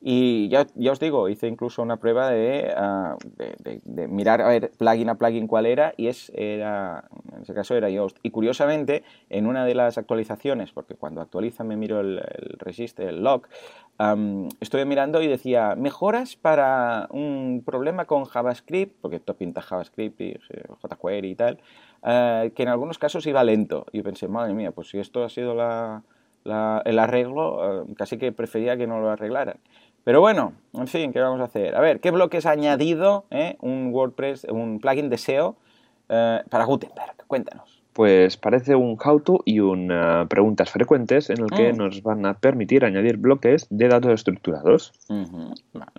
Y 0.07 0.49
ya, 0.49 0.67
ya, 0.75 0.91
os 0.91 0.99
digo, 0.99 1.29
hice 1.29 1.47
incluso 1.47 1.81
una 1.81 1.97
prueba 1.97 2.29
de, 2.29 2.71
de, 3.83 4.07
mirar 4.07 4.39
a 4.39 4.49
ver 4.49 4.69
plugin 4.77 5.09
a 5.09 5.15
plugin 5.15 5.47
cuál 5.47 5.65
era 5.65 5.95
y 5.97 6.09
es, 6.09 6.31
era, 6.35 7.05
en 7.35 7.41
ese 7.41 7.55
caso 7.55 7.73
era 7.73 7.89
Yoast. 7.89 8.19
Y 8.21 8.29
curiosamente, 8.29 9.03
en 9.31 9.47
una 9.47 9.65
de 9.65 9.73
las 9.73 9.97
actualizaciones, 9.97 10.71
porque 10.71 10.93
cuando 10.93 11.21
actualiza 11.21 11.63
me 11.63 11.75
miro 11.75 12.01
el, 12.01 12.19
el 12.19 12.99
el 12.99 13.23
log, 13.23 13.47
estuve 14.59 14.85
mirando 14.85 15.23
y 15.23 15.27
decía, 15.27 15.73
mejoras 15.75 16.35
para 16.35 17.07
un 17.09 17.63
problema 17.65 18.05
con 18.05 18.25
JavaScript, 18.25 19.01
porque 19.01 19.15
esto 19.15 19.33
pinta 19.33 19.63
JavaScript 19.63 20.21
y 20.21 20.37
jQuery 20.83 21.31
y 21.31 21.35
tal, 21.35 21.59
uh, 22.03 22.51
que 22.53 22.61
en 22.61 22.69
algunos 22.69 22.99
casos 22.99 23.25
iba 23.25 23.43
lento. 23.43 23.87
Y 23.91 24.03
pensé, 24.03 24.27
madre 24.27 24.53
mía, 24.53 24.71
pues 24.71 24.89
si 24.89 24.99
esto 24.99 25.23
ha 25.23 25.29
sido 25.29 25.55
la, 25.55 26.03
la, 26.43 26.83
el 26.85 26.99
arreglo, 26.99 27.85
uh, 27.85 27.93
casi 27.95 28.17
que 28.17 28.31
prefería 28.31 28.77
que 28.77 28.85
no 28.85 28.99
lo 28.99 29.09
arreglaran. 29.09 29.57
Pero 30.05 30.21
bueno, 30.21 30.53
en 30.73 30.87
fin, 30.87 31.11
¿qué 31.11 31.19
vamos 31.19 31.41
a 31.41 31.45
hacer? 31.45 31.75
A 31.75 31.81
ver, 31.81 31.99
¿qué 31.99 32.11
bloques 32.11 32.45
ha 32.45 32.51
añadido 32.51 33.25
eh, 33.31 33.57
un 33.59 33.91
WordPress, 33.91 34.45
un 34.45 34.79
plugin 34.79 35.09
de 35.09 35.17
SEO 35.17 35.57
eh, 36.09 36.41
para 36.47 36.63
Gutenberg? 36.65 37.15
Cuéntanos. 37.25 37.81
Pues 37.91 38.37
parece 38.37 38.75
un 38.75 38.99
how-to 39.03 39.41
y 39.45 39.61
un 39.61 39.91
uh, 39.91 40.27
preguntas 40.27 40.69
frecuentes 40.69 41.31
en 41.31 41.41
el 41.41 41.49
que 41.49 41.73
mm. 41.73 41.77
nos 41.77 42.03
van 42.03 42.25
a 42.27 42.35
permitir 42.35 42.85
añadir 42.85 43.17
bloques 43.17 43.65
de 43.71 43.87
datos 43.87 44.11
estructurados. 44.11 44.93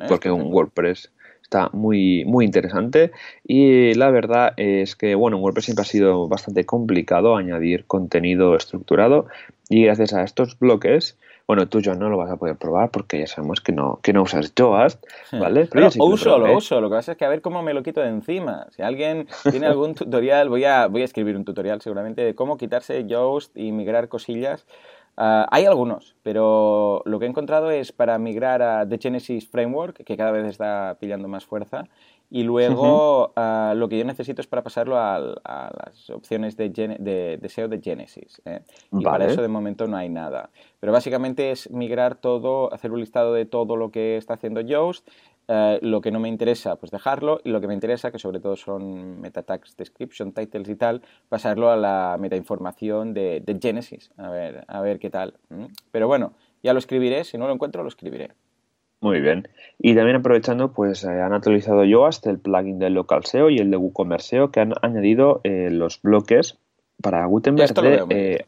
porque 0.07 0.31
un 0.31 0.53
WordPress 0.53 1.11
está 1.43 1.71
muy, 1.73 2.25
muy 2.27 2.45
interesante 2.45 3.11
y 3.45 3.95
la 3.95 4.11
verdad 4.11 4.53
es 4.57 4.95
que, 4.95 5.17
bueno, 5.17 5.39
en 5.39 5.43
WordPress 5.43 5.65
siempre 5.65 5.83
ha 5.83 5.87
sido 5.87 6.29
bastante 6.29 6.65
complicado 6.65 7.35
añadir 7.35 7.87
contenido 7.87 8.55
estructurado 8.55 9.27
y 9.69 9.85
gracias 9.85 10.13
a 10.13 10.23
estos 10.23 10.57
bloques 10.59 11.17
bueno, 11.47 11.69
tú, 11.69 11.81
ya 11.81 11.95
no 11.95 12.09
lo 12.09 12.17
vas 12.17 12.31
a 12.31 12.37
poder 12.37 12.57
probar 12.57 12.91
porque 12.91 13.21
ya 13.21 13.27
sabemos 13.27 13.61
que 13.61 13.73
no, 13.73 14.01
que 14.03 14.13
no 14.13 14.23
usas 14.23 14.53
Yoast, 14.55 15.05
¿vale? 15.33 15.69
Pero 15.71 15.89
no, 15.97 16.05
uso, 16.05 16.39
lo, 16.39 16.57
uso. 16.57 16.81
Lo 16.81 16.89
que 16.89 16.97
pasa 16.97 17.13
es 17.13 17.19
que 17.19 17.25
a 17.25 17.29
ver 17.29 17.41
cómo 17.41 17.63
me 17.63 17.73
lo 17.73 17.83
quito 17.83 18.01
de 18.01 18.09
encima. 18.09 18.67
Si 18.71 18.83
alguien 18.83 19.29
tiene 19.51 19.67
algún 19.67 19.95
tutorial, 19.95 20.49
voy 20.49 20.65
a, 20.65 20.89
voy 20.89 21.03
a 21.03 21.05
escribir 21.05 21.37
un 21.37 21.45
tutorial 21.45 21.81
seguramente 21.81 22.23
de 22.23 22.35
cómo 22.35 22.57
quitarse 22.57 23.07
Yoast 23.07 23.57
y 23.57 23.71
migrar 23.71 24.09
cosillas. 24.09 24.67
Ah, 25.17 25.47
hay 25.51 25.65
algunos, 25.65 26.15
pero 26.23 27.03
lo 27.07 27.19
que 27.19 27.25
he 27.25 27.29
encontrado 27.29 27.71
es 27.71 27.91
para 27.91 28.19
migrar 28.19 28.61
a 28.61 28.87
The 28.87 28.99
Genesis 28.99 29.49
Framework, 29.49 30.05
que 30.05 30.17
cada 30.17 30.31
vez 30.31 30.45
está 30.47 30.99
pillando 31.01 31.27
más 31.27 31.47
fuerza, 31.47 31.89
y 32.29 32.43
luego 32.43 33.33
ah, 33.37 33.73
lo 33.77 33.89
que 33.89 33.99
yo 33.99 34.05
necesito 34.05 34.43
es 34.43 34.47
para 34.47 34.63
pasarlo 34.63 34.99
a, 34.99 35.19
las 35.19 36.11
opciones 36.11 36.57
de, 36.57 36.69
de, 36.69 37.49
SEO 37.49 37.69
de 37.69 37.81
Genesis. 37.81 38.43
¿eh? 38.45 38.61
Y 38.93 39.05
para 39.05 39.27
eso 39.27 39.41
de 39.41 39.49
momento 39.49 39.87
no 39.87 39.97
hay 39.97 40.09
nada. 40.09 40.51
Pero 40.81 40.93
básicamente 40.93 41.51
es 41.51 41.71
migrar 41.71 42.17
todo, 42.17 42.73
hacer 42.75 42.93
un 42.93 43.01
listado 43.01 43.33
de 43.33 43.47
todo 43.47 43.77
lo 43.77 43.91
que 43.91 44.17
está 44.17 44.35
haciendo 44.35 44.61
Yoast. 44.61 45.09
Eh, 45.49 45.79
lo 45.83 46.01
que 46.01 46.11
no 46.11 46.19
me 46.19 46.29
interesa, 46.29 46.77
pues 46.77 46.91
dejarlo. 46.91 47.41
Y 47.45 47.51
lo 47.51 47.61
que 47.61 47.69
me 47.69 47.75
interesa, 47.75 48.11
que 48.11 48.19
sobre 48.19 48.41
todo 48.41 48.57
son 48.57 49.21
meta 49.21 49.43
tags, 49.43 49.77
description, 49.77 50.33
titles 50.33 50.69
y 50.69 50.77
tal, 50.77 51.03
pasarlo 51.29 51.71
a 51.71 51.77
la 51.77 52.17
metainformación 52.19 53.15
de, 53.15 53.43
de 53.45 53.59
Genesis. 53.61 54.11
A 54.17 54.31
ver, 54.31 54.65
a 54.67 54.81
ver 54.81 54.99
qué 54.99 55.11
tal. 55.11 55.35
Pero 55.93 56.09
bueno, 56.09 56.33
ya 56.63 56.73
lo 56.73 56.79
escribiré. 56.79 57.25
Si 57.25 57.39
no 57.39 57.47
lo 57.47 57.53
encuentro, 57.53 57.83
lo 57.83 57.89
escribiré. 57.89 58.31
Muy 59.01 59.21
bien. 59.21 59.49
Y 59.79 59.95
también 59.95 60.17
aprovechando, 60.17 60.73
pues 60.73 61.05
eh, 61.05 61.09
han 61.09 61.33
actualizado 61.33 61.85
Yoast, 61.85 62.27
el 62.27 62.39
plugin 62.39 62.79
de 62.79 62.91
Local 62.91 63.25
SEO 63.25 63.51
y 63.51 63.59
el 63.59 63.71
de 63.71 63.77
WooCommerce 63.77 64.29
SEO, 64.29 64.51
que 64.51 64.61
han 64.61 64.73
añadido 64.83 65.41
eh, 65.45 65.69
los 65.71 66.01
bloques 66.03 66.59
para 67.03 67.25
Gutenberg 67.27 67.75
de 67.75 68.05
eh, 68.11 68.47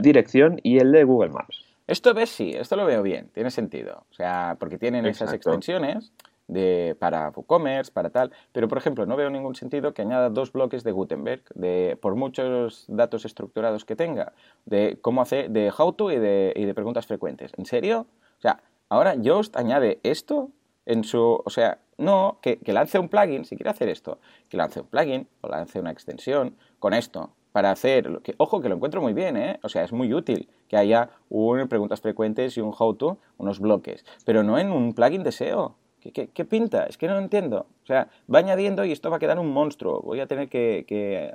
dirección 0.00 0.60
y 0.62 0.78
el 0.78 0.92
de 0.92 1.04
Google 1.04 1.30
Maps. 1.30 1.64
Esto 1.88 2.14
ves, 2.14 2.30
sí, 2.30 2.52
esto 2.54 2.76
lo 2.76 2.86
veo 2.86 3.02
bien, 3.02 3.30
tiene 3.34 3.50
sentido. 3.50 4.04
O 4.10 4.14
sea, 4.14 4.56
porque 4.60 4.78
tienen 4.78 5.06
esas 5.06 5.32
extensiones 5.32 6.12
de, 6.50 6.96
para 6.98 7.30
WooCommerce, 7.30 7.92
para 7.92 8.10
tal. 8.10 8.32
Pero, 8.52 8.68
por 8.68 8.78
ejemplo, 8.78 9.06
no 9.06 9.16
veo 9.16 9.30
ningún 9.30 9.54
sentido 9.54 9.94
que 9.94 10.02
añada 10.02 10.30
dos 10.30 10.52
bloques 10.52 10.84
de 10.84 10.92
Gutenberg, 10.92 11.42
de, 11.54 11.98
por 12.00 12.14
muchos 12.16 12.84
datos 12.88 13.24
estructurados 13.24 13.84
que 13.84 13.96
tenga, 13.96 14.32
de 14.66 14.98
cómo 15.00 15.22
hacer, 15.22 15.50
de 15.50 15.72
how 15.76 15.92
to 15.92 16.10
y 16.10 16.18
de, 16.18 16.72
preguntas 16.74 17.06
frecuentes. 17.06 17.52
¿En 17.56 17.66
serio? 17.66 18.06
O 18.38 18.40
sea, 18.40 18.60
Ahora 18.90 19.14
Yoast 19.14 19.56
añade 19.56 20.00
esto 20.02 20.50
en 20.84 21.04
su, 21.04 21.40
o 21.44 21.50
sea, 21.50 21.78
no, 21.96 22.38
que, 22.42 22.58
lance 22.66 22.98
un 22.98 23.08
plugin, 23.08 23.44
si 23.44 23.54
quiere 23.54 23.70
hacer 23.70 23.88
esto, 23.88 24.18
que 24.48 24.56
lance 24.56 24.80
un 24.80 24.88
plugin 24.88 25.28
o 25.42 25.48
lance 25.48 25.78
una 25.78 25.92
extensión 25.92 26.56
con 26.80 26.92
esto 26.92 27.30
para 27.52 27.70
hacer, 27.70 28.20
que, 28.24 28.34
ojo 28.38 28.60
que 28.60 28.68
lo 28.68 28.74
encuentro 28.74 29.00
muy 29.00 29.12
bien, 29.12 29.36
¿eh? 29.36 29.60
o 29.62 29.68
sea, 29.68 29.84
es 29.84 29.92
muy 29.92 30.12
útil 30.12 30.48
que 30.66 30.76
haya 30.76 31.10
un 31.28 31.68
preguntas 31.68 32.00
frecuentes 32.00 32.56
y 32.56 32.60
un 32.60 32.74
how 32.76 32.94
to, 32.94 33.18
unos 33.38 33.60
bloques, 33.60 34.04
pero 34.24 34.42
no 34.42 34.58
en 34.58 34.72
un 34.72 34.92
plugin 34.92 35.22
de 35.22 35.30
SEO. 35.30 35.76
¿Qué, 36.00 36.44
pinta? 36.46 36.84
Es 36.84 36.96
que 36.96 37.06
no 37.06 37.14
lo 37.14 37.20
entiendo. 37.20 37.66
O 37.82 37.86
sea, 37.86 38.08
va 38.32 38.38
añadiendo 38.38 38.84
y 38.84 38.92
esto 38.92 39.10
va 39.10 39.16
a 39.16 39.18
quedar 39.18 39.38
un 39.38 39.52
monstruo. 39.52 40.00
Voy 40.00 40.20
a 40.20 40.26
tener 40.26 40.48
que, 40.48 40.84
que 40.88 41.32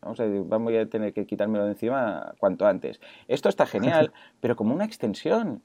vamos 0.00 0.18
a 0.18 0.24
decir, 0.24 0.40
voy 0.42 0.76
a 0.76 0.88
tener 0.88 1.12
que 1.12 1.26
quitármelo 1.26 1.64
de 1.64 1.72
encima 1.72 2.34
cuanto 2.38 2.66
antes. 2.66 3.00
Esto 3.28 3.50
está 3.50 3.66
genial, 3.66 4.12
pero 4.40 4.56
como 4.56 4.74
una 4.74 4.86
extensión. 4.86 5.62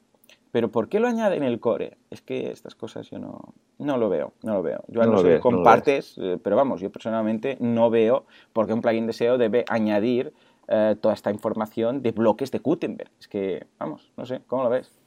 Pero 0.52 0.70
¿por 0.70 0.88
qué 0.88 1.00
lo 1.00 1.08
añade 1.08 1.38
en 1.38 1.44
el 1.44 1.60
core? 1.60 1.98
Es 2.12 2.22
que 2.22 2.52
estas 2.52 2.76
cosas 2.76 3.10
yo 3.10 3.18
no, 3.18 3.54
no 3.80 3.98
lo 3.98 4.10
veo, 4.10 4.34
no 4.44 4.54
lo 4.54 4.62
veo. 4.62 4.84
Yo 4.88 5.02
no, 5.04 5.24
lo 5.24 5.40
compartes, 5.40 6.16
eh, 6.20 6.38
pero 6.44 6.56
vamos, 6.56 6.80
yo 6.80 6.92
personalmente 6.92 7.58
no 7.60 7.90
veo 7.90 8.26
por 8.52 8.68
qué 8.68 8.74
un 8.74 8.82
plugin 8.82 9.08
de 9.08 9.14
SEO 9.14 9.40
debe 9.40 9.66
añadir 9.68 10.32
eh, 10.68 10.96
toda 11.02 11.16
esta 11.16 11.32
información 11.32 12.04
de 12.04 12.12
bloques 12.12 12.52
de 12.52 12.60
Gutenberg. 12.60 13.10
Es 13.20 13.28
que, 13.28 13.66
vamos, 13.80 14.12
no 14.16 14.28
sé, 14.28 14.42
¿cómo 14.46 14.64
lo 14.64 14.70
ves? 14.70 15.03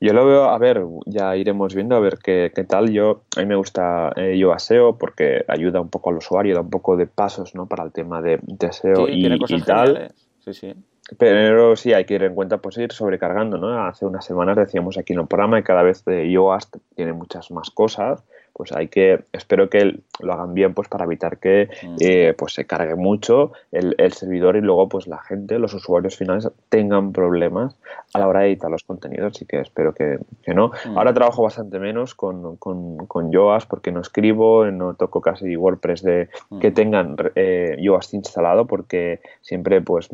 Yo 0.00 0.12
lo 0.12 0.26
veo, 0.26 0.44
a 0.44 0.58
ver, 0.58 0.84
ya 1.06 1.36
iremos 1.36 1.74
viendo 1.74 1.96
a 1.96 2.00
ver 2.00 2.18
qué, 2.22 2.52
qué 2.54 2.64
tal. 2.64 2.90
Yo, 2.90 3.22
a 3.36 3.40
mí 3.40 3.46
me 3.46 3.56
gusta 3.56 4.12
eh, 4.16 4.36
yo 4.38 4.56
SEO 4.58 4.98
porque 4.98 5.44
ayuda 5.48 5.80
un 5.80 5.88
poco 5.88 6.10
al 6.10 6.16
usuario, 6.16 6.54
da 6.54 6.60
un 6.60 6.70
poco 6.70 6.96
de 6.96 7.06
pasos 7.06 7.54
¿no? 7.54 7.66
para 7.66 7.84
el 7.84 7.92
tema 7.92 8.20
de, 8.20 8.40
SEO 8.70 9.08
y, 9.08 9.26
y 9.26 9.62
tal. 9.62 10.12
Sí, 10.44 10.54
sí. 10.54 10.74
pero 11.18 11.74
sí 11.76 11.92
hay 11.92 12.04
que 12.04 12.14
ir 12.14 12.22
en 12.22 12.34
cuenta 12.34 12.58
pues 12.58 12.78
ir 12.78 12.92
sobrecargando, 12.92 13.58
¿no? 13.58 13.84
Hace 13.84 14.06
unas 14.06 14.24
semanas 14.24 14.56
decíamos 14.56 14.96
aquí 14.98 15.12
en 15.12 15.20
el 15.20 15.26
programa 15.26 15.58
y 15.58 15.62
cada 15.62 15.82
vez 15.82 16.04
Yoast 16.06 16.76
tiene 16.94 17.12
muchas 17.12 17.50
más 17.50 17.70
cosas 17.70 18.22
pues 18.56 18.72
hay 18.72 18.88
que, 18.88 19.24
espero 19.32 19.68
que 19.68 20.00
lo 20.20 20.32
hagan 20.32 20.54
bien 20.54 20.72
pues 20.72 20.88
para 20.88 21.04
evitar 21.04 21.36
que 21.38 21.68
mm. 21.82 21.96
eh, 22.00 22.34
pues 22.38 22.54
se 22.54 22.64
cargue 22.64 22.94
mucho 22.94 23.52
el, 23.70 23.94
servidor 24.14 24.56
y 24.56 24.62
luego 24.62 24.88
pues 24.88 25.06
la 25.06 25.18
gente, 25.18 25.58
los 25.58 25.74
usuarios 25.74 26.16
finales 26.16 26.48
tengan 26.70 27.12
problemas 27.12 27.76
a 28.14 28.18
la 28.18 28.28
hora 28.28 28.40
de 28.40 28.46
editar 28.46 28.70
los 28.70 28.82
contenidos, 28.84 29.36
así 29.36 29.44
que 29.44 29.60
espero 29.60 29.92
que, 29.92 30.18
no. 30.54 30.68
Mm. 30.86 30.96
Ahora 30.96 31.12
trabajo 31.12 31.42
bastante 31.42 31.78
menos 31.78 32.14
con, 32.14 32.56
con, 32.56 33.06
con, 33.06 33.30
Yoast 33.30 33.68
porque 33.68 33.92
no 33.92 34.00
escribo, 34.00 34.64
no 34.70 34.94
toco 34.94 35.20
casi 35.20 35.54
WordPress 35.54 36.02
de 36.02 36.30
que 36.58 36.70
mm. 36.70 36.74
tengan 36.74 37.16
eh, 37.34 37.76
Yoast 37.78 38.14
instalado 38.14 38.66
porque 38.66 39.20
siempre 39.42 39.82
pues 39.82 40.08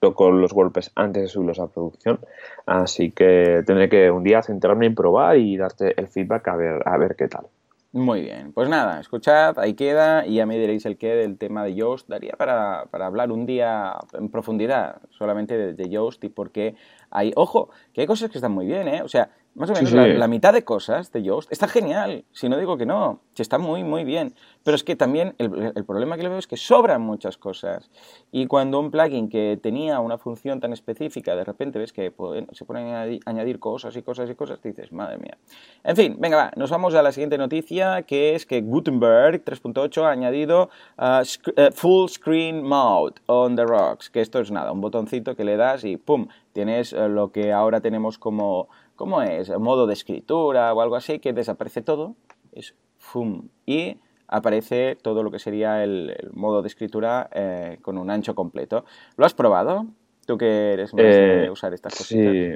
toco 0.00 0.32
los 0.32 0.52
golpes 0.52 0.90
antes 0.96 1.22
de 1.22 1.28
subirlos 1.28 1.60
a 1.60 1.68
producción, 1.68 2.18
así 2.66 3.12
que 3.12 3.62
tendré 3.64 3.88
que 3.88 4.10
un 4.10 4.24
día 4.24 4.42
centrarme 4.42 4.86
en 4.86 4.96
probar 4.96 5.36
y 5.36 5.56
darte 5.56 5.94
el 6.00 6.08
feedback 6.08 6.48
a 6.48 6.56
ver, 6.56 6.82
a 6.84 6.96
ver 6.98 7.14
qué 7.14 7.28
tal. 7.28 7.46
Muy 7.92 8.20
bien, 8.20 8.52
pues 8.52 8.68
nada, 8.68 9.00
escuchad, 9.00 9.58
ahí 9.58 9.74
queda 9.74 10.24
y 10.24 10.36
ya 10.36 10.46
me 10.46 10.56
diréis 10.56 10.86
el 10.86 10.96
qué 10.96 11.08
del 11.16 11.38
tema 11.38 11.64
de 11.64 11.74
Yoast. 11.74 12.08
Daría 12.08 12.34
para, 12.34 12.86
para 12.86 13.06
hablar 13.06 13.32
un 13.32 13.46
día 13.46 13.96
en 14.12 14.28
profundidad 14.30 15.02
solamente 15.10 15.56
de, 15.58 15.74
de 15.74 15.88
Yoast 15.88 16.22
y 16.22 16.28
por 16.28 16.52
qué 16.52 16.76
hay... 17.10 17.32
Ojo, 17.34 17.70
que 17.92 18.02
hay 18.02 18.06
cosas 18.06 18.30
que 18.30 18.38
están 18.38 18.52
muy 18.52 18.66
bien, 18.66 18.86
¿eh? 18.86 19.02
O 19.02 19.08
sea, 19.08 19.30
más 19.54 19.70
o 19.70 19.72
menos 19.74 19.92
La, 19.92 20.28
mitad 20.28 20.52
de 20.52 20.64
cosas 20.64 21.10
de 21.12 21.22
Yoast 21.22 21.50
está 21.50 21.66
genial, 21.66 22.24
si 22.32 22.48
no 22.48 22.56
digo 22.56 22.76
que 22.76 22.86
no, 22.86 23.20
si 23.34 23.42
está 23.42 23.58
muy, 23.58 23.82
muy 23.82 24.04
bien. 24.04 24.34
Pero 24.62 24.74
es 24.74 24.84
que 24.84 24.94
también 24.94 25.34
el, 25.38 25.72
el, 25.74 25.84
problema 25.84 26.16
que 26.16 26.22
le 26.22 26.28
veo 26.28 26.38
es 26.38 26.46
que 26.46 26.56
sobran 26.56 27.02
muchas 27.02 27.36
cosas. 27.36 27.90
Y 28.30 28.46
cuando 28.46 28.78
un 28.78 28.90
plugin 28.90 29.28
que 29.28 29.58
tenía 29.60 30.00
una 30.00 30.18
función 30.18 30.60
tan 30.60 30.72
específica, 30.72 31.34
de 31.34 31.44
repente 31.44 31.78
ves 31.78 31.92
que 31.92 32.12
se 32.52 32.64
ponen 32.64 32.94
a 32.94 33.06
añadir 33.26 33.58
cosas 33.58 33.96
y 33.96 34.02
cosas 34.02 34.30
y 34.30 34.34
cosas, 34.34 34.60
te 34.60 34.68
dices, 34.68 34.92
madre 34.92 35.18
mía. 35.18 35.36
En 35.82 35.96
fin, 35.96 36.16
venga, 36.18 36.36
va, 36.36 36.52
nos 36.56 36.70
vamos 36.70 36.94
a 36.94 37.02
la 37.02 37.12
siguiente 37.12 37.38
noticia, 37.38 38.02
que 38.02 38.34
es 38.34 38.46
que 38.46 38.60
Gutenberg 38.60 39.44
3.8 39.44 40.04
ha 40.04 40.10
añadido 40.10 40.70
uh, 40.98 41.22
uh, 41.22 41.72
Full 41.72 42.08
Screen 42.08 42.62
Mode 42.62 43.14
on 43.26 43.56
the 43.56 43.64
Rocks, 43.64 44.10
que 44.10 44.20
esto 44.20 44.40
es 44.40 44.50
nada, 44.50 44.72
un 44.72 44.80
botoncito 44.80 45.34
que 45.34 45.44
le 45.44 45.56
das 45.56 45.84
y 45.84 45.96
¡pum! 45.96 46.28
Tienes 46.52 46.92
uh, 46.92 47.08
lo 47.08 47.30
que 47.30 47.52
ahora 47.52 47.80
tenemos 47.80 48.18
como 48.18 48.68
¿cómo 49.00 49.22
es? 49.22 49.48
Modo 49.58 49.86
de 49.86 49.94
escritura 49.94 50.74
o 50.74 50.82
algo 50.82 50.94
así, 50.94 51.20
que 51.20 51.32
desaparece 51.32 51.80
todo, 51.80 52.16
es 52.52 52.74
FUM, 52.98 53.48
y 53.64 53.96
aparece 54.28 54.94
todo 55.00 55.22
lo 55.22 55.30
que 55.30 55.38
sería 55.38 55.82
el, 55.82 56.14
modo 56.34 56.60
de 56.60 56.68
escritura 56.68 57.30
eh, 57.32 57.78
con 57.80 57.96
un 57.96 58.10
ancho 58.10 58.34
completo. 58.34 58.84
¿Lo 59.16 59.24
has 59.24 59.32
probado? 59.32 59.86
Tú 60.26 60.36
que 60.36 60.74
eres 60.74 60.92
más 60.92 61.02
de 61.02 61.46
eh, 61.46 61.50
usar 61.50 61.72
estas 61.72 61.96
cositas. 61.96 62.30
Sí. 62.30 62.52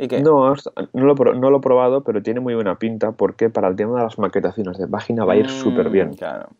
¿Y 0.00 0.06
qué? 0.06 0.22
No, 0.22 0.54
no 0.92 1.04
lo, 1.04 1.14
no 1.34 1.50
lo, 1.50 1.56
he 1.56 1.60
probado, 1.60 2.04
pero 2.04 2.22
tiene 2.22 2.38
muy 2.38 2.54
buena 2.54 2.78
pinta 2.78 3.10
porque 3.10 3.50
para 3.50 3.66
el 3.66 3.74
tema 3.74 3.98
de 3.98 4.04
las 4.04 4.20
maquetaciones 4.20 4.78
de 4.78 4.86
página 4.86 5.24
va 5.24 5.32
a 5.32 5.36
ir 5.36 5.46
mm, 5.46 5.48
súper 5.48 5.90
bien. 5.90 6.14
Claro. 6.14 6.50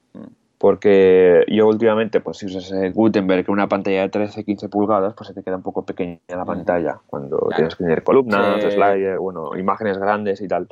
Mm 0.58 0.68
porque 0.68 1.44
yo 1.46 1.68
últimamente, 1.68 2.20
pues 2.20 2.38
si 2.38 2.46
usas 2.46 2.72
Gutenberg, 2.92 3.48
una 3.48 3.68
pantalla 3.68 4.02
de 4.02 4.08
13, 4.08 4.44
15 4.44 4.68
pulgadas, 4.68 5.14
pues 5.14 5.28
se 5.28 5.34
te 5.34 5.42
queda 5.42 5.56
un 5.56 5.62
poco 5.62 5.84
pequeña 5.86 6.18
la 6.28 6.44
pantalla 6.44 7.00
cuando 7.06 7.48
tienes 7.54 7.76
que 7.76 7.84
tener 7.84 8.02
columnas, 8.02 8.60
slides, 8.62 9.18
bueno, 9.18 9.56
imágenes 9.56 9.98
grandes 9.98 10.40
y 10.40 10.52
a 10.52 10.66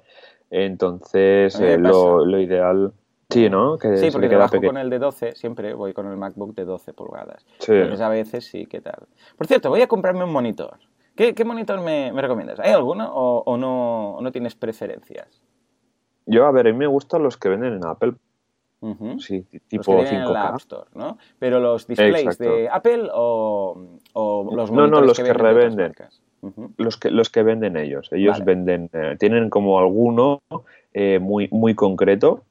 Entonces, 0.50 1.58
eh, 1.60 1.78
lo, 1.78 2.24
lo, 2.26 2.40
ideal... 2.40 2.92
Sí, 3.30 3.48
¿no? 3.48 3.76
Que 3.76 3.96
sí, 3.96 4.10
porque 4.12 4.28
trabajo 4.28 4.60
con 4.60 4.76
el 4.76 4.88
de 4.88 5.00
12, 5.00 5.34
siempre 5.34 5.74
voy 5.74 5.92
con 5.92 6.06
el 6.06 6.16
MacBook 6.16 6.54
de 6.54 6.64
12 6.64 6.92
pulgadas. 6.92 7.44
Sí. 7.58 7.72
Entonces 7.72 8.00
a 8.00 8.08
veces 8.08 8.44
sí, 8.44 8.66
¿qué 8.66 8.80
tal? 8.80 9.06
Por 9.36 9.48
cierto, 9.48 9.68
voy 9.68 9.82
a 9.82 9.88
comprarme 9.88 10.22
un 10.22 10.32
monitor. 10.32 10.78
¿Qué, 11.16 11.34
qué 11.34 11.44
monitor 11.44 11.80
me, 11.80 12.12
me, 12.12 12.22
recomiendas? 12.22 12.60
¿Hay 12.60 12.70
alguno 12.70 13.10
o, 13.12 13.42
o 13.44 13.56
no, 13.56 14.18
no 14.20 14.30
tienes 14.30 14.54
preferencias? 14.54 15.42
Yo, 16.26 16.46
a 16.46 16.52
ver, 16.52 16.68
a 16.68 16.72
mí 16.72 16.78
me 16.78 16.86
gustan 16.86 17.22
los 17.22 17.36
que 17.36 17.48
venden 17.48 17.74
en 17.74 17.86
Apple 17.86 18.14
Sí, 19.18 19.44
tipo 19.68 19.94
los 19.94 20.08
que 20.08 20.16
5K. 20.16 20.26
En 20.26 20.32
la 20.32 20.48
App 20.48 20.56
Store, 20.56 20.90
¿no? 20.94 21.18
Pero 21.38 21.60
los 21.60 21.86
displays 21.86 22.38
de 22.38 22.68
Apple 22.68 23.08
o, 23.12 23.98
o, 24.12 24.50
los 24.54 24.70
No, 24.70 24.86
no, 24.86 25.00
los 25.00 25.18
que, 25.18 25.32
revenden. 25.32 25.94
los, 26.76 26.96
que, 26.96 27.10
los 27.10 27.30
que 27.30 27.42
venden 27.42 27.76
ellos. 27.76 28.08
Ellos 28.12 28.44
venden, 28.44 28.90
eh, 28.92 29.16
tienen 29.18 29.50
como 29.50 29.78
alguno 29.78 30.42
eh, 30.92 31.18
muy, 31.18 31.48
muy 31.50 31.74
concreto 31.74 32.44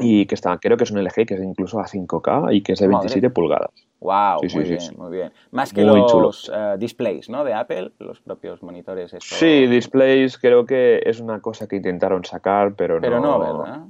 y 0.00 0.26
que 0.26 0.34
está, 0.34 0.58
creo 0.58 0.76
que 0.76 0.84
es 0.84 0.90
un 0.90 1.02
LG 1.02 1.26
que 1.26 1.34
es 1.34 1.42
incluso 1.42 1.80
a 1.80 1.86
5K 1.86 2.54
y 2.54 2.62
que 2.62 2.72
es 2.72 2.80
de 2.80 2.86
27 2.86 3.30
pulgadas. 3.30 3.70
Wow, 4.00 4.40
muy 4.54 4.64
bien, 4.64 4.78
muy 4.98 5.16
bien. 5.16 5.32
Más 5.50 5.72
que 5.72 5.82
los 5.82 6.48
uh, 6.50 6.76
displays, 6.78 7.30
¿no? 7.30 7.44
De 7.44 7.54
Apple, 7.54 7.92
los 7.98 8.20
propios 8.20 8.62
monitores. 8.62 9.16
Sí, 9.20 9.66
displays 9.66 10.36
creo 10.38 10.66
que 10.66 11.02
es 11.04 11.18
una 11.18 11.40
cosa 11.40 11.66
que 11.66 11.76
intentaron 11.76 12.24
sacar, 12.24 12.74
pero, 12.74 13.00
pero 13.00 13.20
no. 13.20 13.38
Pero 13.38 13.52
no, 13.52 13.64
¿verdad? 13.64 13.84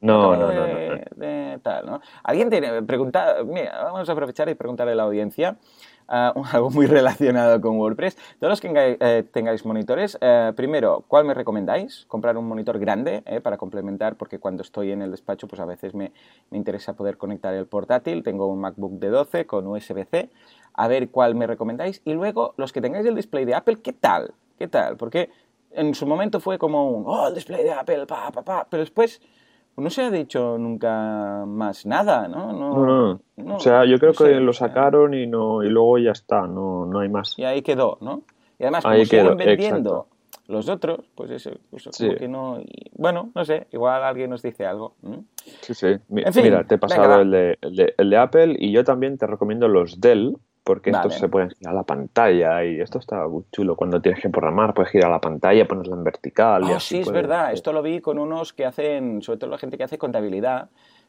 No, 0.00 0.36
no, 0.36 0.52
no, 0.52 0.62
de, 1.16 1.58
tal, 1.62 1.86
¿no? 1.86 2.00
Alguien 2.22 2.50
tiene 2.50 2.82
pregunta, 2.82 3.36
mira, 3.44 3.82
vamos 3.82 4.08
a 4.08 4.12
aprovechar 4.12 4.48
y 4.48 4.54
preguntarle 4.54 4.92
a 4.92 4.96
la 4.96 5.02
audiencia 5.02 5.56
uh, 6.08 6.42
algo 6.52 6.70
muy 6.70 6.86
relacionado 6.86 7.60
con 7.60 7.76
WordPress. 7.78 8.16
Todos 8.38 8.50
los 8.50 8.60
que 8.60 8.96
eh, 9.00 9.24
tengáis 9.32 9.64
monitores, 9.64 10.16
eh, 10.20 10.52
primero, 10.54 11.04
¿cuál 11.08 11.24
me 11.24 11.34
recomendáis? 11.34 12.04
Comprar 12.06 12.36
un 12.36 12.46
monitor 12.46 12.78
grande 12.78 13.22
eh, 13.26 13.40
para 13.40 13.56
complementar, 13.56 14.16
porque 14.16 14.38
cuando 14.38 14.62
estoy 14.62 14.92
en 14.92 15.02
el 15.02 15.10
despacho, 15.10 15.48
pues 15.48 15.60
a 15.60 15.64
veces 15.64 15.94
me, 15.94 16.12
me 16.50 16.58
interesa 16.58 16.94
poder 16.94 17.18
conectar 17.18 17.52
el 17.54 17.66
portátil. 17.66 18.22
Tengo 18.22 18.46
un 18.46 18.60
MacBook 18.60 18.92
de 19.00 19.08
12 19.08 19.46
con 19.46 19.66
USB-C. 19.66 20.30
A 20.74 20.86
ver 20.86 21.10
cuál 21.10 21.34
me 21.34 21.46
recomendáis. 21.48 22.02
Y 22.04 22.12
luego, 22.12 22.54
los 22.56 22.72
que 22.72 22.80
tengáis 22.80 23.04
el 23.04 23.16
display 23.16 23.44
de 23.44 23.54
Apple, 23.54 23.78
¿qué 23.82 23.92
tal? 23.92 24.32
¿Qué 24.58 24.68
tal? 24.68 24.96
Porque 24.96 25.30
en 25.72 25.94
su 25.94 26.06
momento 26.06 26.40
fue 26.40 26.58
como 26.58 26.90
un, 26.90 27.04
oh, 27.06 27.28
el 27.28 27.34
display 27.34 27.64
de 27.64 27.72
Apple, 27.72 28.06
pa, 28.06 28.30
pa, 28.30 28.42
pa. 28.42 28.66
Pero 28.70 28.80
después 28.80 29.20
no 29.78 29.90
se 29.90 30.02
ha 30.02 30.10
dicho 30.10 30.58
nunca 30.58 31.44
más 31.46 31.86
nada, 31.86 32.28
¿no? 32.28 32.52
No, 32.52 33.20
no. 33.36 33.56
o 33.56 33.60
sea, 33.60 33.84
yo 33.84 33.98
creo 33.98 34.12
que 34.12 34.40
lo 34.40 34.52
sacaron 34.52 35.14
y 35.14 35.26
no 35.26 35.62
y 35.62 35.68
luego 35.68 35.98
ya 35.98 36.12
está, 36.12 36.46
no, 36.46 36.86
no 36.86 37.00
hay 37.00 37.08
más. 37.08 37.38
Y 37.38 37.44
ahí 37.44 37.62
quedó, 37.62 37.98
¿no? 38.00 38.22
Y 38.58 38.64
además, 38.64 38.84
como 38.84 38.96
siguen 39.04 39.36
vendiendo 39.36 40.08
los 40.48 40.68
otros, 40.68 41.00
pues 41.14 41.30
eso, 41.30 41.50
eso 41.72 41.90
como 41.96 42.14
que 42.16 42.26
no... 42.26 42.60
bueno, 42.94 43.30
no 43.34 43.44
sé, 43.44 43.66
igual 43.70 44.02
alguien 44.02 44.30
nos 44.30 44.42
dice 44.42 44.66
algo. 44.66 44.94
Sí, 45.60 45.74
sí. 45.74 45.88
Mira, 46.08 46.64
te 46.64 46.76
he 46.76 46.78
pasado 46.78 47.20
el, 47.20 47.30
de, 47.30 47.58
el, 47.60 47.76
de, 47.76 47.94
el 47.96 48.10
de 48.10 48.16
Apple 48.16 48.56
y 48.58 48.72
yo 48.72 48.82
también 48.82 49.18
te 49.18 49.26
recomiendo 49.26 49.68
los 49.68 50.00
Dell, 50.00 50.36
porque 50.68 50.90
estos 50.90 51.14
se 51.14 51.30
pueden 51.30 51.48
girar 51.48 51.74
la 51.74 51.82
pantalla 51.82 52.62
y 52.62 52.78
esto 52.78 52.98
está 52.98 53.26
muy 53.26 53.42
chulo. 53.50 53.74
Cuando 53.74 54.02
tienes 54.02 54.20
que 54.20 54.28
programar, 54.28 54.74
puedes 54.74 54.92
girar 54.92 55.10
la 55.10 55.18
pantalla, 55.18 55.66
ponerla 55.66 55.96
en 55.96 56.04
vertical. 56.04 56.62
Oh, 56.64 56.78
sí, 56.78 56.98
es 56.98 57.10
verdad. 57.10 57.54
Esto 57.54 57.72
lo 57.72 57.80
vi 57.80 58.02
con 58.02 58.18
unos 58.18 58.52
que 58.52 58.66
hacen, 58.66 59.22
sobre 59.22 59.38
todo 59.38 59.48
la 59.48 59.56
gente 59.56 59.78
que 59.78 59.84
hace 59.84 59.96
contabilidad, 59.96 60.68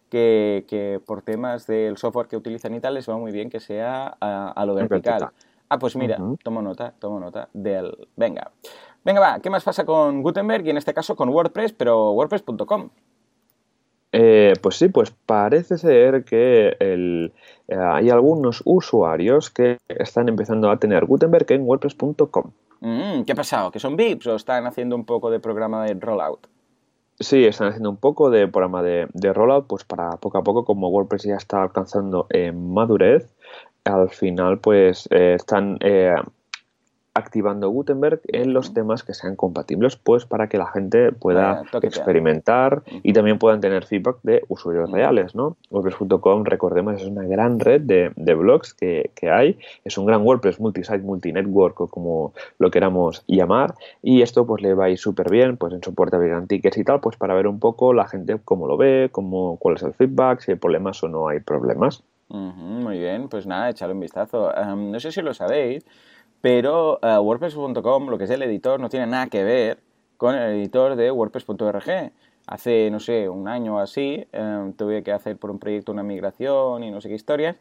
que, 0.09 0.63
que 0.65 1.01
por 1.05 1.23
temas 1.23 1.67
del 1.67 1.97
software 1.97 2.29
que 2.29 2.37
utilizan 2.37 2.73
y 2.73 2.79
tal, 2.79 2.93
les 2.93 3.09
va 3.09 3.17
muy 3.17 3.33
bien 3.33 3.49
que 3.49 3.59
sea 3.59 4.15
a, 4.21 4.65
lo 4.65 4.75
vertical. 4.75 5.27
Ah, 5.67 5.77
pues 5.77 5.97
mira, 5.97 6.17
tomo 6.41 6.61
nota, 6.61 6.93
tomo 6.97 7.19
nota 7.19 7.49
del... 7.51 8.07
Venga. 8.15 8.51
Venga, 9.03 9.19
va, 9.19 9.39
¿qué 9.41 9.49
más 9.49 9.65
pasa 9.65 9.83
con 9.83 10.23
Gutenberg 10.23 10.65
y 10.67 10.69
en 10.69 10.77
este 10.77 10.93
caso 10.93 11.17
con 11.17 11.27
WordPress, 11.27 11.73
pero 11.73 12.11
WordPress.com? 12.13 12.91
Eh, 14.11 14.53
pues 14.61 14.75
sí, 14.77 14.87
pues 14.87 15.11
parece 15.11 15.77
ser 15.77 16.23
que 16.23 16.75
el, 16.79 17.31
eh, 17.67 17.75
hay 17.75 18.09
algunos 18.09 18.61
usuarios 18.65 19.51
que 19.51 19.77
están 19.87 20.29
empezando 20.29 20.71
a 20.71 20.77
tener 20.77 21.05
Gutenberg 21.05 21.45
en 21.51 21.61
WordPress.com. 21.61 22.51
Mm, 22.81 23.23
¿Qué 23.23 23.33
ha 23.33 23.35
pasado? 23.35 23.71
¿Que 23.71 23.79
son 23.79 23.95
VIPs 23.95 24.27
o 24.27 24.35
están 24.35 24.65
haciendo 24.65 24.95
un 24.95 25.05
poco 25.05 25.29
de 25.29 25.39
programa 25.39 25.85
de 25.85 25.93
rollout? 25.93 26.47
Sí, 27.19 27.45
están 27.45 27.67
haciendo 27.67 27.89
un 27.89 27.97
poco 27.97 28.29
de 28.29 28.47
programa 28.47 28.81
de, 28.81 29.07
rollout, 29.33 29.67
pues 29.67 29.83
para 29.83 30.11
poco 30.17 30.37
a 30.37 30.43
poco, 30.43 30.63
como 30.63 30.89
WordPress 30.89 31.23
ya 31.23 31.35
está 31.35 31.61
alcanzando 31.61 32.27
madurez, 32.53 33.29
al 33.83 34.09
final 34.09 34.59
pues 34.59 35.07
eh, 35.11 35.33
están 35.35 35.77
activando 37.13 37.69
Gutenberg 37.69 38.21
en 38.27 38.53
los 38.53 38.73
temas 38.73 39.03
que 39.03 39.13
sean 39.13 39.35
compatibles, 39.35 39.95
pues 39.95 40.25
para 40.25 40.47
que 40.47 40.57
la 40.57 40.67
gente 40.67 41.11
pueda 41.11 41.63
experimentar 41.81 42.83
y 43.03 43.13
también 43.13 43.39
puedan 43.39 43.61
tener 43.61 43.85
feedback 43.85 44.17
de 44.23 44.43
usuarios 44.47 44.91
reales, 44.91 45.35
¿no? 45.35 45.57
WordPress.com, 45.69 46.43
recordemos, 46.45 47.01
es 47.01 47.07
una 47.07 47.23
gran 47.23 47.59
red 47.59 47.81
de, 47.81 48.33
blogs 48.33 48.73
que, 48.73 49.11
hay, 49.29 49.57
es 49.83 49.97
un 49.97 50.05
gran 50.05 50.21
WordPress 50.21 50.59
multisite, 50.59 50.99
multinetwork 50.99 51.81
o 51.81 51.87
como 51.87 52.33
lo 52.57 52.71
queramos 52.71 53.23
llamar. 53.27 53.73
Y 54.01 54.21
esto 54.21 54.45
pues 54.45 54.61
le 54.61 54.73
va 54.73 54.85
a 54.85 54.89
ir 54.89 54.97
súper 54.97 55.29
bien, 55.29 55.57
pues 55.57 55.73
en 55.73 55.83
soporte 55.83 56.15
a 56.15 56.45
tickets 56.47 56.77
y 56.77 56.83
tal, 56.83 56.99
pues 56.99 57.17
para 57.17 57.33
ver 57.33 57.47
un 57.47 57.59
poco 57.59 57.93
la 57.93 58.07
gente 58.07 58.39
cómo 58.43 58.67
lo 58.67 58.77
ve, 58.77 59.09
cómo, 59.11 59.57
cuál 59.57 59.75
es 59.75 59.83
el 59.83 59.93
feedback, 59.93 60.41
si 60.41 60.51
hay 60.51 60.57
problemas 60.57 61.03
o 61.03 61.07
no 61.07 61.27
hay 61.27 61.39
problemas. 61.39 62.03
muy 62.29 62.99
bien, 62.99 63.27
pues 63.29 63.45
nada, 63.47 63.69
echadle 63.69 63.93
un 63.93 63.99
vistazo. 63.99 64.51
no 64.75 64.99
sé 64.99 65.11
si 65.11 65.21
lo 65.21 65.33
sabéis, 65.33 65.85
pero 66.41 66.99
uh, 67.01 67.19
WordPress.com, 67.19 68.07
lo 68.07 68.17
que 68.17 68.23
es 68.23 68.29
el 68.29 68.41
editor, 68.43 68.79
no 68.79 68.89
tiene 68.89 69.07
nada 69.07 69.27
que 69.27 69.43
ver 69.43 69.79
con 70.17 70.35
el 70.35 70.55
editor 70.55 70.95
de 70.95 71.11
WordPress.org. 71.11 72.11
Hace, 72.47 72.89
no 72.91 72.99
sé, 72.99 73.29
un 73.29 73.47
año 73.47 73.75
o 73.75 73.79
así, 73.79 74.25
em, 74.31 74.73
tuve 74.73 75.03
que 75.03 75.11
hacer 75.11 75.37
por 75.37 75.51
un 75.51 75.59
proyecto 75.59 75.91
una 75.91 76.03
migración 76.03 76.83
y 76.83 76.91
no 76.91 76.99
sé 76.99 77.09
qué 77.09 77.15
historias. 77.15 77.55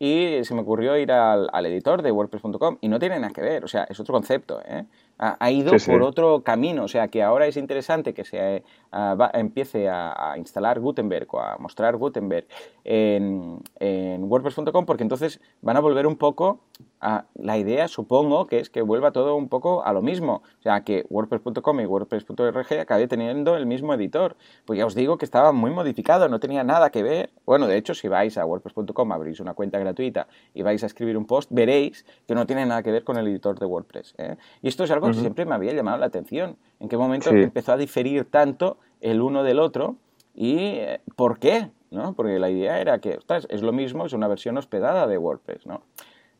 y 0.00 0.44
se 0.44 0.54
me 0.54 0.60
ocurrió 0.60 0.96
ir 0.96 1.10
al, 1.10 1.48
al 1.52 1.66
editor 1.66 2.02
de 2.02 2.12
WordPress.com 2.12 2.78
y 2.80 2.88
no 2.88 3.00
tiene 3.00 3.18
nada 3.18 3.32
que 3.32 3.40
ver, 3.40 3.64
o 3.64 3.68
sea, 3.68 3.82
es 3.90 3.98
otro 3.98 4.14
concepto, 4.14 4.60
¿eh? 4.64 4.84
ha, 5.18 5.50
ido 5.50 5.72
por 5.84 6.02
otro 6.02 6.42
camino, 6.42 6.84
o 6.84 6.88
sea 6.88 7.08
que 7.08 7.22
ahora 7.22 7.46
es 7.46 7.56
interesante 7.56 8.14
que 8.14 8.24
se 8.24 8.62
uh, 8.92 9.22
empiece 9.34 9.88
a, 9.88 10.34
instalar 10.36 10.80
Gutenberg 10.80 11.26
o 11.34 11.40
a 11.40 11.56
mostrar 11.58 11.96
Gutenberg 11.96 12.46
en, 12.84 13.60
en 13.80 14.24
WordPress.com 14.24 14.86
porque 14.86 15.02
entonces 15.02 15.40
van 15.62 15.76
a 15.76 15.80
volver 15.80 16.06
un 16.06 16.16
poco 16.16 16.60
a 17.00 17.26
la 17.34 17.58
idea, 17.58 17.88
supongo, 17.88 18.46
que 18.46 18.58
es 18.58 18.70
que 18.70 18.82
vuelva 18.82 19.12
todo 19.12 19.36
un 19.36 19.48
poco 19.48 19.84
a 19.84 19.92
lo 19.92 20.02
mismo, 20.02 20.42
o 20.58 20.62
sea 20.62 20.82
que 20.82 21.06
WordPress.com 21.08 21.80
y 21.80 21.86
WordPress.org 21.86 22.80
acabe 22.80 23.06
teniendo 23.06 23.56
el 23.56 23.66
mismo 23.66 23.94
editor, 23.94 24.36
pues 24.64 24.78
ya 24.78 24.86
os 24.86 24.94
digo 24.94 25.16
que 25.16 25.24
estaba 25.24 25.52
muy 25.52 25.70
modificado, 25.70 26.28
no 26.28 26.40
tenía 26.40 26.64
nada 26.64 26.90
que 26.90 27.02
ver, 27.02 27.30
bueno, 27.46 27.66
de 27.66 27.76
hecho 27.76 27.94
si 27.94 28.08
vais 28.08 28.36
a 28.36 28.44
WordPress.com, 28.44 29.12
abrís 29.12 29.40
una 29.40 29.54
cuenta 29.54 29.78
gratuita 29.78 30.26
y 30.54 30.62
vais 30.62 30.82
a 30.82 30.86
escribir 30.86 31.16
un 31.16 31.26
post, 31.26 31.50
veréis 31.52 32.04
que 32.26 32.34
no 32.34 32.46
tiene 32.46 32.66
nada 32.66 32.82
que 32.82 32.90
ver 32.90 33.04
con 33.04 33.16
el 33.16 33.28
editor 33.28 33.58
de 33.58 33.66
WordPress. 33.66 34.14
¿eh? 34.18 34.36
Y 34.62 34.68
esto 34.68 34.84
es 34.84 34.90
algo 34.90 35.12
siempre 35.12 35.44
me 35.44 35.54
había 35.54 35.72
llamado 35.72 35.98
la 35.98 36.06
atención. 36.06 36.56
¿En 36.80 36.88
qué 36.88 36.96
momento 36.96 37.30
empezó 37.30 37.72
a 37.72 37.76
diferir 37.76 38.24
tanto 38.24 38.78
el 39.00 39.20
uno 39.20 39.42
del 39.42 39.58
otro? 39.58 39.96
¿Y 40.34 40.56
eh, 40.56 41.00
por 41.16 41.38
qué? 41.38 41.70
¿no? 41.90 42.14
Porque 42.14 42.38
la 42.38 42.50
idea 42.50 42.80
era 42.80 42.98
que, 42.98 43.18
es 43.48 43.62
lo 43.62 43.72
mismo, 43.72 44.06
es 44.06 44.12
una 44.12 44.28
versión 44.28 44.56
hospedada 44.58 45.06
de 45.06 45.18
WordPress, 45.18 45.66
¿no? 45.66 45.82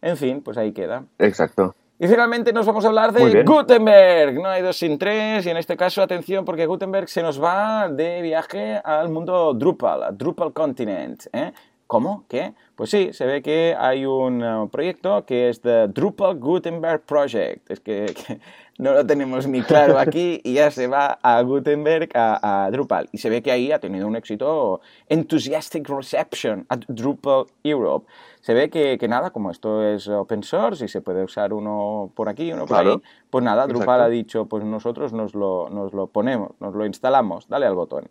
En 0.01 0.16
fin, 0.16 0.42
pues 0.42 0.57
ahí 0.59 0.72
queda. 0.72 1.05
Exacto. 1.18 1.74
Y 2.01 2.07
finalmente 2.07 2.53
nos 2.53 2.64
vamos 2.64 2.85
a 2.85 2.88
hablar 2.88 3.12
de 3.12 3.42
Gutenberg. 3.42 4.35
No 4.35 4.48
hay 4.48 4.62
dos 4.62 4.77
sin 4.77 4.98
tres. 4.98 5.44
Y 5.46 5.51
en 5.51 5.57
este 5.57 5.77
caso, 5.77 6.01
atención, 6.01 6.44
porque 6.44 6.66
Gutenberg 6.66 7.09
se 7.09 7.22
nos 7.22 7.42
va 7.42 7.88
de 7.88 8.22
viaje 8.22 8.81
al 8.85 9.09
mundo 9.09 9.53
Drupal, 9.55 10.05
a 10.05 10.12
Drupal 10.12 10.53
Continent. 10.53 11.27
¿eh? 11.33 11.53
¿Cómo? 11.88 12.27
¿Qué? 12.29 12.53
Pues 12.77 12.90
sí, 12.90 13.14
se 13.14 13.24
ve 13.24 13.40
que 13.40 13.74
hay 13.77 14.05
un 14.05 14.42
uh, 14.44 14.68
proyecto 14.68 15.24
que 15.24 15.48
es 15.48 15.62
The 15.62 15.88
Drupal 15.88 16.38
Gutenberg 16.38 17.01
Project. 17.01 17.70
Es 17.70 17.81
que, 17.81 18.14
no 18.79 18.92
lo 18.92 19.07
tenemos 19.07 19.46
ni 19.46 19.62
claro 19.62 19.98
aquí 19.98 20.38
y 20.44 20.53
ya 20.53 20.70
se 20.70 20.87
va 20.87 21.18
a 21.22 21.40
Gutenberg, 21.40 22.11
a, 22.14 22.68
Drupal. 22.70 23.09
Y 23.11 23.16
se 23.16 23.31
ve 23.31 23.42
que 23.42 23.51
ahí 23.51 23.72
ha 23.72 23.79
tenido 23.79 24.07
un 24.07 24.16
éxito 24.16 24.83
enthusiastic 25.09 25.88
reception 25.88 26.66
at 26.68 26.81
Drupal 26.88 27.46
Europe. 27.64 28.07
Se 28.42 28.53
ve 28.53 28.68
que, 28.68 28.98
que 28.98 29.09
nada, 29.09 29.31
como 29.31 29.51
esto 29.51 29.83
es 29.83 30.07
open 30.09 30.42
source 30.42 30.85
y 30.85 30.88
se 30.88 31.01
puede 31.01 31.24
usar 31.24 31.55
uno 31.55 32.12
por 32.14 32.29
aquí, 32.29 32.53
uno 32.53 32.66
por 32.66 32.87
ahí, 32.87 33.01
pues 33.31 33.42
nada, 33.42 33.66
Drupal 33.66 34.03
ha 34.03 34.09
dicho, 34.09 34.44
pues 34.44 34.62
nosotros 34.62 35.14
nos 35.14 35.35
lo, 35.35 35.68
nos 35.70 35.92
lo 35.94 36.07
ponemos, 36.07 36.53
nos 36.61 36.74
lo 36.74 36.87
instalamos, 36.87 37.48
dale 37.48 37.64
al 37.64 37.74
botón. 37.74 38.11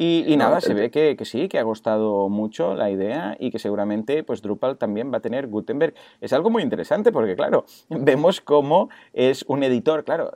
Y, 0.00 0.36
nada, 0.36 0.60
se 0.60 0.74
ve 0.74 0.92
que, 0.92 1.16
que, 1.16 1.24
sí, 1.24 1.48
que 1.48 1.58
ha 1.58 1.64
gustado 1.64 2.28
mucho 2.28 2.76
la 2.76 2.88
idea 2.88 3.36
y 3.40 3.50
que 3.50 3.58
seguramente 3.58 4.22
pues 4.22 4.42
Drupal 4.42 4.78
también 4.78 5.12
va 5.12 5.18
a 5.18 5.20
tener 5.20 5.48
Gutenberg. 5.48 5.92
Es 6.20 6.32
algo 6.32 6.50
muy 6.50 6.62
interesante 6.62 7.10
porque, 7.10 7.34
claro, 7.34 7.64
vemos 7.88 8.40
cómo 8.40 8.90
es 9.12 9.44
un 9.48 9.64
editor, 9.64 10.04
claro, 10.04 10.30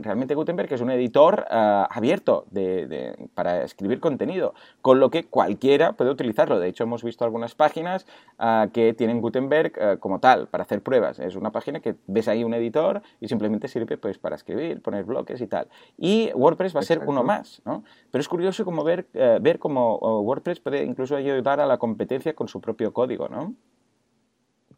realmente 0.00 0.34
Gutenberg 0.34 0.72
es 0.72 0.80
un 0.80 0.90
editor 0.90 1.46
ah, 1.48 1.88
abierto 1.92 2.46
de, 2.50 3.28
para 3.36 3.62
escribir 3.62 4.00
contenido, 4.00 4.52
con 4.82 4.98
lo 4.98 5.10
que 5.10 5.26
cualquiera 5.26 5.92
puede 5.92 6.10
utilizarlo. 6.10 6.58
De 6.58 6.66
hecho, 6.66 6.82
hemos 6.82 7.04
visto 7.04 7.24
algunas 7.24 7.54
páginas 7.54 8.08
ah, 8.40 8.66
que 8.72 8.94
tienen 8.94 9.20
Gutenberg 9.20 9.80
ah, 9.80 9.96
como 10.00 10.18
tal, 10.18 10.48
para 10.48 10.64
hacer 10.64 10.82
pruebas. 10.82 11.20
Es 11.20 11.36
una 11.36 11.52
página 11.52 11.78
que 11.78 11.94
ves 12.08 12.26
ahí 12.26 12.42
un 12.42 12.52
editor 12.54 13.00
y 13.20 13.28
simplemente 13.28 13.68
sirve 13.68 13.96
pues 13.96 14.18
para 14.18 14.34
escribir, 14.34 14.82
poner 14.82 15.04
bloques 15.04 15.40
y 15.40 15.46
tal. 15.46 15.68
Y 15.96 16.32
WordPress 16.34 16.74
va 16.74 16.80
a 16.80 16.82
ser 16.82 17.02
uno 17.06 17.22
más, 17.22 17.62
¿no? 17.64 17.84
Pero 18.10 18.20
es 18.20 18.28
curioso 18.28 18.64
como 18.64 18.82
ver 18.82 19.03
eh, 19.12 19.38
ver 19.40 19.58
cómo 19.58 19.98
WordPress 19.98 20.60
puede 20.60 20.84
incluso 20.84 21.16
ayudar 21.16 21.60
a 21.60 21.66
la 21.66 21.78
competencia 21.78 22.34
con 22.34 22.48
su 22.48 22.60
propio 22.60 22.92
código, 22.92 23.28
¿no? 23.28 23.54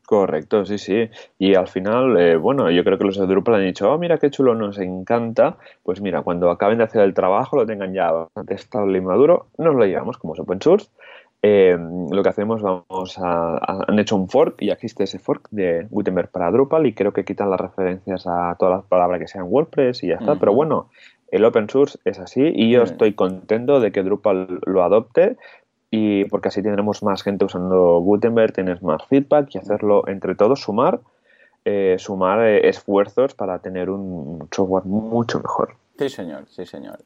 Correcto, 0.07 0.65
sí, 0.65 0.79
sí. 0.79 1.11
Y 1.37 1.57
al 1.57 1.67
final, 1.67 2.17
eh, 2.17 2.37
bueno, 2.37 2.71
yo 2.71 2.85
creo 2.85 2.97
que 2.97 3.05
los 3.05 3.19
de 3.19 3.27
Drupal 3.27 3.57
han 3.57 3.65
dicho, 3.65 3.93
oh, 3.93 3.99
mira 3.99 4.19
qué 4.19 4.31
chulo, 4.31 4.55
nos 4.55 4.79
encanta. 4.79 5.57
Pues 5.83 6.01
mira, 6.01 6.23
cuando 6.23 6.49
acaben 6.51 6.79
de 6.79 6.85
hacer 6.85 7.03
el 7.03 7.13
trabajo, 7.13 7.57
lo 7.57 7.67
tengan 7.67 7.93
ya 7.93 8.13
bastante 8.13 8.55
estable 8.55 8.99
y 8.99 9.01
maduro, 9.01 9.49
nos 9.59 9.75
lo 9.75 9.85
llevamos 9.85 10.17
como 10.17 10.35
es 10.35 10.41
open 10.41 10.63
source. 10.63 10.89
Eh, 11.43 11.77
lo 12.11 12.23
que 12.23 12.29
hacemos, 12.29 12.63
vamos 12.63 13.19
a, 13.19 13.59
han 13.87 13.99
hecho 13.99 14.17
un 14.17 14.29
fork 14.29 14.63
y 14.63 14.71
existe 14.71 15.05
ese 15.05 15.19
fork 15.19 15.49
de 15.51 15.87
Gutenberg 15.91 16.31
para 16.31 16.51
Drupal 16.51 16.87
y 16.87 16.95
creo 16.95 17.13
que 17.13 17.25
quitan 17.25 17.51
las 17.51 17.61
referencias 17.61 18.27
a 18.27 18.57
todas 18.59 18.79
las 18.79 18.85
palabras 18.87 19.21
que 19.21 19.29
sean 19.29 19.47
WordPress 19.49 20.05
y 20.05 20.09
ya 20.09 20.17
está. 20.17 20.37
Pero 20.37 20.55
bueno, 20.55 20.89
el 21.29 21.45
open 21.45 21.69
source 21.69 21.99
es 22.05 22.19
así 22.19 22.53
y 22.55 22.71
yo 22.71 22.83
estoy 22.83 23.15
contento 23.15 23.81
de 23.81 23.93
que 23.93 24.03
Drupal 24.03 24.61
lo 24.65 24.83
adopte 24.83 25.37
y 25.91 26.25
porque 26.27 26.49
así 26.49 26.63
tendremos 26.63 27.03
más 27.03 27.23
gente 27.23 27.45
usando 27.45 27.99
Gutenberg, 28.01 28.53
tienes 28.53 28.83
más 28.83 29.05
feedback 29.07 29.55
y 29.55 29.59
hacerlo 29.59 30.07
entre 30.09 30.35
todos, 30.35 30.61
sumar, 30.61 31.01
eh, 31.65 31.97
sumar 31.99 32.41
eh, 32.41 32.69
esfuerzos 32.69 33.35
para 33.35 33.59
tener 33.61 33.91
un 33.91 34.49
software 34.53 34.85
mucho 34.85 35.41
mejor. 35.41 35.77
Sí, 35.99 36.11
señor, 36.11 36.45
sí, 36.49 36.67
señor. 36.67 36.99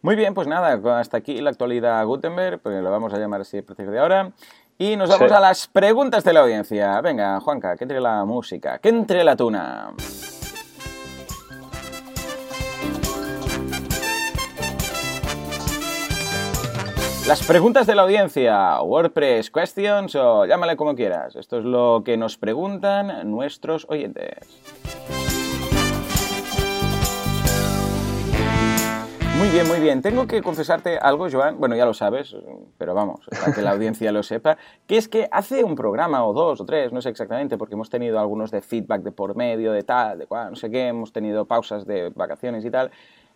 Muy 0.00 0.16
bien, 0.16 0.32
pues 0.32 0.46
nada, 0.46 0.80
hasta 0.98 1.18
aquí 1.18 1.40
la 1.40 1.50
actualidad 1.50 2.04
Gutenberg, 2.06 2.60
pues 2.60 2.82
lo 2.82 2.90
vamos 2.90 3.12
a 3.12 3.18
llamar 3.18 3.42
así 3.42 3.58
a 3.58 3.62
partir 3.62 3.90
de 3.90 3.98
ahora. 3.98 4.32
Y 4.78 4.96
nos 4.96 5.10
vamos 5.10 5.32
a 5.32 5.40
las 5.40 5.66
preguntas 5.66 6.22
de 6.22 6.32
la 6.32 6.40
audiencia. 6.40 7.00
Venga, 7.00 7.40
Juanca, 7.40 7.76
que 7.76 7.84
entre 7.84 8.00
la 8.00 8.24
música, 8.24 8.78
que 8.78 8.88
entre 8.90 9.24
la 9.24 9.34
tuna. 9.34 9.92
Las 17.28 17.46
preguntas 17.46 17.86
de 17.86 17.94
la 17.94 18.04
audiencia, 18.04 18.80
WordPress 18.80 19.50
Questions 19.50 20.14
o 20.14 20.46
llámale 20.46 20.78
como 20.78 20.94
quieras. 20.94 21.36
Esto 21.36 21.58
es 21.58 21.64
lo 21.66 22.00
que 22.02 22.16
nos 22.16 22.38
preguntan 22.38 23.30
nuestros 23.30 23.84
oyentes. 23.90 24.38
Muy 29.36 29.50
bien, 29.50 29.68
muy 29.68 29.78
bien. 29.78 30.00
Tengo 30.00 30.26
que 30.26 30.42
confesarte 30.42 30.98
algo, 30.98 31.28
Joan. 31.30 31.60
Bueno, 31.60 31.76
ya 31.76 31.84
lo 31.84 31.92
sabes, 31.92 32.34
pero 32.78 32.94
vamos, 32.94 33.20
para 33.38 33.52
que 33.52 33.60
la 33.60 33.72
audiencia 33.72 34.10
lo 34.10 34.22
sepa. 34.22 34.56
Que 34.86 34.96
es 34.96 35.06
que 35.06 35.28
hace 35.30 35.62
un 35.62 35.76
programa 35.76 36.24
o 36.24 36.32
dos 36.32 36.62
o 36.62 36.64
tres, 36.64 36.92
no 36.92 37.02
sé 37.02 37.10
exactamente, 37.10 37.58
porque 37.58 37.74
hemos 37.74 37.90
tenido 37.90 38.18
algunos 38.18 38.50
de 38.50 38.62
feedback 38.62 39.02
de 39.02 39.12
por 39.12 39.36
medio, 39.36 39.72
de 39.72 39.82
tal, 39.82 40.18
de 40.18 40.26
cual, 40.26 40.50
no 40.50 40.56
sé 40.56 40.70
qué, 40.70 40.88
hemos 40.88 41.12
tenido 41.12 41.44
pausas 41.44 41.86
de 41.86 42.08
vacaciones 42.08 42.64
y 42.64 42.70
tal. 42.70 42.90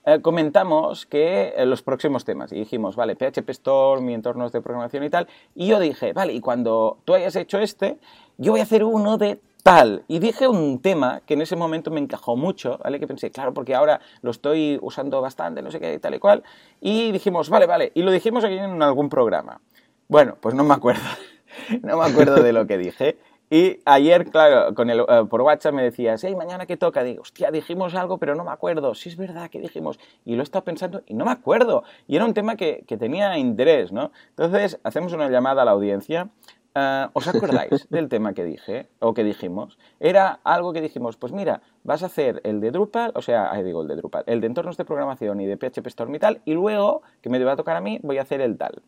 Eh, 0.04 0.20
comentamos 0.20 1.06
que 1.06 1.54
eh, 1.56 1.64
los 1.64 1.82
próximos 1.82 2.24
temas, 2.24 2.52
y 2.52 2.56
dijimos, 2.56 2.96
vale, 2.96 3.14
PHP 3.14 3.48
Storm, 3.50 4.04
mi 4.04 4.14
entornos 4.14 4.50
de 4.50 4.60
programación 4.60 5.04
y 5.04 5.10
tal, 5.10 5.28
y 5.54 5.68
yo 5.68 5.78
dije, 5.78 6.12
vale, 6.12 6.32
y 6.32 6.40
cuando 6.40 6.98
tú 7.04 7.14
hayas 7.14 7.36
hecho 7.36 7.58
este, 7.58 7.98
yo 8.36 8.52
voy 8.52 8.60
a 8.60 8.64
hacer 8.64 8.82
uno 8.82 9.16
de 9.16 9.38
tal. 9.62 10.02
Y 10.08 10.18
dije 10.18 10.48
un 10.48 10.80
tema 10.80 11.22
que 11.24 11.34
en 11.34 11.42
ese 11.42 11.56
momento 11.56 11.90
me 11.90 12.00
encajó 12.00 12.36
mucho, 12.36 12.78
¿vale? 12.82 12.98
Que 12.98 13.06
pensé, 13.06 13.30
claro, 13.30 13.54
porque 13.54 13.74
ahora 13.74 14.00
lo 14.22 14.30
estoy 14.30 14.78
usando 14.82 15.20
bastante, 15.20 15.62
no 15.62 15.70
sé 15.70 15.78
qué, 15.80 15.98
tal 15.98 16.14
y 16.14 16.18
cual. 16.18 16.42
Y 16.80 17.12
dijimos, 17.12 17.48
vale, 17.48 17.66
vale. 17.66 17.92
Y 17.94 18.02
lo 18.02 18.10
dijimos 18.10 18.44
aquí 18.44 18.58
en 18.58 18.82
algún 18.82 19.08
programa. 19.08 19.60
Bueno, 20.08 20.36
pues 20.40 20.54
no 20.54 20.64
me 20.64 20.74
acuerdo. 20.74 21.02
no 21.82 21.98
me 21.98 22.04
acuerdo 22.04 22.42
de 22.42 22.52
lo 22.52 22.66
que 22.66 22.78
dije. 22.78 23.18
Y 23.52 23.80
ayer, 23.84 24.30
claro, 24.30 24.74
con 24.74 24.88
el, 24.88 25.00
eh, 25.00 25.26
por 25.28 25.42
WhatsApp 25.42 25.74
me 25.74 25.82
decías, 25.82 26.24
hey, 26.24 26.34
mañana 26.34 26.64
qué 26.64 26.78
toca. 26.78 27.04
Digo, 27.04 27.20
hostia, 27.20 27.50
dijimos 27.50 27.94
algo, 27.94 28.16
pero 28.16 28.34
no 28.34 28.44
me 28.44 28.50
acuerdo. 28.50 28.94
Sí, 28.94 29.10
es 29.10 29.18
verdad 29.18 29.50
que 29.50 29.60
dijimos. 29.60 30.00
Y 30.24 30.36
lo 30.36 30.40
he 30.40 30.42
estado 30.42 30.64
pensando 30.64 31.02
y 31.06 31.12
no 31.12 31.26
me 31.26 31.32
acuerdo. 31.32 31.84
Y 32.08 32.16
era 32.16 32.24
un 32.24 32.32
tema 32.32 32.56
que, 32.56 32.82
que 32.88 32.96
tenía 32.96 33.36
interés, 33.36 33.92
¿no? 33.92 34.10
Entonces, 34.30 34.80
hacemos 34.84 35.12
una 35.12 35.28
llamada 35.28 35.60
a 35.60 35.64
la 35.66 35.72
audiencia. 35.72 36.30
Eh, 36.74 37.06
¿Os 37.12 37.28
acordáis 37.28 37.86
del 37.90 38.08
tema 38.08 38.32
que 38.32 38.44
dije 38.44 38.88
o 39.00 39.12
que 39.12 39.22
dijimos? 39.22 39.78
Era 40.00 40.40
algo 40.44 40.72
que 40.72 40.80
dijimos, 40.80 41.18
pues 41.18 41.34
mira, 41.34 41.60
vas 41.84 42.02
a 42.02 42.06
hacer 42.06 42.40
el 42.44 42.58
de 42.62 42.70
Drupal, 42.70 43.12
o 43.14 43.20
sea, 43.20 43.52
ahí 43.52 43.62
digo 43.62 43.82
el 43.82 43.88
de 43.88 43.96
Drupal, 43.96 44.24
el 44.28 44.40
de 44.40 44.46
entornos 44.46 44.78
de 44.78 44.86
programación 44.86 45.42
y 45.42 45.46
de 45.46 45.58
PHP 45.58 45.88
Storm 45.88 46.14
y 46.14 46.18
tal, 46.18 46.40
y 46.46 46.54
luego, 46.54 47.02
que 47.20 47.28
me 47.28 47.38
va 47.44 47.52
a 47.52 47.56
tocar 47.56 47.76
a 47.76 47.82
mí, 47.82 48.00
voy 48.02 48.16
a 48.16 48.22
hacer 48.22 48.40
el 48.40 48.56
tal 48.56 48.80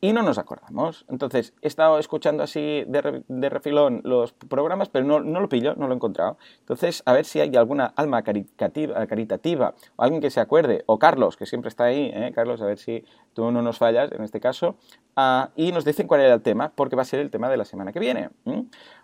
y 0.00 0.12
no 0.12 0.22
nos 0.22 0.38
acordamos. 0.38 1.04
Entonces, 1.08 1.52
he 1.60 1.68
estado 1.68 1.98
escuchando 1.98 2.42
así 2.42 2.84
de, 2.86 3.48
refilón 3.50 4.00
los 4.04 4.32
programas, 4.32 4.88
pero 4.88 5.04
no, 5.04 5.20
lo 5.20 5.48
pillo, 5.48 5.74
no 5.74 5.86
lo 5.86 5.92
he 5.92 5.96
encontrado. 5.96 6.38
Entonces, 6.60 7.02
a 7.04 7.12
ver 7.12 7.24
si 7.24 7.40
hay 7.40 7.54
alguna 7.56 7.92
alma 7.96 8.22
caritativa, 8.22 9.06
caritativa 9.06 9.74
o 9.96 10.02
alguien 10.02 10.20
que 10.20 10.30
se 10.30 10.40
acuerde, 10.40 10.84
o 10.86 10.98
Carlos, 10.98 11.36
que 11.36 11.46
siempre 11.46 11.68
está 11.68 11.84
ahí, 11.84 12.10
¿eh? 12.14 12.32
Carlos, 12.34 12.62
a 12.62 12.66
ver 12.66 12.78
si 12.78 13.04
tú 13.34 13.50
no 13.50 13.62
nos 13.62 13.78
fallas 13.78 14.10
en 14.12 14.22
este 14.22 14.40
caso, 14.40 14.76
ah, 15.16 15.50
y 15.54 15.72
nos 15.72 15.84
dicen 15.84 16.06
cuál 16.06 16.22
era 16.22 16.34
el 16.34 16.42
tema, 16.42 16.72
porque 16.74 16.96
va 16.96 17.02
a 17.02 17.06
ser 17.06 17.20
el 17.20 17.30
tema 17.30 17.50
de 17.50 17.56
la 17.56 17.64
semana 17.64 17.92
que 17.92 18.00
viene. 18.00 18.30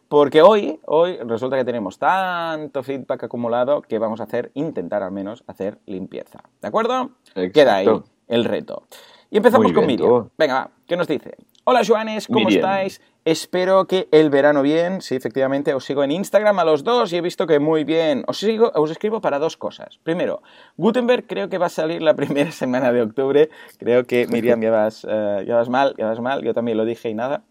Porque 0.09 0.41
hoy, 0.41 0.81
hoy 0.87 1.19
resulta 1.19 1.57
que 1.57 1.65
tenemos 1.65 1.99
tanto 1.99 2.83
feedback 2.83 3.25
acumulado 3.25 3.83
que 3.83 3.99
vamos 3.99 4.21
a 4.21 4.25
hacer, 4.25 4.51
intentar 4.55 5.03
al 5.03 5.13
menos, 5.13 5.45
hacer 5.47 5.79
limpieza. 5.85 6.45
¿De 6.63 6.69
acuerdo? 6.69 7.11
Queda 7.53 7.77
ahí 7.77 7.89
el 8.29 8.45
reto. 8.45 8.85
Y 9.31 9.39
empezamos 9.39 9.73
con 9.73 9.87
Miriam. 9.87 10.29
Venga, 10.39 10.71
¿qué 10.87 10.97
nos 10.97 11.09
dice? 11.09 11.37
Hola 11.65 11.83
Joanes, 11.85 12.29
¿cómo 12.29 12.49
estáis? 12.49 13.01
Espero 13.25 13.87
que 13.89 14.07
el 14.13 14.31
verano 14.31 14.63
bien. 14.63 15.01
Sí, 15.01 15.17
efectivamente, 15.17 15.75
os 15.75 15.85
sigo 15.85 16.05
en 16.05 16.13
Instagram 16.13 16.61
a 16.61 16.65
los 16.65 16.85
dos 16.85 17.13
y 17.13 17.17
he 17.17 17.21
visto 17.21 17.45
que 17.49 17.59
muy 17.59 17.83
bien. 17.83 18.23
Os, 18.29 18.39
sigo, 18.39 18.71
os 18.73 18.89
escribo 18.93 19.21
para 19.21 19.41
dos 19.41 19.57
cosas. 19.57 19.99
Primero, 20.05 20.43
Gutenberg 20.77 21.27
creo 21.27 21.49
que 21.49 21.59
va 21.59 21.67
a 21.67 21.71
salir 21.71 22.03
la 22.03 22.15
primera 22.17 22.53
semana 22.53 22.93
de 22.93 23.03
octubre. 23.03 23.51
Creo 23.79 24.05
que 24.05 24.29
Miriam 24.29 24.63
ya 24.63 24.71
vas, 24.71 25.05
eh, 25.11 25.45
ya 25.45 25.57
vas 25.57 25.69
mal, 25.69 25.97
ya 25.99 26.07
vas 26.07 26.21
mal. 26.21 26.45
Yo 26.45 26.55
también 26.55 26.79
lo 26.79 26.85
dije 26.85 27.11
y 27.11 27.15
nada. 27.15 27.43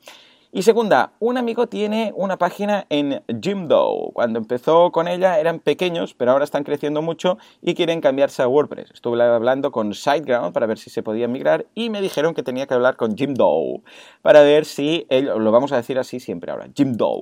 Y 0.57 0.61
segunda, 0.61 1.11
un 1.19 1.37
amigo 1.37 1.67
tiene 1.67 2.13
una 2.15 2.37
página 2.37 2.85
en 2.89 3.21
Jimdo. 3.41 4.11
Cuando 4.13 4.39
empezó 4.39 4.89
con 4.93 5.09
ella 5.09 5.37
eran 5.37 5.59
pequeños, 5.59 6.13
pero 6.13 6.31
ahora 6.31 6.45
están 6.45 6.63
creciendo 6.63 7.01
mucho 7.01 7.37
y 7.61 7.75
quieren 7.75 7.99
cambiarse 7.99 8.41
a 8.41 8.47
WordPress. 8.47 8.91
Estuve 8.91 9.21
hablando 9.21 9.73
con 9.73 9.93
SiteGround 9.93 10.53
para 10.53 10.65
ver 10.65 10.77
si 10.77 10.89
se 10.89 11.03
podía 11.03 11.27
migrar 11.27 11.65
y 11.75 11.89
me 11.89 11.99
dijeron 11.99 12.33
que 12.33 12.41
tenía 12.41 12.67
que 12.67 12.73
hablar 12.73 12.95
con 12.95 13.17
Jimdo 13.17 13.81
para 14.21 14.43
ver 14.43 14.63
si 14.63 15.05
ellos, 15.09 15.37
lo 15.41 15.51
vamos 15.51 15.73
a 15.73 15.75
decir 15.75 15.99
así 15.99 16.21
siempre 16.21 16.53
ahora, 16.53 16.69
Jimdo, 16.73 17.17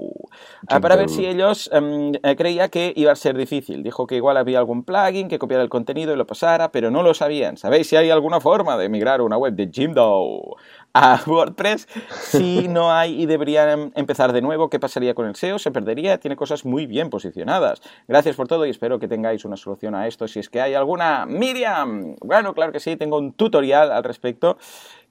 ah, 0.68 0.80
para 0.80 0.96
ver 0.96 1.10
si 1.10 1.26
ellos 1.26 1.72
eh, 1.74 2.36
creía 2.38 2.70
que 2.70 2.94
iba 2.96 3.14
a 3.14 3.16
ser 3.16 3.36
difícil. 3.36 3.82
Dijo 3.82 4.06
que 4.06 4.16
igual 4.16 4.38
había 4.38 4.60
algún 4.60 4.84
plugin 4.84 5.28
que 5.28 5.40
copiara 5.40 5.64
el 5.64 5.70
contenido 5.70 6.14
y 6.14 6.18
lo 6.18 6.28
pasara, 6.28 6.72
pero 6.72 6.92
no 6.92 7.02
lo 7.02 7.16
sabían. 7.16 7.58
¿Sabéis 7.58 7.88
si 7.88 7.96
hay 7.96 8.12
alguna 8.12 8.40
forma 8.40 8.78
de 8.78 8.90
migrar 8.90 9.22
una 9.22 9.38
web 9.38 9.54
de 9.54 9.72
Jimdo 9.74 10.56
a 10.96 11.20
WordPress. 11.26 11.88
Si 12.12 12.68
no 12.68 12.92
hay 12.92 13.22
y 13.22 13.26
deberían 13.26 13.92
empezar 13.96 14.32
de 14.32 14.42
nuevo, 14.42 14.70
¿qué 14.70 14.80
pasaría 14.80 15.16
con 15.16 15.28
el 15.28 15.36
SEO? 15.36 15.58
Se 15.58 15.72
perdería, 15.72 16.20
tiene 16.20 16.36
cosas 16.36 16.66
muy 16.66 16.86
bien 16.86 17.10
posicionadas. 17.10 17.82
Gracias 18.08 18.36
por 18.36 18.48
todo 18.48 18.66
y 18.66 18.70
espero 18.70 19.00
que 19.00 19.08
tengáis 19.08 19.44
una 19.44 19.58
solución 19.58 19.96
a 19.96 20.08
esto. 20.08 20.28
Si 20.28 20.40
es 20.40 20.50
que 20.50 20.62
hay 20.62 20.76
alguna, 20.76 21.26
Miriam. 21.26 22.16
Bueno, 22.22 22.54
claro 22.54 22.72
que 22.72 22.80
sí, 22.80 22.96
tengo 22.96 23.18
un 23.18 23.34
tutorial 23.34 23.92
al 23.92 24.04
respecto. 24.04 24.58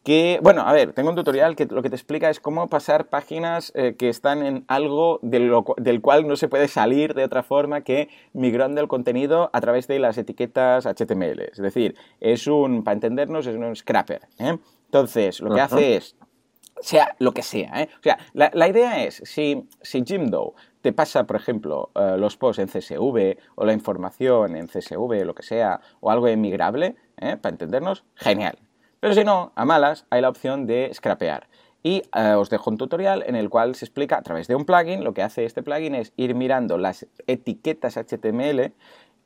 Que, 0.04 0.40
bueno, 0.42 0.62
a 0.62 0.72
ver, 0.72 0.92
tengo 0.94 1.10
un 1.10 1.14
tutorial 1.14 1.54
que 1.54 1.66
lo 1.66 1.80
que 1.80 1.88
te 1.88 1.94
explica 1.94 2.28
es 2.28 2.40
cómo 2.40 2.68
pasar 2.68 3.06
páginas 3.06 3.70
eh, 3.76 3.94
que 3.96 4.08
están 4.08 4.44
en 4.44 4.64
algo 4.66 5.20
del 5.22 6.00
cual 6.00 6.26
no 6.26 6.34
se 6.34 6.48
puede 6.48 6.66
salir 6.66 7.14
de 7.14 7.22
otra 7.22 7.44
forma 7.44 7.82
que 7.82 8.08
migrando 8.32 8.80
el 8.80 8.88
contenido 8.88 9.48
a 9.52 9.60
través 9.60 9.86
de 9.86 10.00
las 10.00 10.18
etiquetas 10.18 10.86
HTML. 10.86 11.42
Es 11.52 11.58
decir, 11.58 11.94
es 12.18 12.48
un, 12.48 12.82
para 12.82 12.94
entendernos, 12.94 13.46
es 13.46 13.54
un 13.54 13.76
scrapper. 13.76 14.22
¿eh? 14.40 14.58
Entonces, 14.92 15.40
lo 15.40 15.54
que 15.54 15.60
hace 15.62 15.96
es, 15.96 16.16
sea 16.82 17.16
lo 17.18 17.32
que 17.32 17.40
sea, 17.40 17.80
¿eh? 17.80 17.88
O 17.98 18.02
sea, 18.02 18.18
la, 18.34 18.68
idea 18.68 19.02
es, 19.02 19.22
si, 19.24 19.66
si 19.80 20.04
Jimdo 20.04 20.54
te 20.82 20.92
pasa, 20.92 21.24
por 21.24 21.36
ejemplo, 21.36 21.90
eh, 21.94 22.16
los 22.18 22.36
posts 22.36 22.58
en 22.58 22.68
CSV 22.68 23.38
o 23.54 23.64
la 23.64 23.72
información 23.72 24.54
en 24.54 24.66
CSV, 24.66 25.24
lo 25.24 25.34
que 25.34 25.44
sea, 25.44 25.80
o 26.00 26.10
algo 26.10 26.28
inmigrable, 26.28 26.96
¿eh? 27.16 27.38
para 27.38 27.54
entendernos, 27.54 28.04
genial. 28.16 28.58
Pero 29.00 29.14
si 29.14 29.24
no, 29.24 29.52
a 29.54 29.64
malas, 29.64 30.04
hay 30.10 30.20
la 30.20 30.28
opción 30.28 30.66
de 30.66 30.90
scrapear. 30.92 31.48
Y 31.82 32.02
eh, 32.14 32.34
os 32.34 32.50
dejo 32.50 32.68
un 32.68 32.76
tutorial 32.76 33.24
en 33.26 33.34
el 33.34 33.48
cual 33.48 33.74
se 33.76 33.86
explica 33.86 34.18
a 34.18 34.22
través 34.22 34.46
de 34.46 34.56
un 34.56 34.66
plugin. 34.66 35.04
Lo 35.04 35.14
que 35.14 35.22
hace 35.22 35.46
este 35.46 35.62
plugin 35.62 35.94
es 35.94 36.12
ir 36.18 36.34
mirando 36.34 36.76
las 36.76 37.06
etiquetas 37.26 37.96
HTML 37.96 38.74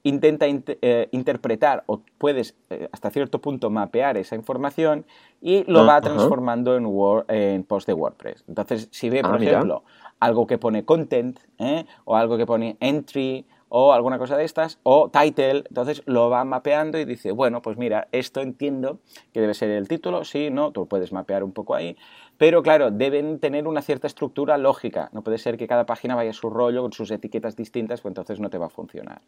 intenta 0.09 0.47
eh, 0.49 1.09
interpretar 1.11 1.83
o 1.87 2.01
puedes 2.19 2.55
eh, 2.71 2.88
hasta 2.92 3.11
cierto 3.11 3.40
punto 3.40 3.71
mapear 3.71 4.16
esa 4.16 4.37
información 4.37 5.05
y 5.40 5.64
lo 5.71 5.85
va 5.85 6.01
transformando 6.01 6.77
en, 6.77 6.87
en 7.29 7.64
post 7.64 7.88
de 7.88 7.92
WordPress. 7.92 8.45
Entonces, 8.47 8.88
si 8.92 9.11
ve, 9.11 9.21
ah, 9.25 9.31
por 9.31 9.42
ejemplo, 9.42 9.83
algo 10.21 10.47
que 10.47 10.59
pone 10.59 10.85
content 10.85 11.38
¿eh? 11.59 11.87
o 12.05 12.16
algo 12.16 12.37
que 12.37 12.47
pone 12.47 12.77
entry 12.81 13.47
o 13.68 13.92
alguna 13.92 14.18
cosa 14.18 14.37
de 14.37 14.44
estas, 14.44 14.79
o 14.83 15.11
title, 15.11 15.64
entonces 15.68 16.02
lo 16.07 16.31
va 16.31 16.44
mapeando 16.44 16.98
y 16.98 17.05
dice, 17.05 17.33
bueno, 17.33 17.62
pues 17.62 17.76
mira, 17.76 18.09
esto 18.12 18.40
entiendo 18.40 19.00
que 19.33 19.40
debe 19.40 19.55
ser 19.55 19.70
el 19.70 19.88
título, 19.88 20.24
sí, 20.24 20.50
no, 20.50 20.72
tú 20.72 20.87
puedes 20.87 21.12
mapear 21.12 21.42
un 21.42 21.52
poco 21.52 21.74
ahí, 21.74 21.96
pero 22.38 22.62
claro, 22.62 22.90
deben 22.90 23.38
tener 23.38 23.66
una 23.66 23.83
cierta 23.83 24.07
estructura 24.07 24.59
lógica. 24.59 25.09
No 25.12 25.22
puede 25.22 25.38
ser 25.38 25.57
que 25.57 25.66
cada 25.66 25.87
página 25.87 26.14
vaya 26.14 26.31
a 26.31 26.35
su 26.35 26.50
rollo 26.50 26.83
con 26.83 26.92
sus 26.92 27.11
etiquetas 27.11 27.57
distintas, 27.57 28.02
pues 28.02 28.11
entonces 28.11 28.40
no 28.40 28.50
te 28.50 28.59
va 28.59 28.66
a 28.66 28.70
funcionar. 28.70 29.22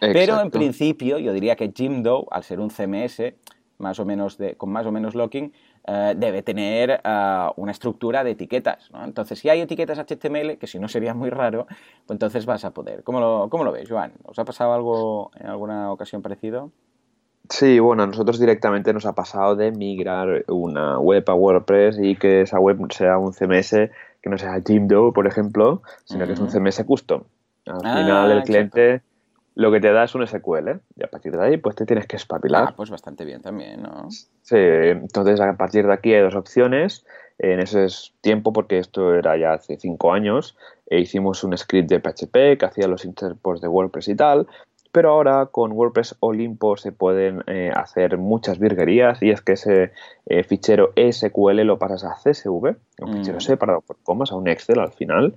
Pero 0.00 0.40
en 0.40 0.50
principio, 0.50 1.18
yo 1.18 1.32
diría 1.32 1.56
que 1.56 1.70
Jimdo, 1.74 2.26
al 2.30 2.42
ser 2.44 2.60
un 2.60 2.70
CMS, 2.70 3.34
más 3.78 3.98
o 4.00 4.04
menos 4.04 4.38
de, 4.38 4.56
con 4.56 4.70
más 4.70 4.86
o 4.86 4.92
menos 4.92 5.14
locking, 5.14 5.52
eh, 5.90 6.14
debe 6.18 6.42
tener 6.42 7.00
eh, 7.02 7.48
una 7.56 7.72
estructura 7.72 8.22
de 8.22 8.32
etiquetas. 8.32 8.90
Entonces, 9.02 9.38
si 9.38 9.48
hay 9.48 9.62
etiquetas 9.62 9.98
HTML, 9.98 10.58
que 10.58 10.66
si 10.66 10.78
no 10.78 10.86
sería 10.86 11.14
muy 11.14 11.30
raro, 11.30 11.64
pues 11.66 12.10
entonces 12.10 12.44
vas 12.44 12.66
a 12.66 12.72
poder. 12.72 13.02
¿Cómo 13.04 13.20
lo, 13.20 13.48
cómo 13.48 13.64
lo 13.64 13.72
ves, 13.72 13.88
Joan? 13.88 14.12
¿Os 14.24 14.38
ha 14.38 14.44
pasado 14.44 14.74
algo 14.74 15.30
en 15.40 15.46
alguna 15.46 15.90
ocasión 15.90 16.20
parecido? 16.20 16.72
Sí, 17.48 17.78
bueno, 17.78 18.02
a 18.02 18.06
nosotros 18.06 18.38
directamente 18.38 18.92
nos 18.92 19.06
ha 19.06 19.14
pasado 19.14 19.56
de 19.56 19.72
migrar 19.72 20.44
una 20.48 20.98
web 21.00 21.24
a 21.26 21.34
WordPress 21.34 21.98
y 21.98 22.16
que 22.16 22.42
esa 22.42 22.60
web 22.60 22.76
sea 22.92 23.16
un 23.16 23.32
CMS 23.32 23.70
que 24.20 24.28
no 24.28 24.36
sea 24.36 24.60
Jimdo, 24.60 25.14
por 25.14 25.26
ejemplo, 25.26 25.80
sino 26.04 26.26
que 26.26 26.34
es 26.34 26.38
un 26.38 26.50
CMS 26.50 26.84
custom. 26.84 27.22
Al 27.64 27.80
ah, 27.82 27.96
final 27.96 28.30
el 28.32 28.42
cliente 28.42 29.00
lo 29.58 29.72
que 29.72 29.80
te 29.80 29.90
da 29.90 30.04
es 30.04 30.14
un 30.14 30.24
SQL 30.24 30.80
y 30.94 31.02
a 31.02 31.08
partir 31.08 31.36
de 31.36 31.44
ahí 31.44 31.56
pues 31.56 31.74
te 31.74 31.84
tienes 31.84 32.06
que 32.06 32.14
espabilar. 32.14 32.66
Ah, 32.68 32.74
pues 32.76 32.90
bastante 32.90 33.24
bien 33.24 33.42
también, 33.42 33.82
¿no? 33.82 34.08
Sí, 34.08 34.56
entonces 34.56 35.40
a 35.40 35.56
partir 35.56 35.84
de 35.84 35.92
aquí 35.92 36.14
hay 36.14 36.22
dos 36.22 36.36
opciones. 36.36 37.04
En 37.40 37.60
ese 37.60 37.86
tiempo, 38.20 38.52
porque 38.52 38.78
esto 38.78 39.14
era 39.14 39.36
ya 39.36 39.52
hace 39.52 39.76
cinco 39.76 40.12
años, 40.12 40.56
e 40.86 40.98
hicimos 40.98 41.44
un 41.44 41.56
script 41.56 41.88
de 41.88 42.00
PHP 42.00 42.58
que 42.58 42.66
hacía 42.66 42.88
los 42.88 43.04
interports 43.04 43.60
de 43.60 43.68
WordPress 43.68 44.08
y 44.08 44.16
tal, 44.16 44.48
pero 44.92 45.10
ahora 45.10 45.46
con 45.46 45.72
WordPress 45.72 46.16
Olimpo 46.20 46.76
se 46.76 46.92
pueden 46.92 47.42
eh, 47.46 47.70
hacer 47.74 48.18
muchas 48.18 48.58
virguerías 48.58 49.22
y 49.22 49.30
es 49.30 49.40
que 49.40 49.52
ese 49.52 49.92
eh, 50.26 50.42
fichero 50.44 50.92
SQL 50.96 51.60
lo 51.62 51.78
pasas 51.78 52.04
a 52.04 52.14
CSV, 52.14 52.76
un 53.00 53.12
fichero 53.12 53.38
mm. 53.38 53.40
separado 53.40 53.80
por 53.80 53.96
comas, 54.02 54.32
a 54.32 54.36
un 54.36 54.48
Excel 54.48 54.78
al 54.78 54.92
final, 54.92 55.34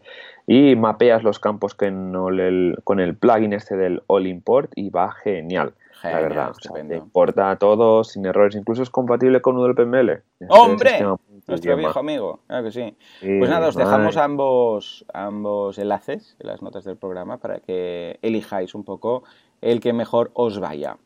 y 0.47 0.75
mapeas 0.75 1.23
los 1.23 1.39
campos 1.39 1.75
con 1.75 2.39
el, 2.39 2.77
con 2.83 2.99
el 2.99 3.15
plugin 3.15 3.53
este 3.53 3.75
del 3.75 4.03
All 4.07 4.27
Import 4.27 4.71
y 4.75 4.89
va 4.89 5.11
genial. 5.11 5.73
la 6.03 6.21
verdad, 6.21 6.51
te 6.87 6.95
importa 6.95 7.55
todo 7.57 8.03
sin 8.03 8.25
errores, 8.25 8.55
incluso 8.55 8.83
es 8.83 8.89
compatible 8.89 9.41
con 9.41 9.57
UDLPML. 9.57 10.21
¡Hombre! 10.49 11.05
Nuestro 11.47 11.75
viejo 11.75 11.99
amigo, 11.99 12.39
claro 12.47 12.63
que 12.65 12.71
sí. 12.71 12.95
pues 13.19 13.49
nada, 13.49 13.67
os 13.67 13.75
dejamos 13.75 14.17
ambos, 14.17 15.05
ambos 15.13 15.77
enlaces 15.77 16.35
en 16.39 16.47
las 16.47 16.61
notas 16.61 16.83
del 16.83 16.97
programa 16.97 17.37
para 17.37 17.59
que 17.59 18.19
elijáis 18.21 18.75
un 18.75 18.83
poco 18.83 19.23
el 19.61 19.79
que 19.79 19.93
mejor 19.93 20.31
os 20.33 20.59
vaya. 20.59 20.97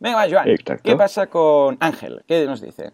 Venga, 0.00 0.26
Joan, 0.30 0.56
¿qué 0.82 0.96
pasa 0.96 1.26
con 1.28 1.76
Ángel? 1.80 2.22
¿Qué 2.26 2.46
nos 2.46 2.60
dice? 2.60 2.92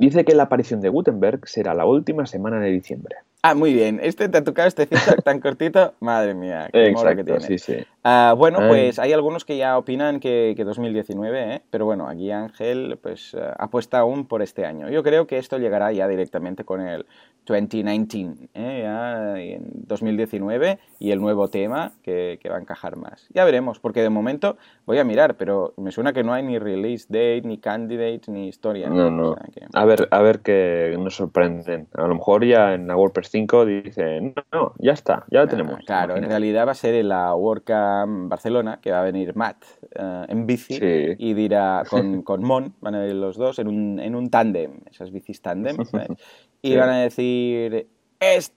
Dice 0.00 0.24
que 0.24 0.34
la 0.34 0.44
aparición 0.44 0.80
de 0.80 0.88
Gutenberg 0.88 1.46
será 1.46 1.74
la 1.74 1.84
última 1.84 2.24
semana 2.24 2.58
de 2.58 2.70
diciembre. 2.70 3.16
Ah, 3.42 3.54
muy 3.54 3.74
bien. 3.74 4.00
Este 4.02 4.30
te 4.30 4.38
ha 4.38 4.42
tocado 4.44 4.66
este 4.66 4.86
feedback 4.86 5.22
tan 5.22 5.40
cortito. 5.40 5.92
Madre 6.00 6.32
mía, 6.32 6.70
qué 6.72 6.86
Exacto, 6.86 7.16
que 7.16 7.24
tiene. 7.24 7.40
Sí, 7.40 7.58
sí. 7.58 7.76
Ah, 8.02 8.34
bueno, 8.34 8.60
pues 8.66 8.98
hay 8.98 9.12
algunos 9.12 9.44
que 9.44 9.58
ya 9.58 9.76
opinan 9.76 10.18
que, 10.18 10.54
2019, 10.56 11.54
¿eh? 11.54 11.62
pero 11.70 11.84
bueno, 11.84 12.08
aquí 12.08 12.30
Ángel 12.30 12.98
pues 13.02 13.34
eh, 13.34 13.40
apuesta 13.58 13.98
aún 13.98 14.24
por 14.26 14.40
este 14.40 14.64
año. 14.64 14.88
Yo 14.88 15.02
creo 15.02 15.26
que 15.26 15.36
esto 15.36 15.58
llegará 15.58 15.92
ya 15.92 16.08
directamente 16.08 16.64
con 16.64 16.80
el 16.80 17.04
2019, 17.50 18.48
¿eh? 18.54 18.80
ya 18.82 19.38
en 19.38 19.70
2019 19.86 20.78
y 20.98 21.10
el 21.10 21.20
nuevo 21.20 21.48
tema 21.48 21.92
que, 22.02 22.38
va 22.50 22.56
a 22.56 22.60
encajar 22.60 22.96
más. 22.96 23.28
Ya 23.34 23.44
veremos, 23.44 23.78
porque 23.78 24.02
de 24.02 24.10
momento 24.10 24.56
voy 24.86 24.98
a 24.98 25.04
mirar, 25.04 25.36
pero 25.36 25.74
me 25.76 25.92
suena 25.92 26.12
que 26.12 26.22
no 26.22 26.32
hay 26.32 26.42
ni 26.42 26.58
release 26.58 27.06
date, 27.08 27.42
ni 27.44 27.58
candidate, 27.58 28.22
ni 28.28 28.48
historia. 28.48 28.88
No, 28.88 29.10
no. 29.10 29.36
A 29.74 29.84
ver, 29.84 30.08
a 30.10 30.22
ver 30.22 30.40
qué 30.40 30.96
nos 30.98 31.16
sorprenden. 31.16 31.88
A 31.94 32.06
lo 32.06 32.14
mejor 32.14 32.44
ya 32.44 32.74
en 32.74 32.86
la 32.86 32.96
WordPress 32.96 33.30
5 33.30 33.66
dicen, 33.66 34.34
no, 34.52 34.72
ya 34.78 34.92
está, 34.92 35.24
ya 35.30 35.40
lo 35.40 35.48
tenemos. 35.48 35.80
Claro, 35.86 36.16
en 36.16 36.24
realidad 36.24 36.66
va 36.66 36.72
a 36.72 36.74
ser 36.74 36.94
en 36.94 37.08
la 37.08 37.34
WordCamp 37.34 38.28
Barcelona, 38.28 38.78
que 38.80 38.90
va 38.90 39.00
a 39.00 39.04
venir 39.04 39.34
Matt 39.36 39.64
eh, 39.94 40.24
en 40.28 40.46
bici 40.46 40.78
y 41.18 41.34
dirá 41.34 41.84
con, 41.88 42.22
con, 42.22 42.44
Mon, 42.44 42.74
van 42.80 42.94
a 42.94 43.06
ir 43.06 43.14
los 43.14 43.36
dos 43.36 43.58
en 43.58 43.68
un, 43.68 43.98
en 43.98 44.14
un 44.14 44.30
tándem, 44.30 44.80
esas 44.90 45.10
bicis 45.10 45.40
tándem, 45.42 45.76
y 46.62 46.76
van 46.76 46.88
a 46.88 46.98
decir, 46.98 47.88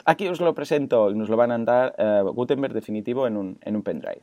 aquí 0.05 0.27
os 0.27 0.41
lo 0.41 0.53
presento, 0.53 1.09
y 1.09 1.15
nos 1.15 1.29
lo 1.29 1.37
van 1.37 1.51
a 1.51 1.57
dar 1.59 1.95
eh, 1.97 2.21
Gutenberg 2.33 2.73
definitivo 2.73 3.27
en 3.27 3.37
un, 3.37 3.57
en 3.61 3.75
un 3.75 3.83
pendrive. 3.83 4.21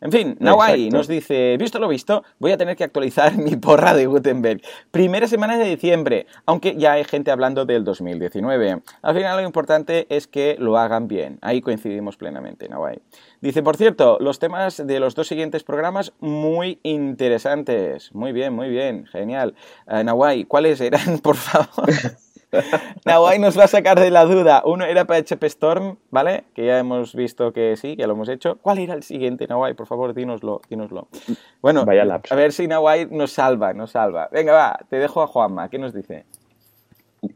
En 0.00 0.12
fin, 0.12 0.36
Nawai 0.38 0.90
nos 0.90 1.08
dice, 1.08 1.56
visto 1.58 1.80
lo 1.80 1.88
visto, 1.88 2.22
voy 2.38 2.52
a 2.52 2.56
tener 2.56 2.76
que 2.76 2.84
actualizar 2.84 3.36
mi 3.36 3.56
porra 3.56 3.94
de 3.94 4.06
Gutenberg. 4.06 4.62
Primera 4.90 5.26
semana 5.26 5.58
de 5.58 5.64
diciembre, 5.64 6.26
aunque 6.46 6.76
ya 6.76 6.92
hay 6.92 7.04
gente 7.04 7.32
hablando 7.32 7.64
del 7.64 7.84
2019. 7.84 8.80
Al 9.02 9.14
final 9.14 9.36
lo 9.36 9.42
importante 9.44 10.06
es 10.08 10.28
que 10.28 10.56
lo 10.58 10.78
hagan 10.78 11.08
bien. 11.08 11.38
Ahí 11.42 11.60
coincidimos 11.60 12.16
plenamente, 12.16 12.68
Nawai. 12.68 13.00
Dice, 13.40 13.62
por 13.62 13.76
cierto, 13.76 14.18
los 14.20 14.38
temas 14.38 14.84
de 14.86 15.00
los 15.00 15.14
dos 15.14 15.26
siguientes 15.26 15.64
programas 15.64 16.12
muy 16.20 16.78
interesantes. 16.84 18.14
Muy 18.14 18.32
bien, 18.32 18.54
muy 18.54 18.68
bien, 18.68 19.06
genial. 19.06 19.54
Uh, 19.86 20.04
Nawai, 20.04 20.44
¿cuáles 20.44 20.80
eran, 20.80 21.18
por 21.22 21.36
favor? 21.36 21.88
Nawai 23.04 23.38
nos 23.38 23.58
va 23.58 23.64
a 23.64 23.68
sacar 23.68 24.00
de 24.00 24.10
la 24.10 24.24
duda. 24.24 24.62
Uno 24.64 24.84
era 24.84 25.04
PHP 25.04 25.44
Storm, 25.44 25.98
¿vale? 26.10 26.44
Que 26.54 26.66
ya 26.66 26.78
hemos 26.78 27.14
visto 27.14 27.52
que 27.52 27.76
sí, 27.76 27.96
que 27.96 28.06
lo 28.06 28.14
hemos 28.14 28.28
hecho. 28.28 28.58
¿Cuál 28.62 28.78
era 28.78 28.94
el 28.94 29.02
siguiente, 29.02 29.46
Nawai? 29.46 29.74
Por 29.74 29.86
favor, 29.86 30.14
dínoslo, 30.14 30.60
dínoslo. 30.68 31.08
Bueno, 31.60 31.84
a 31.88 32.34
ver 32.34 32.52
si 32.52 32.66
Nawai 32.66 33.06
nos 33.10 33.32
salva, 33.32 33.72
nos 33.72 33.92
salva. 33.92 34.28
Venga, 34.32 34.52
va, 34.52 34.78
te 34.88 34.96
dejo 34.96 35.22
a 35.22 35.26
Juanma. 35.26 35.68
¿Qué 35.68 35.78
nos 35.78 35.92
dice? 35.92 36.24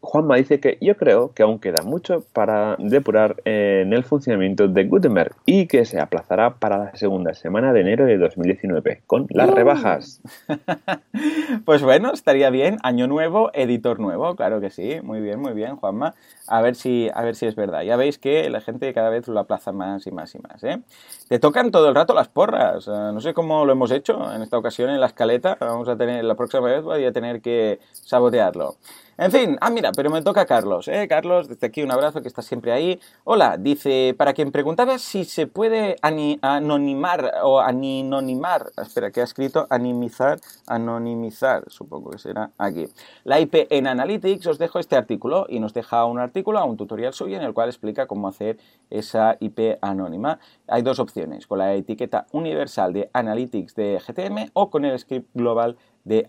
Juanma 0.01 0.37
dice 0.37 0.61
que 0.61 0.79
yo 0.81 0.97
creo 0.97 1.33
que 1.33 1.43
aún 1.43 1.59
queda 1.59 1.83
mucho 1.83 2.25
para 2.33 2.77
depurar 2.79 3.37
en 3.45 3.93
el 3.93 4.05
funcionamiento 4.05 4.69
de 4.69 4.85
Gutenberg 4.85 5.35
y 5.47 5.67
que 5.67 5.85
se 5.85 6.01
aplazará 6.01 6.55
para 6.55 6.79
la 6.79 6.97
segunda 6.97 7.35
semana 7.35 7.73
de 7.73 7.81
enero 7.81 8.05
de 8.05 8.19
2019 8.19 9.03
con 9.07 9.27
las 9.31 9.51
uh. 9.51 9.55
rebajas. 9.55 10.21
pues 11.65 11.83
bueno, 11.83 12.13
estaría 12.13 12.51
bien. 12.51 12.79
Año 12.83 13.07
nuevo, 13.07 13.51
editor 13.55 13.99
nuevo, 13.99 14.37
claro 14.37 14.61
que 14.61 14.71
sí. 14.71 15.01
Muy 15.03 15.21
bien, 15.21 15.41
muy 15.41 15.53
bien, 15.53 15.77
Juanma. 15.77 16.15
A 16.47 16.61
ver 16.61 16.75
si, 16.75 17.09
a 17.15 17.23
ver 17.23 17.35
si 17.35 17.47
es 17.47 17.57
verdad. 17.57 17.83
Ya 17.83 17.97
veis 17.97 18.19
que 18.19 18.49
la 18.51 18.61
gente 18.61 18.93
cada 18.93 19.11
vez 19.11 19.29
lo 19.29 19.41
aplaza 19.41 19.73
más 19.73 20.07
y 20.07 20.11
más 20.11 20.35
y 20.35 20.39
más. 20.39 20.63
¿eh? 20.65 20.81
Te 21.29 21.39
tocan 21.39 21.71
todo 21.71 21.89
el 21.89 21.95
rato 21.95 22.15
las 22.15 22.29
porras. 22.29 22.87
No 22.87 23.21
sé 23.21 23.35
cómo 23.35 23.65
lo 23.65 23.73
hemos 23.73 23.91
hecho 23.91 24.33
en 24.35 24.43
esta 24.43 24.59
ocasión 24.59 24.91
en 24.91 25.01
la 25.01 25.07
escaleta. 25.07 25.57
Vamos 25.61 25.89
a 25.89 25.97
tener, 25.97 26.25
la 26.25 26.35
próxima 26.35 26.63
vez 26.67 26.83
voy 26.83 27.05
a 27.05 27.13
tener 27.13 27.41
que 27.41 27.81
sabotearlo. 27.93 28.77
En 29.23 29.31
fin, 29.31 29.57
ah, 29.61 29.71
mira, 29.71 29.93
pero 29.93 30.11
me 30.11 30.21
toca 30.21 30.47
Carlos, 30.47 30.89
¿eh? 30.89 31.07
Carlos, 31.09 31.47
desde 31.47 31.69
aquí 31.69 31.81
un 31.81 31.93
abrazo 31.93 32.23
que 32.23 32.27
está 32.27 32.43
siempre 32.43 32.73
ahí. 32.73 32.99
Hola, 33.23 33.57
dice, 33.57 34.17
para 34.19 34.33
quien 34.33 34.51
preguntaba 34.51 34.99
si 34.99 35.25
se 35.25 35.47
puede 35.47 35.95
anonimar 36.03 37.33
o 37.45 37.61
aninonimar, 37.61 38.73
espera, 38.77 39.13
¿qué 39.13 39.21
ha 39.21 39.25
escrito? 39.25 39.69
Animizar, 39.71 40.41
anonimizar, 40.67 41.63
supongo 41.69 42.11
que 42.11 42.19
será 42.19 42.51
aquí. 42.59 42.89
La 43.23 43.39
IP 43.39 43.69
en 43.71 43.87
Analytics, 43.87 44.45
os 44.49 44.59
dejo 44.59 44.81
este 44.81 44.97
artículo 44.97 45.47
y 45.49 45.61
nos 45.61 45.73
deja 45.73 46.05
un 46.05 46.19
artículo, 46.19 46.65
un 46.65 46.77
tutorial 46.77 47.13
suyo 47.13 47.37
en 47.37 47.45
el 47.45 47.55
cual 47.55 47.69
explica 47.69 48.09
cómo 48.09 48.27
hacer 48.27 48.59
esa 48.91 49.37
IP 49.39 49.79
anónima. 49.83 50.41
Hay 50.67 50.83
dos 50.83 50.99
opciones, 50.99 51.47
con 51.47 51.61
la 51.61 51.75
etiqueta 51.75 52.27
universal 52.33 52.93
de 52.93 53.09
Analytics 53.13 53.77
de 53.77 54.01
GTM 54.05 54.51
o 54.55 54.69
con 54.69 54.85
el 54.85 54.99
script 54.99 55.29
global 55.33 55.77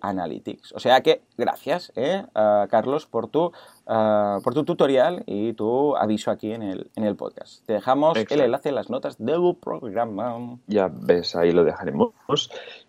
Analytics. 0.01 0.73
O 0.73 0.79
sea 0.79 1.01
que 1.01 1.23
gracias, 1.37 1.91
¿eh? 1.95 2.25
Carlos, 2.69 3.05
por 3.05 3.27
tu 3.27 3.51
Ah, 3.85 4.39
por 4.43 4.53
tu 4.53 4.63
tutorial 4.63 5.23
y 5.25 5.51
tu 5.53 5.97
aviso 5.97 6.31
aquí 6.31 6.53
en 6.53 6.63
el, 6.63 6.89
en 6.95 7.03
el 7.03 7.15
podcast. 7.15 7.65
Te 7.65 7.73
dejamos 7.73 8.17
el 8.17 8.39
enlace 8.39 8.69
en 8.69 8.75
las 8.75 8.89
notas 8.89 9.17
del 9.17 9.57
programa. 9.61 10.57
Ya 10.67 10.89
ves, 10.89 11.35
ahí 11.35 11.51
lo 11.51 11.65
dejaremos. 11.65 12.13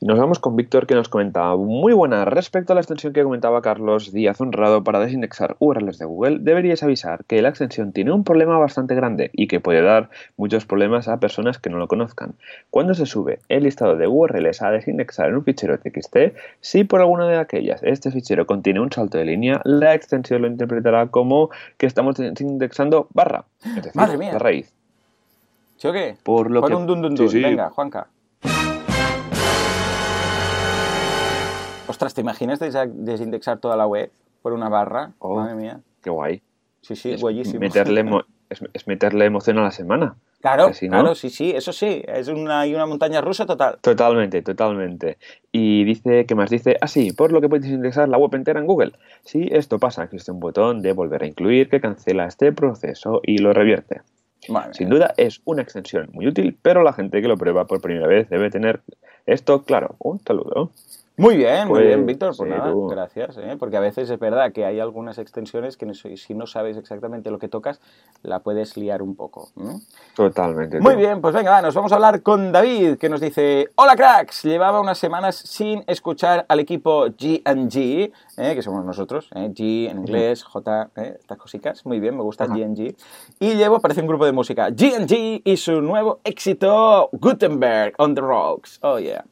Y 0.00 0.06
nos 0.06 0.18
vamos 0.18 0.38
con 0.38 0.54
Víctor 0.54 0.86
que 0.86 0.94
nos 0.94 1.08
comentaba 1.08 1.56
muy 1.56 1.92
buena 1.92 2.24
respecto 2.24 2.72
a 2.72 2.74
la 2.74 2.80
extensión 2.80 3.12
que 3.12 3.24
comentaba 3.24 3.60
Carlos 3.60 4.12
Díaz 4.12 4.40
Honrado 4.40 4.84
para 4.84 5.00
desindexar 5.00 5.56
URLs 5.58 5.98
de 5.98 6.04
Google. 6.04 6.38
Deberías 6.40 6.84
avisar 6.84 7.24
que 7.24 7.42
la 7.42 7.48
extensión 7.48 7.92
tiene 7.92 8.12
un 8.12 8.22
problema 8.22 8.58
bastante 8.58 8.94
grande 8.94 9.30
y 9.32 9.48
que 9.48 9.58
puede 9.58 9.82
dar 9.82 10.10
muchos 10.36 10.64
problemas 10.64 11.08
a 11.08 11.18
personas 11.18 11.58
que 11.58 11.70
no 11.70 11.78
lo 11.78 11.88
conozcan. 11.88 12.34
Cuando 12.70 12.94
se 12.94 13.06
sube 13.06 13.40
el 13.48 13.64
listado 13.64 13.96
de 13.96 14.06
URLs 14.06 14.62
a 14.62 14.70
desindexar 14.70 15.28
en 15.30 15.36
un 15.36 15.44
fichero 15.44 15.76
TXT, 15.76 16.16
si 16.60 16.84
por 16.84 17.00
alguna 17.00 17.26
de 17.26 17.38
aquellas 17.38 17.82
este 17.82 18.12
fichero 18.12 18.46
contiene 18.46 18.80
un 18.80 18.92
salto 18.92 19.18
de 19.18 19.24
línea, 19.24 19.60
la 19.64 19.94
extensión 19.94 20.42
lo 20.42 20.48
interpreta 20.48 20.83
como 21.10 21.50
que 21.76 21.86
estamos 21.86 22.18
indexando 22.18 23.08
barra. 23.12 23.44
Madre 23.94 24.18
mía. 24.18 24.32
La 24.32 24.38
raíz. 24.38 24.72
¿Sí 25.76 25.88
o 25.88 25.92
qué? 25.92 26.16
Por 26.22 26.50
lo 26.50 26.62
que... 26.62 26.74
un 26.74 26.86
dun, 26.86 27.02
dun, 27.02 27.14
dun. 27.14 27.28
Venga, 27.32 27.70
Juanca. 27.70 28.08
Ostras, 31.86 32.14
¿te 32.14 32.20
imaginas 32.20 32.58
desindexar 32.58 33.58
toda 33.58 33.76
la 33.76 33.86
web 33.86 34.10
por 34.42 34.52
una 34.52 34.68
barra? 34.68 35.12
Oh, 35.18 35.36
Madre 35.36 35.54
mía. 35.54 35.80
Qué 36.02 36.10
guay. 36.10 36.42
Sí, 36.80 36.96
sí, 36.96 37.16
guayísimo. 37.16 37.60
Meterle 37.60 38.04
es, 38.50 38.86
meterle 38.86 39.24
emoción 39.24 39.58
a 39.58 39.62
la 39.62 39.70
semana. 39.70 40.16
Claro, 40.44 40.72
claro, 40.78 41.14
sí, 41.14 41.30
sí, 41.30 41.52
eso 41.56 41.72
sí, 41.72 42.02
es 42.06 42.28
una, 42.28 42.66
una 42.66 42.84
montaña 42.84 43.22
rusa 43.22 43.46
total. 43.46 43.78
Totalmente, 43.80 44.42
totalmente. 44.42 45.16
Y 45.50 45.84
dice, 45.84 46.26
¿qué 46.26 46.34
más 46.34 46.50
dice? 46.50 46.76
Ah, 46.82 46.86
por 47.16 47.32
lo 47.32 47.40
que 47.40 47.48
puedes 47.48 47.66
indexar 47.66 48.10
la 48.10 48.18
web 48.18 48.34
entera 48.34 48.60
en 48.60 48.66
Google. 48.66 48.92
Si 49.24 49.48
esto 49.50 49.78
pasa, 49.78 50.04
existe 50.04 50.32
un 50.32 50.40
botón 50.40 50.82
de 50.82 50.92
volver 50.92 51.22
a 51.22 51.26
incluir 51.26 51.70
que 51.70 51.80
cancela 51.80 52.26
este 52.26 52.52
proceso 52.52 53.22
y 53.22 53.38
lo 53.38 53.54
revierte. 53.54 54.02
Sin 54.72 54.90
duda 54.90 55.14
es 55.16 55.40
una 55.46 55.62
extensión 55.62 56.10
muy 56.12 56.26
útil, 56.26 56.58
pero 56.60 56.82
la 56.82 56.92
gente 56.92 57.22
que 57.22 57.28
lo 57.28 57.38
prueba 57.38 57.66
por 57.66 57.80
primera 57.80 58.06
vez 58.06 58.28
debe 58.28 58.50
tener 58.50 58.82
esto 59.24 59.62
claro. 59.62 59.96
Un 59.98 60.20
saludo. 60.20 60.72
Muy 61.16 61.36
bien, 61.36 61.68
muy 61.68 61.82
bien, 61.82 62.00
pues, 62.00 62.06
Víctor. 62.06 62.36
Pues 62.36 62.50
nada, 62.50 62.72
gracias. 62.74 63.38
¿eh? 63.38 63.56
Porque 63.56 63.76
a 63.76 63.80
veces 63.80 64.10
es 64.10 64.18
verdad 64.18 64.50
que 64.52 64.64
hay 64.64 64.80
algunas 64.80 65.18
extensiones 65.18 65.76
que 65.76 65.94
si 65.94 66.34
no 66.34 66.48
sabes 66.48 66.76
exactamente 66.76 67.30
lo 67.30 67.38
que 67.38 67.48
tocas, 67.48 67.80
la 68.22 68.40
puedes 68.40 68.76
liar 68.76 69.00
un 69.00 69.14
poco. 69.14 69.50
Totalmente. 70.16 70.80
Muy 70.80 70.96
bien, 70.96 71.20
pues 71.20 71.32
venga, 71.32 71.62
nos 71.62 71.72
vamos 71.72 71.92
a 71.92 71.94
hablar 71.94 72.22
con 72.22 72.50
David, 72.50 72.96
que 72.96 73.08
nos 73.08 73.20
dice: 73.20 73.70
Hola, 73.76 73.94
cracks. 73.94 74.42
Llevaba 74.42 74.80
unas 74.80 74.98
semanas 74.98 75.36
sin 75.36 75.84
escuchar 75.86 76.46
al 76.48 76.58
equipo 76.58 77.04
GG, 77.06 77.76
¿eh? 77.76 78.10
que 78.36 78.62
somos 78.62 78.84
nosotros, 78.84 79.30
¿eh? 79.36 79.50
G 79.54 79.90
en 79.90 79.98
inglés, 79.98 80.42
J, 80.42 80.90
¿eh? 80.96 81.16
estas 81.20 81.38
cositas. 81.38 81.86
Muy 81.86 82.00
bien, 82.00 82.16
me 82.16 82.22
gusta 82.24 82.46
GG. 82.46 82.96
Y 83.38 83.54
llevo, 83.54 83.78
parece 83.78 84.00
un 84.00 84.08
grupo 84.08 84.26
de 84.26 84.32
música, 84.32 84.70
GG 84.70 85.42
y 85.44 85.56
su 85.58 85.80
nuevo 85.80 86.18
éxito, 86.24 87.08
Gutenberg 87.12 87.94
on 87.98 88.16
the 88.16 88.20
Rocks. 88.20 88.80
Oh, 88.82 88.98
yeah 88.98 89.24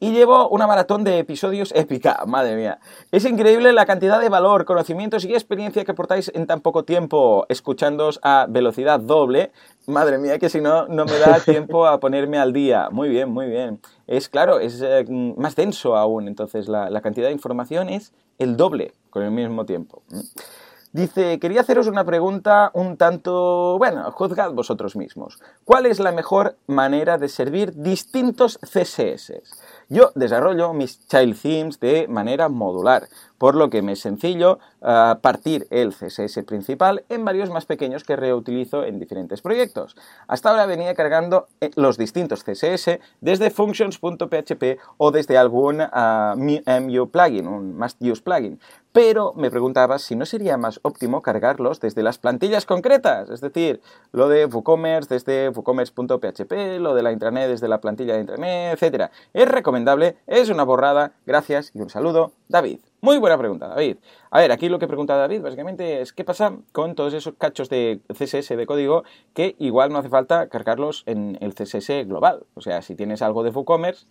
y 0.00 0.12
llevo 0.12 0.48
una 0.48 0.66
maratón 0.66 1.04
de 1.04 1.18
episodios 1.18 1.72
épica, 1.74 2.22
madre 2.26 2.56
mía. 2.56 2.78
Es 3.12 3.24
increíble 3.24 3.72
la 3.72 3.86
cantidad 3.86 4.20
de 4.20 4.28
valor, 4.28 4.64
conocimientos 4.64 5.24
y 5.24 5.32
experiencia 5.32 5.84
que 5.84 5.92
aportáis 5.92 6.30
en 6.34 6.46
tan 6.46 6.60
poco 6.60 6.84
tiempo 6.84 7.46
escuchándoos 7.48 8.20
a 8.22 8.46
velocidad 8.48 9.00
doble. 9.00 9.52
Madre 9.86 10.18
mía, 10.18 10.38
que 10.38 10.48
si 10.48 10.60
no, 10.60 10.88
no 10.88 11.04
me 11.04 11.18
da 11.18 11.40
tiempo 11.44 11.86
a 11.86 12.00
ponerme 12.00 12.38
al 12.38 12.52
día. 12.52 12.88
Muy 12.90 13.08
bien, 13.08 13.30
muy 13.30 13.46
bien. 13.46 13.80
Es 14.06 14.28
claro, 14.28 14.58
es 14.60 14.82
eh, 14.82 15.04
más 15.36 15.56
denso 15.56 15.96
aún, 15.96 16.28
entonces 16.28 16.68
la, 16.68 16.90
la 16.90 17.00
cantidad 17.00 17.28
de 17.28 17.32
información 17.32 17.88
es 17.88 18.12
el 18.38 18.56
doble 18.56 18.92
con 19.10 19.22
el 19.22 19.30
mismo 19.30 19.64
tiempo. 19.64 20.02
Dice, 20.94 21.40
quería 21.40 21.62
haceros 21.62 21.88
una 21.88 22.04
pregunta 22.04 22.70
un 22.72 22.96
tanto, 22.96 23.76
bueno, 23.78 24.12
juzgad 24.12 24.52
vosotros 24.52 24.94
mismos. 24.94 25.40
¿Cuál 25.64 25.86
es 25.86 25.98
la 25.98 26.12
mejor 26.12 26.56
manera 26.68 27.18
de 27.18 27.28
servir 27.28 27.74
distintos 27.74 28.60
CSS? 28.62 29.42
Yo 29.88 30.12
desarrollo 30.14 30.72
mis 30.72 31.06
child 31.08 31.36
themes 31.40 31.78
de 31.78 32.08
manera 32.08 32.48
modular, 32.48 33.08
por 33.44 33.56
lo 33.56 33.68
que 33.68 33.82
me 33.82 33.92
es 33.92 34.00
sencillo 34.00 34.58
uh, 34.80 35.20
partir 35.20 35.66
el 35.68 35.92
CSS 35.92 36.44
principal 36.46 37.04
en 37.10 37.26
varios 37.26 37.50
más 37.50 37.66
pequeños 37.66 38.02
que 38.02 38.16
reutilizo 38.16 38.86
en 38.86 38.98
diferentes 38.98 39.42
proyectos. 39.42 39.96
Hasta 40.28 40.48
ahora 40.48 40.64
venía 40.64 40.94
cargando 40.94 41.48
eh, 41.60 41.70
los 41.76 41.98
distintos 41.98 42.42
CSS 42.42 43.00
desde 43.20 43.50
functions.php 43.50 44.78
o 44.96 45.10
desde 45.10 45.36
algún 45.36 45.82
uh, 45.82 46.34
MU 46.34 47.10
plugin, 47.10 47.46
un 47.46 47.76
must 47.76 48.00
use 48.00 48.22
plugin, 48.22 48.58
pero 48.92 49.34
me 49.34 49.50
preguntaba 49.50 49.98
si 49.98 50.16
no 50.16 50.24
sería 50.24 50.56
más 50.56 50.80
óptimo 50.80 51.20
cargarlos 51.20 51.80
desde 51.80 52.02
las 52.02 52.16
plantillas 52.16 52.64
concretas, 52.64 53.28
es 53.28 53.42
decir, 53.42 53.82
lo 54.12 54.30
de 54.30 54.46
WooCommerce 54.46 55.12
desde 55.12 55.50
woocommerce.php, 55.50 56.78
lo 56.80 56.94
de 56.94 57.02
la 57.02 57.12
intranet 57.12 57.50
desde 57.50 57.68
la 57.68 57.82
plantilla 57.82 58.14
de 58.14 58.20
intranet, 58.20 58.82
etc. 58.82 59.10
Es 59.34 59.48
recomendable, 59.48 60.16
es 60.26 60.48
una 60.48 60.62
borrada, 60.62 61.12
gracias 61.26 61.72
y 61.74 61.82
un 61.82 61.90
saludo, 61.90 62.32
David. 62.48 62.78
Muy 63.04 63.18
buena 63.18 63.36
pregunta, 63.36 63.68
David. 63.68 63.98
A 64.30 64.38
ver, 64.38 64.50
aquí 64.50 64.70
lo 64.70 64.78
que 64.78 64.86
pregunta 64.86 65.14
David 65.14 65.42
básicamente 65.42 66.00
es 66.00 66.14
qué 66.14 66.24
pasa 66.24 66.56
con 66.72 66.94
todos 66.94 67.12
esos 67.12 67.34
cachos 67.34 67.68
de 67.68 68.00
CSS 68.08 68.56
de 68.56 68.64
código 68.64 69.04
que 69.34 69.56
igual 69.58 69.92
no 69.92 69.98
hace 69.98 70.08
falta 70.08 70.48
cargarlos 70.48 71.02
en 71.04 71.36
el 71.42 71.52
CSS 71.52 72.06
global. 72.06 72.46
O 72.54 72.62
sea, 72.62 72.80
si 72.80 72.94
tienes 72.94 73.20
algo 73.20 73.42
de 73.42 73.50
WooCommerce, 73.50 74.06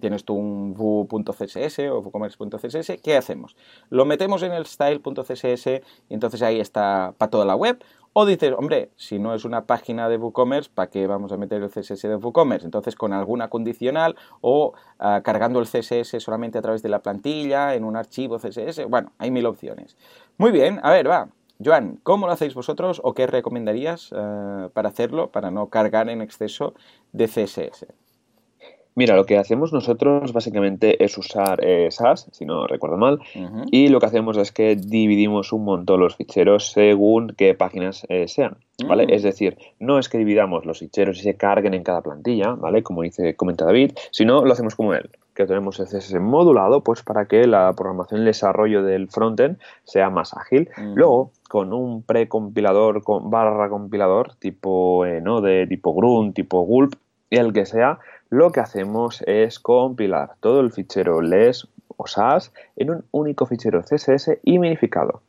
tienes 0.00 0.24
tú 0.24 0.32
un 0.32 0.72
vue.css 0.72 1.78
o 1.90 2.00
woocommerce.css, 2.00 3.02
¿qué 3.02 3.18
hacemos? 3.18 3.54
Lo 3.90 4.06
metemos 4.06 4.42
en 4.42 4.52
el 4.52 4.64
style.css 4.64 5.66
y 6.08 6.14
entonces 6.14 6.40
ahí 6.40 6.58
está 6.58 7.12
para 7.18 7.30
toda 7.30 7.44
la 7.44 7.54
web. 7.54 7.84
O 8.20 8.26
dices, 8.26 8.52
hombre, 8.58 8.90
si 8.96 9.20
no 9.20 9.32
es 9.32 9.44
una 9.44 9.66
página 9.66 10.08
de 10.08 10.16
WooCommerce, 10.16 10.70
¿para 10.74 10.90
qué 10.90 11.06
vamos 11.06 11.30
a 11.30 11.36
meter 11.36 11.62
el 11.62 11.70
CSS 11.70 12.02
de 12.02 12.16
WooCommerce? 12.16 12.64
Entonces, 12.64 12.96
con 12.96 13.12
alguna 13.12 13.48
condicional 13.48 14.16
o 14.40 14.72
ah, 14.98 15.20
cargando 15.22 15.60
el 15.60 15.66
CSS 15.66 16.20
solamente 16.20 16.58
a 16.58 16.60
través 16.60 16.82
de 16.82 16.88
la 16.88 16.98
plantilla, 16.98 17.76
en 17.76 17.84
un 17.84 17.94
archivo 17.94 18.40
CSS. 18.40 18.86
Bueno, 18.88 19.12
hay 19.18 19.30
mil 19.30 19.46
opciones. 19.46 19.96
Muy 20.36 20.50
bien, 20.50 20.80
a 20.82 20.90
ver, 20.90 21.08
va. 21.08 21.28
Joan, 21.64 22.00
¿cómo 22.02 22.26
lo 22.26 22.32
hacéis 22.32 22.54
vosotros 22.54 23.00
o 23.04 23.14
qué 23.14 23.28
recomendarías 23.28 24.10
ah, 24.12 24.68
para 24.72 24.88
hacerlo, 24.88 25.30
para 25.30 25.52
no 25.52 25.68
cargar 25.68 26.08
en 26.08 26.20
exceso 26.20 26.74
de 27.12 27.28
CSS? 27.28 27.86
Mira, 28.98 29.14
lo 29.14 29.26
que 29.26 29.38
hacemos 29.38 29.72
nosotros 29.72 30.32
básicamente 30.32 31.04
es 31.04 31.16
usar 31.18 31.60
eh, 31.62 31.86
SAS, 31.92 32.26
si 32.32 32.44
no 32.44 32.66
recuerdo 32.66 32.96
mal, 32.96 33.20
y 33.70 33.86
lo 33.90 34.00
que 34.00 34.06
hacemos 34.06 34.36
es 34.36 34.50
que 34.50 34.74
dividimos 34.74 35.52
un 35.52 35.64
montón 35.64 36.00
los 36.00 36.16
ficheros 36.16 36.72
según 36.72 37.32
qué 37.38 37.54
páginas 37.54 38.04
eh, 38.08 38.26
sean, 38.26 38.56
¿vale? 38.88 39.06
Mm. 39.06 39.10
Es 39.10 39.22
decir, 39.22 39.56
no 39.78 40.00
es 40.00 40.08
que 40.08 40.18
dividamos 40.18 40.66
los 40.66 40.80
ficheros 40.80 41.20
y 41.20 41.22
se 41.22 41.36
carguen 41.36 41.74
en 41.74 41.84
cada 41.84 42.02
plantilla, 42.02 42.54
¿vale? 42.54 42.82
Como 42.82 43.02
dice, 43.02 43.36
comenta 43.36 43.64
David, 43.64 43.92
sino 44.10 44.44
lo 44.44 44.52
hacemos 44.52 44.74
como 44.74 44.92
él, 44.94 45.08
que 45.32 45.46
tenemos 45.46 45.78
el 45.78 45.86
CSS 45.86 46.18
modulado, 46.18 46.82
pues 46.82 47.04
para 47.04 47.26
que 47.26 47.46
la 47.46 47.72
programación 47.74 48.18
y 48.18 48.22
el 48.22 48.26
desarrollo 48.26 48.82
del 48.82 49.06
frontend 49.06 49.58
sea 49.84 50.10
más 50.10 50.36
ágil. 50.36 50.70
Luego, 50.96 51.30
con 51.48 51.72
un 51.72 52.02
precompilador, 52.02 53.04
con 53.04 53.30
barra 53.30 53.68
compilador, 53.68 54.34
tipo 54.40 55.06
eh, 55.06 55.22
de 55.22 55.68
tipo 55.68 55.94
Grunt, 55.94 56.34
tipo 56.34 56.62
Gulp, 56.62 56.96
y 57.30 57.36
el 57.36 57.52
que 57.52 57.66
sea, 57.66 57.98
lo 58.30 58.50
que 58.50 58.60
hacemos 58.60 59.22
es 59.26 59.58
compilar 59.58 60.32
todo 60.40 60.60
el 60.60 60.72
fichero 60.72 61.20
LES 61.20 61.68
o 61.96 62.06
SAS 62.06 62.52
en 62.76 62.90
un 62.90 63.04
único 63.10 63.46
fichero 63.46 63.82
CSS 63.82 64.38
y 64.42 64.58
minificado. 64.58 65.22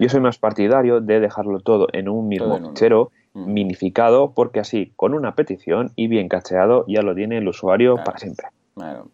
Yo 0.00 0.08
soy 0.08 0.20
más 0.20 0.38
partidario 0.38 1.00
de 1.00 1.20
dejarlo 1.20 1.60
todo 1.60 1.88
en 1.92 2.08
un 2.08 2.26
mismo 2.26 2.58
fichero 2.58 3.12
mm. 3.34 3.52
minificado 3.52 4.32
porque 4.32 4.60
así 4.60 4.92
con 4.96 5.12
una 5.12 5.34
petición 5.34 5.92
y 5.94 6.08
bien 6.08 6.28
cacheado 6.28 6.86
ya 6.88 7.02
lo 7.02 7.14
tiene 7.14 7.38
el 7.38 7.48
usuario 7.48 7.96
para 8.02 8.18
siempre. 8.18 8.46
Claro. 8.74 9.08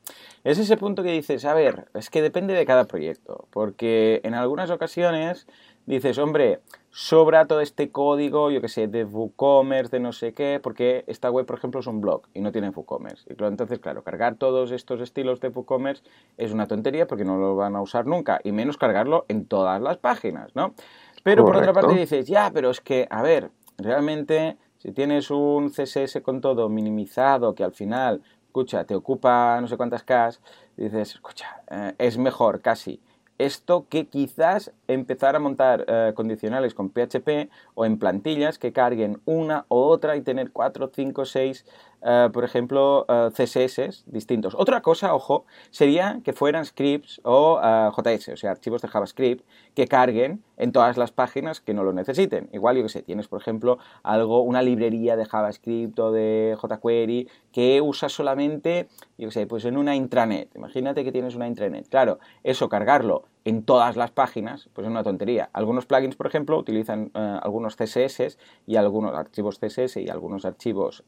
Es 0.45 0.59
ese 0.59 0.77
punto 0.77 1.03
que 1.03 1.11
dices, 1.11 1.47
a 1.47 1.55
ver, 1.55 1.87
es 1.95 2.11
que 2.11 2.21
depende 2.21 2.53
de 2.53 2.67
cada 2.67 2.85
proyecto, 2.85 3.49
porque 3.51 4.21
en 4.25 4.35
algunas 4.35 4.71
ocasiones 4.71 5.47
dices, 5.87 6.19
hombre, 6.19 6.61
sobra 6.91 7.47
todo 7.47 7.63
este 7.63 7.91
código, 7.91 8.51
yo 8.51 8.61
que 8.61 8.69
sé, 8.69 8.87
de 8.87 9.05
WooCommerce, 9.05 9.97
de 9.97 10.01
no 10.01 10.13
sé 10.13 10.35
qué, 10.35 10.61
porque 10.63 11.05
esta 11.07 11.31
web, 11.31 11.47
por 11.47 11.57
ejemplo, 11.57 11.81
es 11.81 11.87
un 11.87 12.03
blog 12.03 12.29
y 12.35 12.43
no 12.43 12.53
tiene 12.53 12.69
WooCommerce. 12.69 13.25
Y 13.29 13.43
entonces, 13.43 13.79
claro, 13.79 14.03
cargar 14.05 14.37
todos 14.37 14.71
estos 14.71 15.01
estilos 15.01 15.41
de 15.41 15.49
WooCommerce 15.49 16.03
es 16.37 16.53
una 16.53 16.67
tontería 16.67 17.07
porque 17.07 17.25
no 17.25 17.39
lo 17.39 17.57
van 17.57 17.75
a 17.75 17.81
usar 17.81 18.07
nunca, 18.07 18.39
y 18.45 18.53
menos 18.53 18.77
cargarlo 18.77 19.25
en 19.29 19.47
todas 19.47 19.81
las 19.81 19.97
páginas, 19.97 20.55
¿no? 20.55 20.75
Pero 21.23 21.47
por 21.47 21.57
otra 21.57 21.73
parte 21.73 21.95
dices, 21.95 22.27
ya, 22.27 22.51
pero 22.53 22.69
es 22.69 22.83
que, 22.83 23.07
a 23.09 23.23
ver, 23.23 23.51
realmente, 23.79 24.59
si 24.77 24.93
tienes 24.93 25.31
un 25.31 25.71
CSS 25.71 26.21
con 26.23 26.43
todo 26.43 26.69
minimizado, 26.69 27.55
que 27.55 27.65
al 27.65 27.73
final, 27.73 28.21
escucha, 28.55 28.85
te 28.85 28.95
ocupa 28.95 29.61
no 29.61 29.67
sé 29.67 29.77
cuántas 29.77 30.05
Ks, 30.05 30.41
dices, 30.77 31.15
escucha, 31.17 31.61
eh, 31.69 31.93
es 31.99 32.19
mejor 32.19 32.61
casi 32.61 33.01
esto 33.37 33.87
que 33.89 34.07
quizás 34.07 34.71
empezar 34.87 35.35
a 35.35 35.41
montar 35.41 35.85
eh, 35.89 36.13
condicionales 36.15 36.73
con 36.73 36.89
PHP 36.89 37.51
o 37.75 37.85
en 37.85 37.99
plantillas 37.99 38.61
que 38.61 38.73
carguen 38.73 39.21
una 39.25 39.65
o 39.67 39.89
otra 39.89 40.15
y 40.15 40.21
tener 40.21 40.53
4, 40.53 40.93
5, 40.95 41.25
6 41.25 41.67
eh, 42.07 42.29
por 42.33 42.45
ejemplo, 42.45 43.07
eh, 43.09 43.31
CSS 43.33 44.05
distintos. 44.07 44.55
Otra 44.55 44.83
cosa, 44.83 45.15
ojo, 45.15 45.47
sería 45.71 46.21
que 46.23 46.35
fueran 46.35 46.67
scripts 46.67 47.21
o 47.25 47.59
eh, 47.65 47.91
JS, 47.97 48.29
o 48.29 48.37
sea, 48.37 48.51
archivos 48.51 48.83
de 48.83 48.89
JavaScript 48.89 49.43
que 49.75 49.89
carguen 49.89 50.45
en 50.59 50.73
todas 50.73 50.99
las 50.99 51.13
páginas 51.13 51.63
que 51.63 51.73
no 51.73 51.83
lo 51.83 51.95
necesiten. 51.95 52.51
Igual, 52.53 52.77
yo 52.77 52.83
que 52.83 52.91
sé, 52.91 53.03
tienes, 53.03 53.29
por 53.29 53.41
ejemplo, 53.41 53.79
algo, 54.03 54.43
una 54.43 54.61
librería 54.61 55.17
de 55.17 55.25
JavaScript 55.25 55.99
o 55.99 56.13
de 56.13 56.59
jQuery 56.61 57.29
que 57.53 57.81
usa 57.81 58.11
solamente, 58.11 58.89
yo 59.17 59.29
que 59.29 59.33
sé, 59.33 59.47
pues 59.47 59.65
en 59.65 59.79
una 59.79 59.97
intranet. 59.97 60.55
Imagínate 60.55 61.05
que 61.05 61.13
tienes 61.13 61.35
una 61.35 61.49
intranet. 61.49 61.89
Claro, 61.89 62.19
eso 62.43 62.69
cargarlo 62.69 63.25
en 63.45 63.63
todas 63.63 63.97
las 63.97 64.11
páginas, 64.11 64.69
pues 64.73 64.87
es 64.87 64.91
una 64.91 65.03
tontería. 65.03 65.51
Algunos 65.53 65.85
plugins, 65.87 66.17
por 66.17 66.27
ejemplo, 66.27 66.59
utilizan 66.59 67.11
algunos 67.15 67.77
CSS 67.77 68.39
y 68.67 68.77
algunos 68.77 69.15
archivos 69.15 69.59
CSS 69.59 69.99
y 69.99 70.09
algunos 70.09 70.45
archivos 70.45 71.05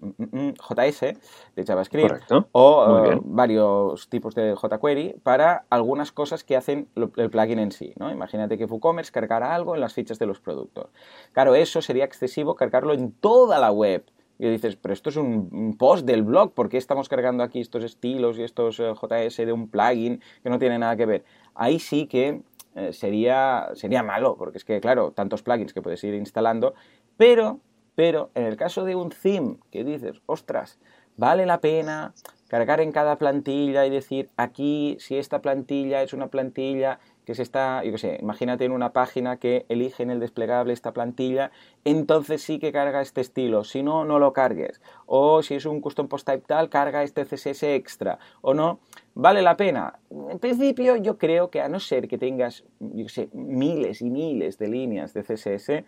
JS 0.00 1.00
de 1.56 1.64
JavaScript 1.66 2.30
o 2.52 3.04
eh, 3.04 3.18
varios 3.24 4.08
tipos 4.08 4.34
de 4.34 4.54
jQuery 4.54 5.16
para 5.22 5.64
algunas 5.70 6.12
cosas 6.12 6.44
que 6.44 6.56
hacen 6.56 6.88
el 6.94 7.30
plugin 7.30 7.58
en 7.58 7.72
sí. 7.72 7.92
¿no? 7.96 8.10
Imagínate 8.10 8.56
que 8.56 8.66
WooCommerce 8.66 9.12
cargara 9.12 9.54
algo 9.54 9.74
en 9.74 9.80
las 9.80 9.94
fichas 9.94 10.18
de 10.18 10.26
los 10.26 10.40
productos. 10.40 10.90
Claro, 11.32 11.54
eso 11.54 11.82
sería 11.82 12.04
excesivo 12.04 12.54
cargarlo 12.54 12.94
en 12.94 13.12
toda 13.12 13.58
la 13.58 13.72
web. 13.72 14.04
Y 14.38 14.48
dices, 14.48 14.76
pero 14.76 14.94
esto 14.94 15.10
es 15.10 15.16
un 15.16 15.76
post 15.78 16.06
del 16.06 16.22
blog, 16.22 16.52
¿por 16.52 16.68
qué 16.68 16.76
estamos 16.76 17.08
cargando 17.08 17.42
aquí 17.42 17.60
estos 17.60 17.82
estilos 17.82 18.38
y 18.38 18.44
estos 18.44 18.78
eh, 18.78 18.92
JS 18.94 19.36
de 19.38 19.52
un 19.52 19.68
plugin 19.68 20.22
que 20.42 20.50
no 20.50 20.58
tiene 20.58 20.78
nada 20.78 20.96
que 20.96 21.06
ver? 21.06 21.24
Ahí 21.54 21.78
sí 21.78 22.06
que 22.06 22.42
eh, 22.76 22.92
sería, 22.92 23.68
sería 23.74 24.02
malo, 24.02 24.36
porque 24.36 24.58
es 24.58 24.64
que, 24.64 24.80
claro, 24.80 25.10
tantos 25.10 25.42
plugins 25.42 25.72
que 25.72 25.82
puedes 25.82 26.02
ir 26.04 26.14
instalando, 26.14 26.74
pero 27.16 27.60
pero 27.98 28.30
en 28.36 28.44
el 28.44 28.56
caso 28.56 28.84
de 28.84 28.94
un 28.94 29.10
theme 29.10 29.56
que 29.72 29.82
dices, 29.82 30.22
ostras, 30.26 30.78
vale 31.16 31.46
la 31.46 31.60
pena 31.60 32.14
cargar 32.46 32.80
en 32.80 32.92
cada 32.92 33.18
plantilla 33.18 33.84
y 33.84 33.90
decir 33.90 34.30
aquí 34.36 34.96
si 35.00 35.16
esta 35.16 35.42
plantilla 35.42 36.00
es 36.04 36.12
una 36.12 36.28
plantilla 36.28 37.00
que 37.28 37.34
se 37.34 37.42
está, 37.42 37.84
yo 37.84 37.98
sé, 37.98 38.16
imagínate 38.22 38.64
en 38.64 38.72
una 38.72 38.94
página 38.94 39.36
que 39.36 39.66
elige 39.68 40.02
en 40.02 40.08
el 40.08 40.18
desplegable 40.18 40.72
esta 40.72 40.94
plantilla, 40.94 41.50
entonces 41.84 42.40
sí 42.40 42.58
que 42.58 42.72
carga 42.72 43.02
este 43.02 43.20
estilo, 43.20 43.64
si 43.64 43.82
no, 43.82 44.06
no 44.06 44.18
lo 44.18 44.32
cargues. 44.32 44.80
O 45.04 45.42
si 45.42 45.54
es 45.54 45.66
un 45.66 45.82
custom 45.82 46.08
post 46.08 46.26
type 46.26 46.44
tal, 46.46 46.70
carga 46.70 47.02
este 47.02 47.26
CSS 47.26 47.64
extra. 47.64 48.18
O 48.40 48.54
no, 48.54 48.80
vale 49.12 49.42
la 49.42 49.58
pena. 49.58 49.98
En 50.30 50.38
principio 50.38 50.96
yo 50.96 51.18
creo 51.18 51.50
que 51.50 51.60
a 51.60 51.68
no 51.68 51.80
ser 51.80 52.08
que 52.08 52.16
tengas, 52.16 52.64
yo 52.80 53.10
sé, 53.10 53.28
miles 53.34 54.00
y 54.00 54.08
miles 54.08 54.56
de 54.56 54.68
líneas 54.68 55.12
de 55.12 55.22
CSS, 55.22 55.84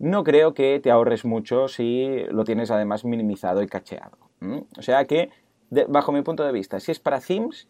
no 0.00 0.24
creo 0.24 0.52
que 0.52 0.80
te 0.80 0.90
ahorres 0.90 1.24
mucho 1.24 1.68
si 1.68 2.24
lo 2.28 2.42
tienes 2.42 2.72
además 2.72 3.04
minimizado 3.04 3.62
y 3.62 3.68
cacheado. 3.68 4.18
O 4.76 4.82
sea 4.82 5.04
que, 5.04 5.30
bajo 5.86 6.10
mi 6.10 6.22
punto 6.22 6.42
de 6.42 6.50
vista, 6.50 6.80
si 6.80 6.90
es 6.90 6.98
para 6.98 7.20
themes, 7.20 7.68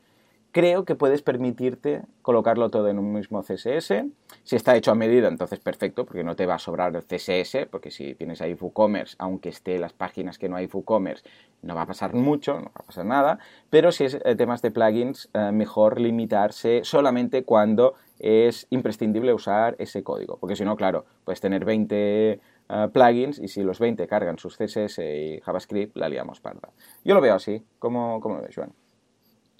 creo 0.52 0.84
que 0.84 0.94
puedes 0.94 1.22
permitirte 1.22 2.02
colocarlo 2.20 2.70
todo 2.70 2.88
en 2.88 2.98
un 2.98 3.12
mismo 3.12 3.42
CSS. 3.42 4.04
Si 4.44 4.56
está 4.56 4.76
hecho 4.76 4.92
a 4.92 4.94
medida, 4.94 5.28
entonces 5.28 5.58
perfecto, 5.58 6.04
porque 6.04 6.22
no 6.22 6.36
te 6.36 6.46
va 6.46 6.54
a 6.54 6.58
sobrar 6.58 6.94
el 6.94 7.02
CSS, 7.02 7.66
porque 7.70 7.90
si 7.90 8.14
tienes 8.14 8.42
ahí 8.42 8.52
WooCommerce, 8.52 9.16
aunque 9.18 9.48
esté 9.48 9.78
las 9.78 9.94
páginas 9.94 10.38
que 10.38 10.48
no 10.48 10.56
hay 10.56 10.66
WooCommerce, 10.66 11.24
no 11.62 11.74
va 11.74 11.82
a 11.82 11.86
pasar 11.86 12.14
mucho, 12.14 12.54
no 12.54 12.66
va 12.66 12.80
a 12.80 12.82
pasar 12.82 13.06
nada. 13.06 13.38
Pero 13.70 13.92
si 13.92 14.04
es 14.04 14.18
eh, 14.24 14.34
temas 14.36 14.60
de 14.62 14.70
plugins, 14.70 15.30
eh, 15.32 15.52
mejor 15.52 15.98
limitarse 15.98 16.82
solamente 16.84 17.44
cuando 17.44 17.94
es 18.18 18.66
imprescindible 18.70 19.32
usar 19.32 19.74
ese 19.78 20.02
código, 20.02 20.36
porque 20.38 20.54
si 20.54 20.64
no, 20.64 20.76
claro, 20.76 21.06
puedes 21.24 21.40
tener 21.40 21.64
20 21.64 22.40
eh, 22.68 22.88
plugins 22.92 23.38
y 23.38 23.48
si 23.48 23.62
los 23.62 23.78
20 23.78 24.06
cargan 24.06 24.38
sus 24.38 24.56
CSS 24.58 24.98
y 24.98 25.40
JavaScript, 25.40 25.96
la 25.96 26.08
liamos 26.08 26.40
parda. 26.40 26.68
Yo 27.04 27.14
lo 27.14 27.20
veo 27.20 27.34
así. 27.34 27.64
¿Cómo, 27.78 28.20
cómo 28.20 28.36
lo 28.36 28.42
ves, 28.42 28.54
Joan? 28.54 28.81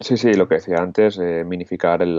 Sí, 0.03 0.17
sí, 0.17 0.35
lo 0.35 0.49
que 0.49 0.57
decía 0.57 0.77
antes, 0.79 1.19
eh, 1.19 1.45
minificar 1.45 2.03
el, 2.03 2.19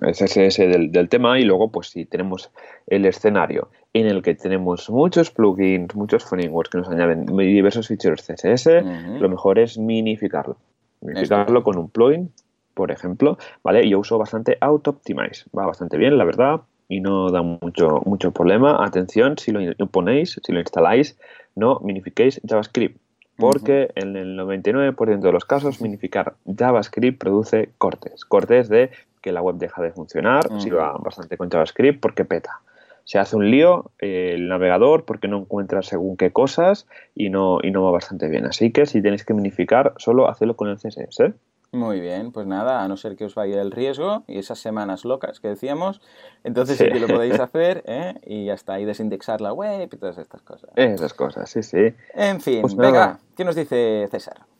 CSS 0.00 0.58
del, 0.58 1.08
tema 1.08 1.38
y 1.38 1.44
luego, 1.44 1.70
pues 1.70 1.88
si 1.88 2.04
tenemos 2.04 2.50
el 2.86 3.04
escenario 3.04 3.68
en 3.92 4.06
el 4.06 4.22
que 4.22 4.34
tenemos 4.34 4.88
muchos 4.88 5.30
plugins, 5.30 5.94
muchos 5.94 6.24
frameworks 6.24 6.70
que 6.70 6.78
nos 6.78 6.88
añaden 6.88 7.26
diversos 7.26 7.88
ficheros 7.88 8.22
CSS, 8.22 8.82
lo 9.20 9.28
mejor 9.28 9.58
es 9.58 9.76
minificarlo. 9.76 10.56
Minificarlo 11.00 11.62
con 11.62 11.78
un 11.78 11.90
plugin 11.90 12.30
por 12.74 12.90
ejemplo, 12.90 13.38
¿vale? 13.62 13.88
Yo 13.88 13.98
uso 13.98 14.18
bastante 14.18 14.56
Auto-Optimize, 14.60 15.44
va 15.56 15.66
bastante 15.66 15.98
bien, 15.98 16.16
la 16.16 16.24
verdad, 16.24 16.62
y 16.88 17.00
no 17.00 17.30
da 17.30 17.42
mucho, 17.42 18.02
mucho 18.04 18.32
problema. 18.32 18.84
Atención, 18.84 19.38
si 19.38 19.52
lo 19.52 19.86
ponéis, 19.86 20.40
si 20.42 20.52
lo 20.52 20.60
instaláis, 20.60 21.18
no 21.54 21.80
minifiquéis 21.80 22.40
JavaScript, 22.46 22.98
porque 23.36 23.90
en 23.94 24.16
el 24.16 24.38
99% 24.38 25.20
de 25.20 25.32
los 25.32 25.44
casos 25.44 25.80
minificar 25.80 26.34
JavaScript 26.46 27.18
produce 27.18 27.70
cortes, 27.78 28.24
cortes 28.24 28.68
de 28.68 28.90
que 29.20 29.32
la 29.32 29.42
web 29.42 29.56
deja 29.56 29.82
de 29.82 29.92
funcionar, 29.92 30.42
si 30.60 30.70
va 30.70 30.92
bastante 30.98 31.36
con 31.36 31.48
JavaScript 31.48 32.00
porque 32.00 32.24
peta. 32.24 32.60
Se 33.04 33.18
hace 33.18 33.36
un 33.36 33.50
lío 33.50 33.90
eh, 34.00 34.32
el 34.34 34.48
navegador 34.48 35.04
porque 35.04 35.28
no 35.28 35.38
encuentra 35.38 35.82
según 35.82 36.16
qué 36.16 36.30
cosas 36.30 36.86
y 37.14 37.30
no, 37.30 37.58
y 37.62 37.70
no 37.70 37.82
va 37.82 37.90
bastante 37.90 38.28
bien. 38.28 38.46
Así 38.46 38.70
que 38.70 38.86
si 38.86 39.02
tenéis 39.02 39.24
que 39.24 39.34
minificar, 39.34 39.94
solo 39.96 40.28
hacedlo 40.28 40.54
con 40.54 40.68
el 40.68 40.76
CSS. 40.76 41.32
Muy 41.74 42.00
bien, 42.00 42.32
pues 42.32 42.46
nada, 42.46 42.82
a 42.82 42.88
no 42.88 42.98
ser 42.98 43.16
que 43.16 43.24
os 43.24 43.34
vaya 43.34 43.62
el 43.62 43.70
riesgo 43.70 44.24
y 44.26 44.38
esas 44.38 44.58
semanas 44.58 45.06
locas 45.06 45.40
que 45.40 45.48
decíamos, 45.48 46.02
entonces 46.44 46.76
sí, 46.76 46.84
que 46.84 47.00
lo 47.00 47.06
podéis 47.06 47.40
hacer 47.40 47.82
¿eh? 47.86 48.20
y 48.26 48.50
hasta 48.50 48.74
ahí 48.74 48.84
desindexar 48.84 49.40
la 49.40 49.54
web 49.54 49.88
y 49.90 49.96
todas 49.96 50.18
estas 50.18 50.42
cosas. 50.42 50.70
Esas 50.76 51.14
cosas, 51.14 51.48
sí, 51.48 51.62
sí. 51.62 51.94
En 52.14 52.42
fin, 52.42 52.60
pues 52.60 52.76
venga, 52.76 53.20
¿qué 53.34 53.46
nos 53.46 53.56
dice 53.56 54.06
César? 54.10 54.51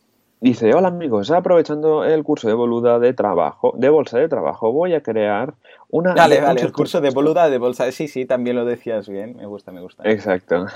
Dice, 0.42 0.74
hola 0.74 0.88
amigos, 0.88 1.30
aprovechando 1.30 2.04
el 2.04 2.24
curso 2.24 2.48
de 2.48 2.54
boluda 2.54 2.98
de 2.98 3.12
trabajo, 3.12 3.74
de 3.76 3.88
bolsa 3.88 4.18
de 4.18 4.28
trabajo, 4.28 4.72
voy 4.72 4.92
a 4.92 5.00
crear 5.00 5.54
una... 5.88 6.14
Dale, 6.14 6.40
dale, 6.40 6.62
el 6.62 6.72
curso 6.72 7.00
de 7.00 7.10
boluda 7.10 7.48
de 7.48 7.58
bolsa, 7.58 7.92
sí, 7.92 8.08
sí, 8.08 8.24
también 8.24 8.56
lo 8.56 8.64
decías 8.64 9.08
bien, 9.08 9.36
me 9.36 9.46
gusta, 9.46 9.70
me 9.70 9.80
gusta. 9.80 10.02
Exacto. 10.04 10.66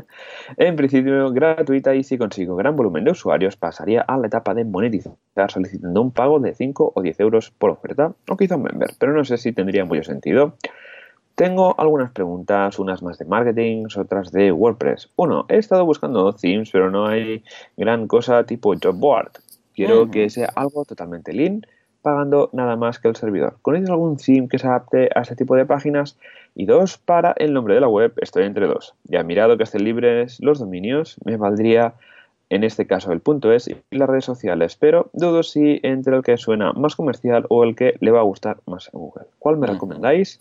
en 0.56 0.74
principio 0.74 1.30
gratuita 1.30 1.94
y 1.94 2.02
si 2.02 2.18
consigo 2.18 2.56
gran 2.56 2.74
volumen 2.74 3.04
de 3.04 3.12
usuarios 3.12 3.56
pasaría 3.56 4.00
a 4.00 4.16
la 4.18 4.26
etapa 4.26 4.54
de 4.54 4.64
monetizar 4.64 5.14
solicitando 5.46 6.02
un 6.02 6.10
pago 6.10 6.40
de 6.40 6.52
5 6.52 6.92
o 6.92 7.00
10 7.00 7.20
euros 7.20 7.52
por 7.52 7.70
oferta, 7.70 8.14
o 8.28 8.36
quizá 8.36 8.56
un 8.56 8.64
member, 8.64 8.90
pero 8.98 9.12
no 9.12 9.24
sé 9.24 9.36
si 9.38 9.52
tendría 9.52 9.84
mucho 9.84 10.02
sentido. 10.02 10.56
Tengo 11.34 11.74
algunas 11.78 12.10
preguntas, 12.12 12.78
unas 12.78 13.02
más 13.02 13.18
de 13.18 13.24
marketing, 13.24 13.86
otras 13.96 14.32
de 14.32 14.52
WordPress. 14.52 15.10
Uno, 15.16 15.46
he 15.48 15.56
estado 15.56 15.84
buscando 15.84 16.32
themes, 16.34 16.70
pero 16.70 16.90
no 16.90 17.06
hay 17.06 17.42
gran 17.76 18.06
cosa 18.06 18.44
tipo 18.44 18.74
job 18.80 18.96
board. 18.96 19.32
Quiero 19.74 20.10
que 20.10 20.28
sea 20.28 20.50
algo 20.54 20.84
totalmente 20.84 21.32
lean, 21.32 21.66
pagando 22.02 22.50
nada 22.52 22.76
más 22.76 22.98
que 22.98 23.08
el 23.08 23.16
servidor. 23.16 23.56
¿Conoces 23.62 23.88
algún 23.88 24.18
theme 24.18 24.48
que 24.48 24.58
se 24.58 24.66
adapte 24.66 25.08
a 25.14 25.22
este 25.22 25.36
tipo 25.36 25.56
de 25.56 25.64
páginas? 25.64 26.18
Y 26.54 26.66
dos, 26.66 26.98
para 26.98 27.32
el 27.38 27.54
nombre 27.54 27.74
de 27.74 27.80
la 27.80 27.88
web 27.88 28.12
estoy 28.20 28.44
entre 28.44 28.66
dos. 28.66 28.94
Ya 29.04 29.22
mirado 29.22 29.56
que 29.56 29.62
estén 29.62 29.84
libres 29.84 30.38
los 30.40 30.58
dominios, 30.58 31.16
me 31.24 31.38
valdría 31.38 31.94
en 32.50 32.64
este 32.64 32.86
caso 32.86 33.12
el 33.12 33.20
punto 33.20 33.50
es 33.50 33.68
y 33.68 33.76
las 33.90 34.10
redes 34.10 34.26
sociales, 34.26 34.76
pero 34.76 35.08
dudo 35.14 35.42
si 35.42 35.80
entre 35.82 36.14
el 36.14 36.22
que 36.22 36.36
suena 36.36 36.74
más 36.74 36.96
comercial 36.96 37.46
o 37.48 37.64
el 37.64 37.74
que 37.74 37.94
le 38.00 38.10
va 38.10 38.20
a 38.20 38.24
gustar 38.24 38.58
más 38.66 38.88
a 38.88 38.98
Google. 38.98 39.24
¿Cuál 39.38 39.56
me 39.56 39.66
recomendáis? 39.66 40.38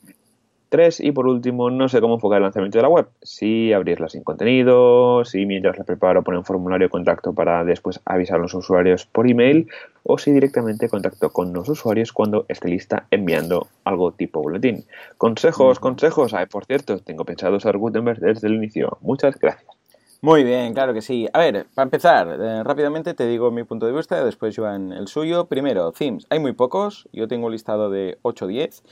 Tres, 0.72 1.02
y 1.02 1.12
por 1.12 1.28
último, 1.28 1.70
no 1.70 1.90
sé 1.90 2.00
cómo 2.00 2.14
enfocar 2.14 2.38
el 2.38 2.44
lanzamiento 2.44 2.78
de 2.78 2.84
la 2.84 2.88
web. 2.88 3.06
Si 3.22 3.74
abrirla 3.74 4.08
sin 4.08 4.24
contenido, 4.24 5.26
si 5.26 5.46
mientras 5.46 5.78
la 5.78 5.84
preparo 5.84 6.24
poner 6.24 6.38
un 6.38 6.46
formulario 6.46 6.88
de 6.88 6.90
contacto 6.90 7.34
para 7.34 7.66
después 7.66 8.00
avisar 8.06 8.38
a 8.38 8.44
los 8.44 8.54
usuarios 8.54 9.06
por 9.06 9.30
email, 9.30 9.68
o 10.04 10.18
si 10.18 10.32
directamente 10.32 10.88
contacto 10.88 11.30
con 11.30 11.52
los 11.52 11.68
usuarios 11.68 12.14
cuando 12.14 12.46
esté 12.48 12.70
lista 12.70 13.06
enviando 13.12 13.68
algo 13.84 14.14
tipo 14.14 14.42
boletín. 14.42 14.86
Consejos, 15.18 15.82
consejos. 15.82 16.34
Ay, 16.34 16.46
por 16.46 16.64
cierto, 16.64 17.00
tengo 17.00 17.26
pensado 17.26 17.58
usar 17.58 17.78
Gutenberg 17.78 18.22
desde 18.22 18.48
el 18.48 18.54
inicio. 18.54 18.98
Muchas 19.02 19.38
gracias. 19.38 19.82
Muy 20.24 20.44
bien, 20.44 20.76
claro 20.76 20.94
que 20.94 21.02
sí. 21.02 21.28
A 21.34 21.40
ver, 21.40 21.66
para 21.74 21.86
empezar, 21.86 22.28
eh, 22.40 22.64
rápidamente 22.64 23.16
te 23.16 23.26
digo 23.26 23.50
mi 23.50 23.64
punto 23.64 23.88
de 23.88 23.92
vista, 23.92 24.24
después 24.24 24.56
Joan 24.56 24.94
el 24.94 25.08
suyo. 25.08 25.48
Primero, 25.48 25.92
themes. 25.92 26.28
Hay 26.30 26.38
muy 26.38 26.54
pocos, 26.54 27.10
yo 27.12 27.28
tengo 27.28 27.48
un 27.48 27.52
listado 27.52 27.90
de 27.90 28.20
8 28.22 28.46
o 28.46 28.48
10 28.48 28.84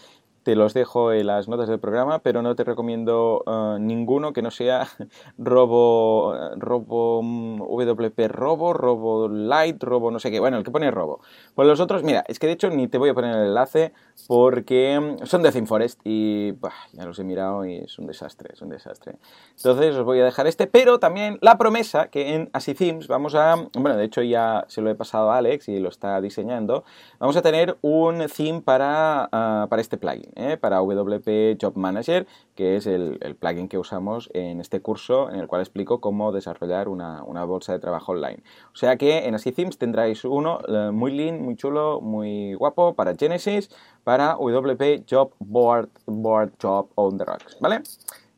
te 0.43 0.55
los 0.55 0.73
dejo 0.73 1.13
en 1.13 1.27
las 1.27 1.47
notas 1.47 1.69
del 1.69 1.79
programa, 1.79 2.19
pero 2.19 2.41
no 2.41 2.55
te 2.55 2.63
recomiendo 2.63 3.43
eh, 3.45 3.77
ninguno 3.79 4.33
que 4.33 4.41
no 4.41 4.51
sea 4.51 4.87
Robo, 5.37 6.33
Robo 6.55 7.21
mm, 7.21 7.61
WP 7.61 8.27
Robo, 8.27 8.73
Robo 8.73 9.27
Light, 9.27 9.81
Robo 9.83 10.11
no 10.11 10.19
sé 10.19 10.31
qué, 10.31 10.39
bueno, 10.39 10.57
el 10.57 10.63
que 10.63 10.71
pone 10.71 10.89
Robo. 10.91 11.21
Pues 11.55 11.67
los 11.67 11.79
otros, 11.79 12.03
mira, 12.03 12.23
es 12.27 12.39
que 12.39 12.47
de 12.47 12.53
hecho 12.53 12.69
ni 12.69 12.87
te 12.87 12.97
voy 12.97 13.09
a 13.09 13.13
poner 13.13 13.35
el 13.35 13.47
enlace 13.47 13.93
porque 14.27 14.99
mm, 14.99 15.25
son 15.25 15.43
de 15.43 15.51
ThemeForest 15.51 16.01
y 16.03 16.53
ya 16.93 17.05
los 17.05 17.19
he 17.19 17.23
mirado 17.23 17.65
y 17.65 17.77
es 17.77 17.99
un 17.99 18.07
desastre, 18.07 18.49
es 18.53 18.61
un 18.61 18.69
desastre. 18.69 19.17
Entonces 19.55 19.95
os 19.95 20.05
voy 20.05 20.19
a 20.19 20.25
dejar 20.25 20.47
este, 20.47 20.67
pero 20.67 20.99
también 20.99 21.37
la 21.41 21.57
promesa 21.57 22.07
que 22.07 22.35
en 22.35 22.49
Así 22.53 22.73
vamos 23.07 23.35
a, 23.35 23.55
bueno, 23.73 23.97
de 23.97 24.05
hecho 24.05 24.21
ya 24.21 24.65
se 24.67 24.81
lo 24.81 24.89
he 24.89 24.95
pasado 24.95 25.31
a 25.31 25.37
Alex 25.37 25.69
y 25.69 25.79
lo 25.79 25.89
está 25.89 26.19
diseñando, 26.21 26.83
vamos 27.19 27.35
a 27.37 27.41
tener 27.41 27.77
un 27.81 28.25
theme 28.27 28.61
para, 28.61 29.29
ah, 29.31 29.67
para 29.69 29.81
este 29.81 29.97
plugin. 29.97 30.28
¿Eh? 30.35 30.57
para 30.57 30.79
WP 30.81 31.57
Job 31.61 31.75
Manager, 31.75 32.27
que 32.55 32.75
es 32.75 32.87
el, 32.87 33.19
plugin 33.39 33.67
que 33.67 33.77
usamos 33.77 34.29
en 34.33 34.59
este 34.59 34.81
curso 34.81 35.29
en 35.29 35.39
el 35.39 35.47
cual 35.47 35.61
explico 35.61 36.01
cómo 36.01 36.31
desarrollar 36.31 36.87
una, 36.89 37.23
bolsa 37.45 37.73
de 37.73 37.79
trabajo 37.79 38.11
online. 38.11 38.43
O 38.73 38.75
sea 38.75 38.97
que 38.97 39.27
en 39.27 39.35
Themes 39.37 39.77
tendráis 39.77 40.25
uno 40.25 40.59
eh, 40.67 40.91
muy 40.91 41.11
lean, 41.11 41.41
muy 41.41 41.55
chulo, 41.55 42.01
muy 42.01 42.53
guapo 42.53 42.93
para 42.93 43.15
Genesis, 43.15 43.69
para 44.03 44.35
WP 44.35 45.05
Job 45.09 45.31
Board, 45.39 45.89
Board 46.05 46.51
Job 46.61 46.89
on 46.95 47.17
the 47.17 47.25
Rocks, 47.25 47.57
¿vale? 47.59 47.81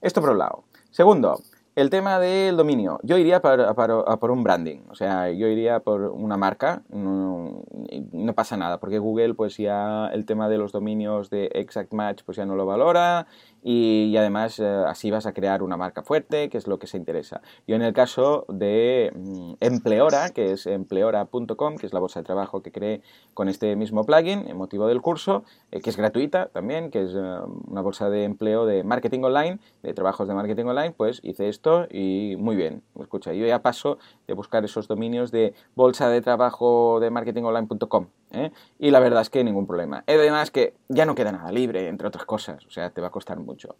Esto 0.02 0.22
por 0.22 0.32
un 0.32 0.38
lado. 0.40 0.64
Segundo, 0.92 1.40
el 1.76 1.90
tema 1.90 2.20
del 2.20 2.58
dominio. 2.58 3.00
Yo 3.04 3.18
iría 3.18 3.42
por, 3.42 4.32
un 4.32 4.44
branding, 4.44 4.80
o 4.90 4.96
sea, 4.96 5.32
yo 5.32 5.48
iría 5.48 5.80
por 5.80 6.02
una 6.02 6.36
marca, 6.36 6.84
no, 6.90 7.64
no, 8.12 8.34
pasa 8.34 8.58
nada, 8.58 8.80
porque 8.80 9.00
Google 9.00 9.34
pues 9.36 9.58
ya 9.58 10.08
el 10.08 10.26
tema 10.26 10.50
de 10.50 10.58
los 10.58 10.72
dominios 10.72 11.30
de 11.30 11.50
Exact 11.54 11.94
Match 11.94 12.24
pues 12.26 12.38
ya 12.38 12.46
no 12.46 12.56
lo 12.56 12.66
valora 12.66 13.28
y, 13.64 14.16
además 14.18 14.60
eh, 14.60 14.84
así 14.88 15.12
vas 15.12 15.26
a 15.26 15.34
crear 15.34 15.64
una 15.64 15.78
marca 15.78 16.02
fuerte, 16.02 16.50
que 16.50 16.58
es 16.58 16.68
lo 16.68 16.80
que 16.80 16.88
se 16.88 16.98
interesa. 16.98 17.42
Yo 17.68 17.76
en 17.76 17.84
el 17.84 17.94
caso 17.94 18.46
de 18.50 19.12
mm, 19.16 19.54
Empleora, 19.60 20.30
que 20.32 20.52
es 20.52 20.66
empleora.com, 20.66 21.78
que 21.78 21.86
es 21.86 21.94
la 21.94 22.00
bolsa 22.00 22.20
de 22.20 22.26
trabajo 22.26 22.62
que 22.62 22.72
creé 22.72 23.02
con 23.34 23.48
este 23.48 23.76
mismo 23.76 24.04
plugin, 24.04 24.48
en 24.48 24.58
motivo 24.58 24.88
del 24.88 25.02
curso, 25.02 25.44
eh, 25.72 25.80
que 25.80 25.90
es 25.90 25.98
gratuita 25.98 26.48
también, 26.48 26.92
que 26.92 27.04
es 27.04 27.12
eh, 27.14 27.40
una 27.68 27.82
bolsa 27.82 28.10
de 28.10 28.24
empleo 28.24 28.66
de 28.66 28.84
marketing 28.84 29.22
online, 29.24 29.60
de 29.84 29.94
trabajos 29.94 30.28
de 30.28 30.34
marketing 30.34 30.66
online, 30.66 30.92
pues 30.92 31.20
hice 31.24 31.48
esto 31.48 31.61
y 31.90 32.36
muy 32.38 32.56
bien. 32.56 32.84
Escucha, 33.00 33.34
yo 33.34 33.46
ya 33.46 33.62
paso 33.62 33.98
de 34.28 34.34
buscar 34.34 34.64
esos 34.66 34.88
dominios 34.88 35.32
de 35.32 35.54
bolsa 35.76 36.10
de 36.10 36.22
trabajo 36.22 37.00
de 37.00 37.10
marketingonline.com 37.10 38.08
¿eh? 38.32 38.52
Y 38.80 38.92
la 38.92 39.00
verdad 39.00 39.22
es 39.22 39.30
que 39.30 39.44
ningún 39.44 39.68
problema. 39.68 40.04
Además 40.08 40.52
que 40.52 40.74
ya 40.90 41.06
no 41.06 41.16
queda 41.16 41.32
nada 41.32 41.52
libre, 41.52 41.88
entre 41.88 42.08
otras 42.08 42.26
cosas, 42.26 42.66
o 42.66 42.72
sea, 42.72 42.90
te 42.90 43.02
va 43.02 43.08
a 43.08 43.12
costar 43.12 43.40
mucho. 43.40 43.76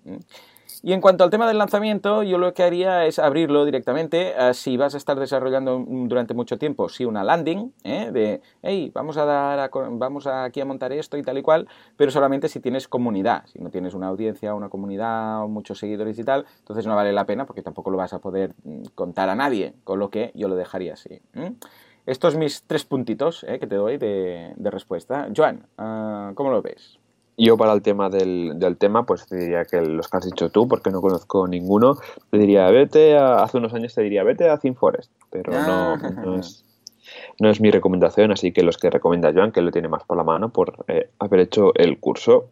Y 0.84 0.94
en 0.94 1.02
cuanto 1.02 1.24
al 1.24 1.30
tema 1.30 1.48
del 1.48 1.58
lanzamiento, 1.58 2.24
yo 2.24 2.38
lo 2.38 2.54
que 2.54 2.64
haría 2.64 3.06
es 3.06 3.20
abrirlo 3.20 3.66
directamente. 3.66 4.34
Si 4.54 4.78
vas 4.78 4.94
a 4.96 4.98
estar 4.98 5.20
desarrollando 5.20 5.84
durante 5.88 6.34
mucho 6.34 6.58
tiempo, 6.58 6.90
sí, 6.90 7.06
una 7.06 7.24
landing 7.24 7.74
¿eh? 7.84 8.10
de, 8.12 8.42
hey, 8.64 8.92
vamos 8.94 9.18
a 9.18 9.26
dar, 9.26 9.70
vamos 9.92 10.28
aquí 10.28 10.62
a 10.62 10.66
montar 10.66 10.92
esto 10.92 11.18
y 11.18 11.24
tal 11.24 11.38
y 11.38 11.42
cual, 11.42 11.68
pero 11.98 12.12
solamente 12.12 12.48
si 12.48 12.60
tienes 12.60 12.88
comunidad. 12.88 13.46
Si 13.48 13.60
no 13.60 13.70
tienes 13.70 13.94
una 13.94 14.08
audiencia, 14.08 14.54
una 14.54 14.70
comunidad, 14.70 15.46
muchos 15.48 15.80
seguidores 15.80 16.18
y 16.18 16.24
tal, 16.24 16.46
entonces 16.60 16.86
no 16.88 16.96
vale 16.96 17.14
la 17.14 17.26
pena 17.26 17.46
porque 17.46 17.62
tampoco 17.72 17.90
lo 17.90 17.98
vas 17.98 18.12
a 18.14 18.20
poder 18.20 18.54
mm, 18.64 18.84
contar 18.96 19.30
a 19.30 19.36
nadie, 19.36 19.74
con 19.86 19.98
lo 19.98 20.10
que 20.10 20.32
yo 20.36 20.50
lo 20.50 20.56
dejaría 20.56 20.94
así. 20.94 21.22
Estos 22.06 22.36
mis 22.36 22.64
tres 22.64 22.84
puntitos 22.84 23.46
eh, 23.48 23.60
que 23.60 23.68
te 23.68 23.76
doy 23.76 23.98
de, 23.98 24.54
respuesta. 24.58 25.30
Joan, 25.36 25.68
ah, 25.78 26.34
¿cómo 26.36 26.52
lo 26.52 26.62
ves? 26.62 27.00
Yo 27.38 27.56
para 27.56 27.72
el 27.72 27.82
tema 27.82 28.10
del, 28.10 28.76
tema, 28.78 29.06
pues 29.06 29.26
te 29.26 29.38
diría 29.38 29.64
que 29.64 29.82
los 29.82 30.10
que 30.10 30.18
has 30.18 30.26
dicho 30.26 30.50
tú, 30.50 30.68
porque 30.68 30.92
no 30.92 31.00
conozco 31.00 31.48
ninguno, 31.48 31.96
te 32.30 32.38
diría, 32.38 32.70
vete 32.70 33.18
hace 33.18 33.58
unos 33.58 33.74
años 33.74 33.96
te 33.96 34.02
diría, 34.02 34.24
vete 34.24 34.50
a 34.50 34.58
ThemeForest, 34.58 35.12
pero 35.30 35.54
no, 35.54 35.94
ah. 35.94 36.36
es, 36.38 36.66
no 37.40 37.50
es 37.50 37.62
mi 37.62 37.72
recomendación, 37.72 38.32
así 38.32 38.52
que 38.52 38.64
los 38.64 38.78
que 38.78 38.90
recomienda 38.90 39.32
Joan, 39.34 39.54
que 39.54 39.62
lo 39.62 39.72
tiene 39.72 39.88
más 39.88 40.04
por 40.04 40.18
la 40.18 40.24
mano 40.24 40.50
por 40.50 40.84
eh, 40.90 41.10
haber 41.20 41.40
hecho 41.40 41.74
el 41.76 42.00
curso, 42.00 42.50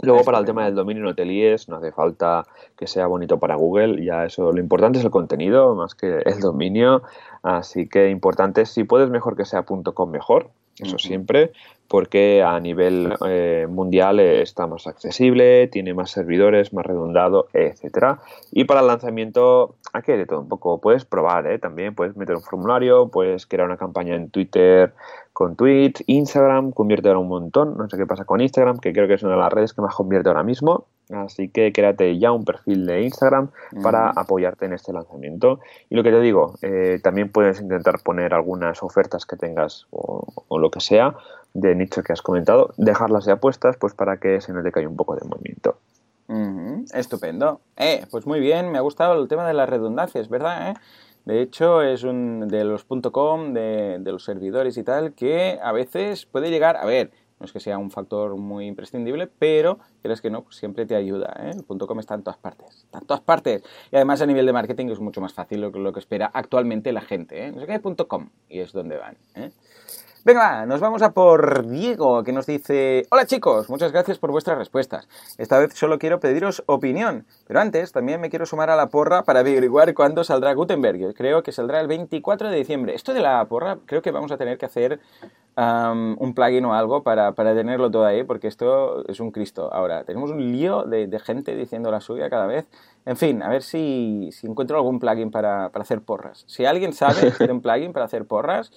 Luego 0.00 0.22
para 0.22 0.38
el 0.38 0.44
tema 0.44 0.64
del 0.64 0.76
dominio 0.76 1.02
no 1.02 1.14
te 1.14 1.24
líes, 1.24 1.68
no 1.68 1.76
hace 1.76 1.90
falta 1.90 2.46
que 2.76 2.86
sea 2.86 3.08
bonito 3.08 3.38
para 3.38 3.56
Google, 3.56 4.04
ya 4.04 4.24
eso, 4.24 4.52
lo 4.52 4.60
importante 4.60 5.00
es 5.00 5.04
el 5.04 5.10
contenido 5.10 5.74
más 5.74 5.96
que 5.96 6.18
el 6.24 6.38
dominio, 6.38 7.02
así 7.42 7.88
que 7.88 8.08
importante, 8.08 8.64
si 8.64 8.84
puedes 8.84 9.10
mejor 9.10 9.36
que 9.36 9.44
sea 9.44 9.64
.com 9.64 10.10
mejor, 10.10 10.50
eso 10.80 10.98
siempre, 10.98 11.52
porque 11.88 12.42
a 12.42 12.58
nivel 12.60 13.14
eh, 13.26 13.66
mundial 13.68 14.20
está 14.20 14.66
más 14.66 14.86
accesible, 14.86 15.68
tiene 15.68 15.94
más 15.94 16.10
servidores, 16.10 16.72
más 16.72 16.84
redundado, 16.84 17.48
etcétera. 17.52 18.20
Y 18.52 18.64
para 18.64 18.80
el 18.80 18.86
lanzamiento, 18.86 19.76
aquí 19.92 20.12
hay 20.12 20.18
de 20.18 20.26
todo 20.26 20.40
un 20.40 20.48
poco. 20.48 20.80
Puedes 20.80 21.04
probar, 21.04 21.46
¿eh? 21.46 21.58
también 21.58 21.94
puedes 21.94 22.16
meter 22.16 22.36
un 22.36 22.42
formulario, 22.42 23.08
puedes 23.08 23.46
crear 23.46 23.66
una 23.66 23.76
campaña 23.76 24.14
en 24.14 24.30
Twitter 24.30 24.92
con 25.32 25.54
tweets, 25.56 26.02
Instagram 26.06 26.72
convierte 26.72 27.08
ahora 27.08 27.20
un 27.20 27.28
montón. 27.28 27.76
No 27.76 27.88
sé 27.88 27.96
qué 27.96 28.06
pasa 28.06 28.24
con 28.24 28.40
Instagram, 28.40 28.78
que 28.78 28.92
creo 28.92 29.06
que 29.06 29.14
es 29.14 29.22
una 29.22 29.32
de 29.32 29.38
las 29.38 29.52
redes 29.52 29.72
que 29.72 29.80
más 29.80 29.94
convierte 29.94 30.28
ahora 30.28 30.42
mismo. 30.42 30.86
Así 31.10 31.48
que 31.48 31.72
créate 31.72 32.18
ya 32.18 32.32
un 32.32 32.44
perfil 32.44 32.86
de 32.86 33.02
Instagram 33.02 33.50
para 33.82 34.10
apoyarte 34.10 34.66
en 34.66 34.74
este 34.74 34.92
lanzamiento. 34.92 35.60
Y 35.88 35.94
lo 35.94 36.02
que 36.02 36.10
te 36.10 36.20
digo, 36.20 36.54
eh, 36.62 37.00
también 37.02 37.32
puedes 37.32 37.60
intentar 37.60 38.02
poner 38.02 38.34
algunas 38.34 38.82
ofertas 38.82 39.24
que 39.24 39.36
tengas 39.36 39.86
o, 39.90 40.26
o 40.48 40.58
lo 40.58 40.70
que 40.70 40.80
sea 40.80 41.14
de 41.54 41.74
nicho 41.74 42.02
que 42.02 42.12
has 42.12 42.22
comentado, 42.22 42.74
dejarlas 42.76 43.24
ya 43.24 43.36
puestas 43.36 43.76
pues 43.76 43.94
para 43.94 44.18
que 44.18 44.40
se 44.40 44.52
note 44.52 44.70
que 44.70 44.80
hay 44.80 44.86
un 44.86 44.96
poco 44.96 45.16
de 45.16 45.26
movimiento. 45.26 45.78
Estupendo. 46.92 47.60
Eh, 47.76 48.04
pues 48.10 48.26
muy 48.26 48.40
bien, 48.40 48.70
me 48.70 48.78
ha 48.78 48.82
gustado 48.82 49.20
el 49.20 49.28
tema 49.28 49.46
de 49.46 49.54
las 49.54 49.68
redundancias, 49.68 50.28
¿verdad? 50.28 50.70
Eh? 50.70 50.74
De 51.24 51.40
hecho, 51.40 51.82
es 51.82 52.04
un 52.04 52.48
de 52.48 52.64
los 52.64 52.84
.com, 52.84 53.52
de, 53.54 54.00
los 54.04 54.24
servidores 54.24 54.76
y 54.76 54.82
tal, 54.82 55.14
que 55.14 55.58
a 55.62 55.72
veces 55.72 56.26
puede 56.26 56.50
llegar, 56.50 56.76
a 56.76 56.84
ver, 56.84 57.10
no 57.38 57.46
es 57.46 57.52
que 57.52 57.60
sea 57.60 57.78
un 57.78 57.90
factor 57.90 58.36
muy 58.36 58.66
imprescindible, 58.66 59.26
pero 59.26 59.78
crees 60.02 60.20
que 60.20 60.30
no, 60.30 60.42
pues 60.42 60.56
siempre 60.56 60.86
te 60.86 60.94
ayuda. 60.94 61.34
¿eh? 61.40 61.50
El 61.50 61.78
.com 61.78 61.98
está 62.00 62.14
en 62.14 62.22
todas 62.22 62.38
partes, 62.38 62.84
está 62.84 62.98
en 62.98 63.06
todas 63.06 63.22
partes. 63.22 63.62
Y 63.92 63.96
además 63.96 64.20
a 64.20 64.26
nivel 64.26 64.46
de 64.46 64.52
marketing 64.52 64.86
es 64.86 65.00
mucho 65.00 65.20
más 65.20 65.32
fácil 65.32 65.60
lo 65.60 65.72
que, 65.72 65.78
lo 65.78 65.92
que 65.92 66.00
espera 66.00 66.30
actualmente 66.32 66.92
la 66.92 67.00
gente. 67.00 67.46
¿eh? 67.46 67.52
No 67.52 67.60
sé 67.60 67.66
qué, 67.66 67.80
.com, 68.06 68.30
y 68.48 68.60
es 68.60 68.72
donde 68.72 68.96
van. 68.96 69.16
¿eh? 69.34 69.50
Venga, 70.28 70.66
nos 70.66 70.80
vamos 70.80 71.00
a 71.00 71.12
por 71.12 71.66
Diego, 71.66 72.22
que 72.22 72.34
nos 72.34 72.44
dice, 72.44 73.06
hola 73.08 73.24
chicos, 73.24 73.70
muchas 73.70 73.92
gracias 73.92 74.18
por 74.18 74.30
vuestras 74.30 74.58
respuestas. 74.58 75.08
Esta 75.38 75.58
vez 75.58 75.72
solo 75.72 75.98
quiero 75.98 76.20
pediros 76.20 76.62
opinión, 76.66 77.24
pero 77.46 77.60
antes 77.60 77.92
también 77.92 78.20
me 78.20 78.28
quiero 78.28 78.44
sumar 78.44 78.68
a 78.68 78.76
la 78.76 78.90
porra 78.90 79.22
para 79.22 79.40
averiguar 79.40 79.94
cuándo 79.94 80.24
saldrá 80.24 80.52
Gutenberg. 80.52 81.14
Creo 81.14 81.42
que 81.42 81.50
saldrá 81.50 81.80
el 81.80 81.86
24 81.86 82.50
de 82.50 82.58
diciembre. 82.58 82.94
Esto 82.94 83.14
de 83.14 83.20
la 83.20 83.42
porra, 83.46 83.78
creo 83.86 84.02
que 84.02 84.10
vamos 84.10 84.30
a 84.30 84.36
tener 84.36 84.58
que 84.58 84.66
hacer 84.66 85.00
un 85.56 86.34
plugin 86.34 86.66
o 86.66 86.74
algo 86.74 87.02
para, 87.02 87.32
tenerlo 87.32 87.90
todo 87.90 88.04
ahí, 88.04 88.22
porque 88.22 88.48
esto 88.48 89.08
es 89.08 89.20
un 89.20 89.30
Cristo. 89.30 89.72
Ahora, 89.72 90.04
tenemos 90.04 90.30
un 90.30 90.52
lío 90.52 90.82
de, 90.82 91.08
gente 91.20 91.56
diciendo 91.56 91.90
la 91.90 92.02
suya 92.02 92.28
cada 92.28 92.46
vez. 92.46 92.66
En 93.06 93.16
fin, 93.16 93.42
a 93.42 93.48
ver 93.48 93.62
si, 93.62 94.28
encuentro 94.42 94.76
algún 94.76 95.00
plugin 95.00 95.30
para, 95.30 95.70
para 95.70 95.84
hacer 95.84 96.02
porras. 96.02 96.44
Si 96.46 96.66
alguien 96.66 96.92
sabe 96.92 97.32
de 97.38 97.50
un 97.50 97.62
plugin 97.62 97.94
para 97.94 98.04
hacer 98.04 98.26
porras, 98.26 98.70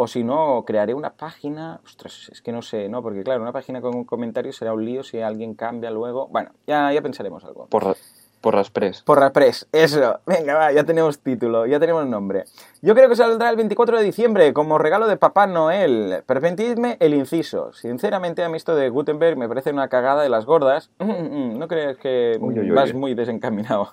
o 0.00 0.06
si 0.06 0.22
no, 0.22 0.64
crearé 0.64 0.94
una 0.94 1.14
página. 1.14 1.80
Ostras, 1.84 2.28
es 2.30 2.40
que 2.40 2.52
no 2.52 2.62
sé, 2.62 2.88
¿no? 2.88 3.02
Porque 3.02 3.24
claro, 3.24 3.42
una 3.42 3.50
página 3.50 3.80
con 3.80 3.96
un 3.96 4.04
comentario 4.04 4.52
será 4.52 4.72
un 4.72 4.84
lío 4.84 5.02
si 5.02 5.20
alguien 5.20 5.54
cambia 5.54 5.90
luego. 5.90 6.28
Bueno, 6.28 6.52
ya, 6.68 6.92
ya 6.92 7.02
pensaremos 7.02 7.44
algo. 7.44 7.66
Por, 7.66 7.96
Porras 8.40 8.70
Porra 9.04 9.32
Press, 9.32 9.66
eso. 9.72 10.20
Venga, 10.26 10.54
va, 10.54 10.72
ya 10.72 10.84
tenemos 10.84 11.18
título, 11.18 11.66
ya 11.66 11.80
tenemos 11.80 12.06
nombre. 12.06 12.44
Yo 12.80 12.94
creo 12.94 13.08
que 13.08 13.16
saldrá 13.16 13.50
el 13.50 13.56
24 13.56 13.98
de 13.98 14.04
diciembre 14.04 14.52
como 14.52 14.78
regalo 14.78 15.08
de 15.08 15.16
Papá 15.16 15.48
Noel. 15.48 16.22
Permitidme 16.26 16.96
el 17.00 17.14
inciso. 17.14 17.72
Sinceramente, 17.72 18.44
a 18.44 18.48
mí 18.48 18.56
esto 18.56 18.76
de 18.76 18.88
Gutenberg 18.88 19.36
me 19.36 19.48
parece 19.48 19.72
una 19.72 19.88
cagada 19.88 20.22
de 20.22 20.28
las 20.28 20.44
gordas. 20.44 20.90
No 21.48 21.66
crees 21.66 21.96
que 21.98 22.38
vas 22.74 22.94
muy 22.94 23.14
desencaminado. 23.14 23.88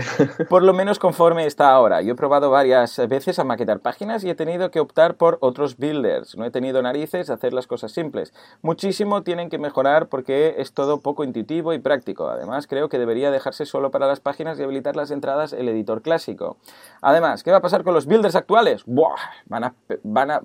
por 0.48 0.62
lo 0.62 0.72
menos 0.72 0.98
conforme 0.98 1.46
está 1.46 1.70
ahora. 1.70 2.02
Yo 2.02 2.12
he 2.12 2.16
probado 2.16 2.50
varias 2.50 3.00
veces 3.08 3.38
a 3.38 3.44
maquetar 3.44 3.80
páginas 3.80 4.24
y 4.24 4.30
he 4.30 4.34
tenido 4.34 4.70
que 4.70 4.80
optar 4.80 5.14
por 5.14 5.38
otros 5.40 5.76
builders. 5.76 6.36
No 6.36 6.44
he 6.44 6.50
tenido 6.50 6.82
narices 6.82 7.30
a 7.30 7.34
hacer 7.34 7.52
las 7.52 7.66
cosas 7.66 7.92
simples. 7.92 8.32
Muchísimo 8.62 9.22
tienen 9.22 9.48
que 9.48 9.58
mejorar 9.58 10.08
porque 10.08 10.56
es 10.58 10.72
todo 10.72 11.00
poco 11.00 11.24
intuitivo 11.24 11.72
y 11.72 11.78
práctico. 11.78 12.28
Además, 12.28 12.66
creo 12.66 12.88
que 12.88 12.98
debería 12.98 13.30
dejarse 13.30 13.64
solo 13.64 13.83
para 13.90 14.06
las 14.06 14.20
páginas 14.20 14.58
y 14.58 14.62
habilitar 14.62 14.96
las 14.96 15.10
entradas 15.10 15.52
el 15.52 15.68
editor 15.68 16.02
clásico. 16.02 16.56
Además, 17.00 17.42
¿qué 17.42 17.50
va 17.50 17.58
a 17.58 17.62
pasar 17.62 17.84
con 17.84 17.94
los 17.94 18.06
builders 18.06 18.34
actuales? 18.34 18.84
Buah, 18.86 19.16
van 19.46 19.64
a... 19.64 19.74
Van 20.02 20.30
a 20.30 20.40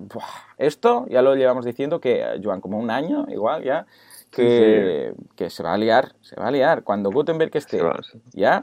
Esto 0.58 1.06
ya 1.08 1.22
lo 1.22 1.34
llevamos 1.34 1.64
diciendo 1.64 2.00
que, 2.00 2.40
Joan, 2.42 2.60
como 2.60 2.78
un 2.78 2.90
año 2.90 3.26
igual 3.28 3.64
ya, 3.64 3.86
que, 4.30 5.14
que 5.36 5.50
se 5.50 5.62
va 5.62 5.74
a 5.74 5.78
liar, 5.78 6.14
se 6.20 6.36
va 6.36 6.48
a 6.48 6.50
liar. 6.50 6.82
Cuando 6.82 7.10
Gutenberg 7.10 7.56
esté, 7.56 7.82
ya, 8.32 8.62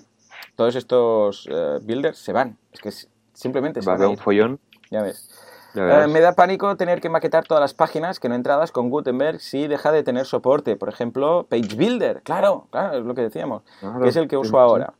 todos 0.55 0.75
estos 0.75 1.47
eh, 1.51 1.80
builders 1.82 2.17
se 2.17 2.34
van. 2.34 2.57
Es 2.71 2.80
que 2.80 2.91
simplemente 3.34 3.82
se 3.82 3.89
va 3.89 4.03
a 4.03 4.07
un 4.07 4.17
follón. 4.17 4.59
Ya 4.89 5.01
ves. 5.01 5.30
Eh, 5.76 6.07
me 6.09 6.22
da 6.22 6.34
pánico 6.34 6.76
tener 6.76 7.01
que 7.01 7.09
maquetar 7.09 7.45
todas 7.45 7.61
las 7.61 7.74
páginas 7.74 8.20
que 8.20 8.30
no 8.30 8.36
entradas 8.36 8.72
con 8.72 8.89
Gutenberg 8.89 9.39
si 9.39 9.68
deja 9.68 9.91
de 9.91 10.03
tener 10.03 10.26
soporte. 10.26 10.76
Por 10.76 10.89
ejemplo, 10.89 11.45
Page 11.49 11.76
Builder, 11.76 12.22
claro, 12.24 12.68
claro, 12.72 12.97
es 12.97 13.05
lo 13.05 13.13
que 13.13 13.22
decíamos, 13.22 13.63
que 14.01 14.09
es 14.09 14.15
el 14.15 14.28
que 14.28 14.38
uso 14.38 14.59
ahora. 14.59 14.93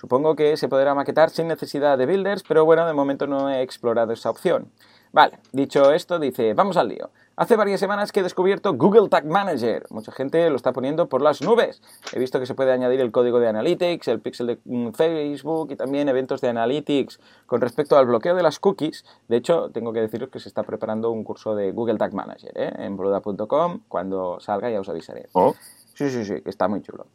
Supongo 0.00 0.34
que 0.34 0.56
se 0.56 0.68
podrá 0.68 0.94
maquetar 0.94 1.28
sin 1.28 1.46
necesidad 1.46 1.98
de 1.98 2.06
builders, 2.06 2.42
pero 2.42 2.64
bueno, 2.64 2.86
de 2.86 2.94
momento 2.94 3.26
no 3.26 3.50
he 3.50 3.60
explorado 3.60 4.14
esa 4.14 4.30
opción. 4.30 4.70
Vale, 5.12 5.38
dicho 5.52 5.92
esto, 5.92 6.18
dice, 6.18 6.54
vamos 6.54 6.76
al 6.76 6.88
lío. 6.88 7.10
Hace 7.34 7.56
varias 7.56 7.80
semanas 7.80 8.12
que 8.12 8.20
he 8.20 8.22
descubierto 8.22 8.74
Google 8.74 9.08
Tag 9.08 9.24
Manager. 9.24 9.86
Mucha 9.90 10.12
gente 10.12 10.50
lo 10.50 10.56
está 10.56 10.72
poniendo 10.72 11.08
por 11.08 11.22
las 11.22 11.40
nubes. 11.40 11.80
He 12.12 12.18
visto 12.18 12.38
que 12.38 12.44
se 12.44 12.54
puede 12.54 12.70
añadir 12.70 13.00
el 13.00 13.10
código 13.10 13.40
de 13.40 13.48
Analytics, 13.48 14.08
el 14.08 14.20
pixel 14.20 14.46
de 14.46 14.58
mm, 14.64 14.90
Facebook 14.90 15.72
y 15.72 15.76
también 15.76 16.08
eventos 16.08 16.42
de 16.42 16.48
Analytics. 16.48 17.18
Con 17.46 17.62
respecto 17.62 17.96
al 17.96 18.04
bloqueo 18.06 18.34
de 18.34 18.42
las 18.42 18.58
cookies, 18.58 19.06
de 19.28 19.38
hecho, 19.38 19.70
tengo 19.70 19.92
que 19.92 20.00
deciros 20.00 20.28
que 20.28 20.38
se 20.38 20.48
está 20.48 20.64
preparando 20.64 21.10
un 21.10 21.24
curso 21.24 21.54
de 21.54 21.72
Google 21.72 21.96
Tag 21.96 22.12
Manager 22.12 22.52
¿eh? 22.54 22.72
en 22.76 22.96
boluda.com. 22.96 23.80
Cuando 23.88 24.38
salga 24.38 24.70
ya 24.70 24.78
os 24.78 24.88
avisaré. 24.90 25.28
Oh. 25.32 25.54
Sí, 25.94 26.10
sí, 26.10 26.24
sí, 26.24 26.34
está 26.44 26.68
muy 26.68 26.82
chulo. 26.82 27.06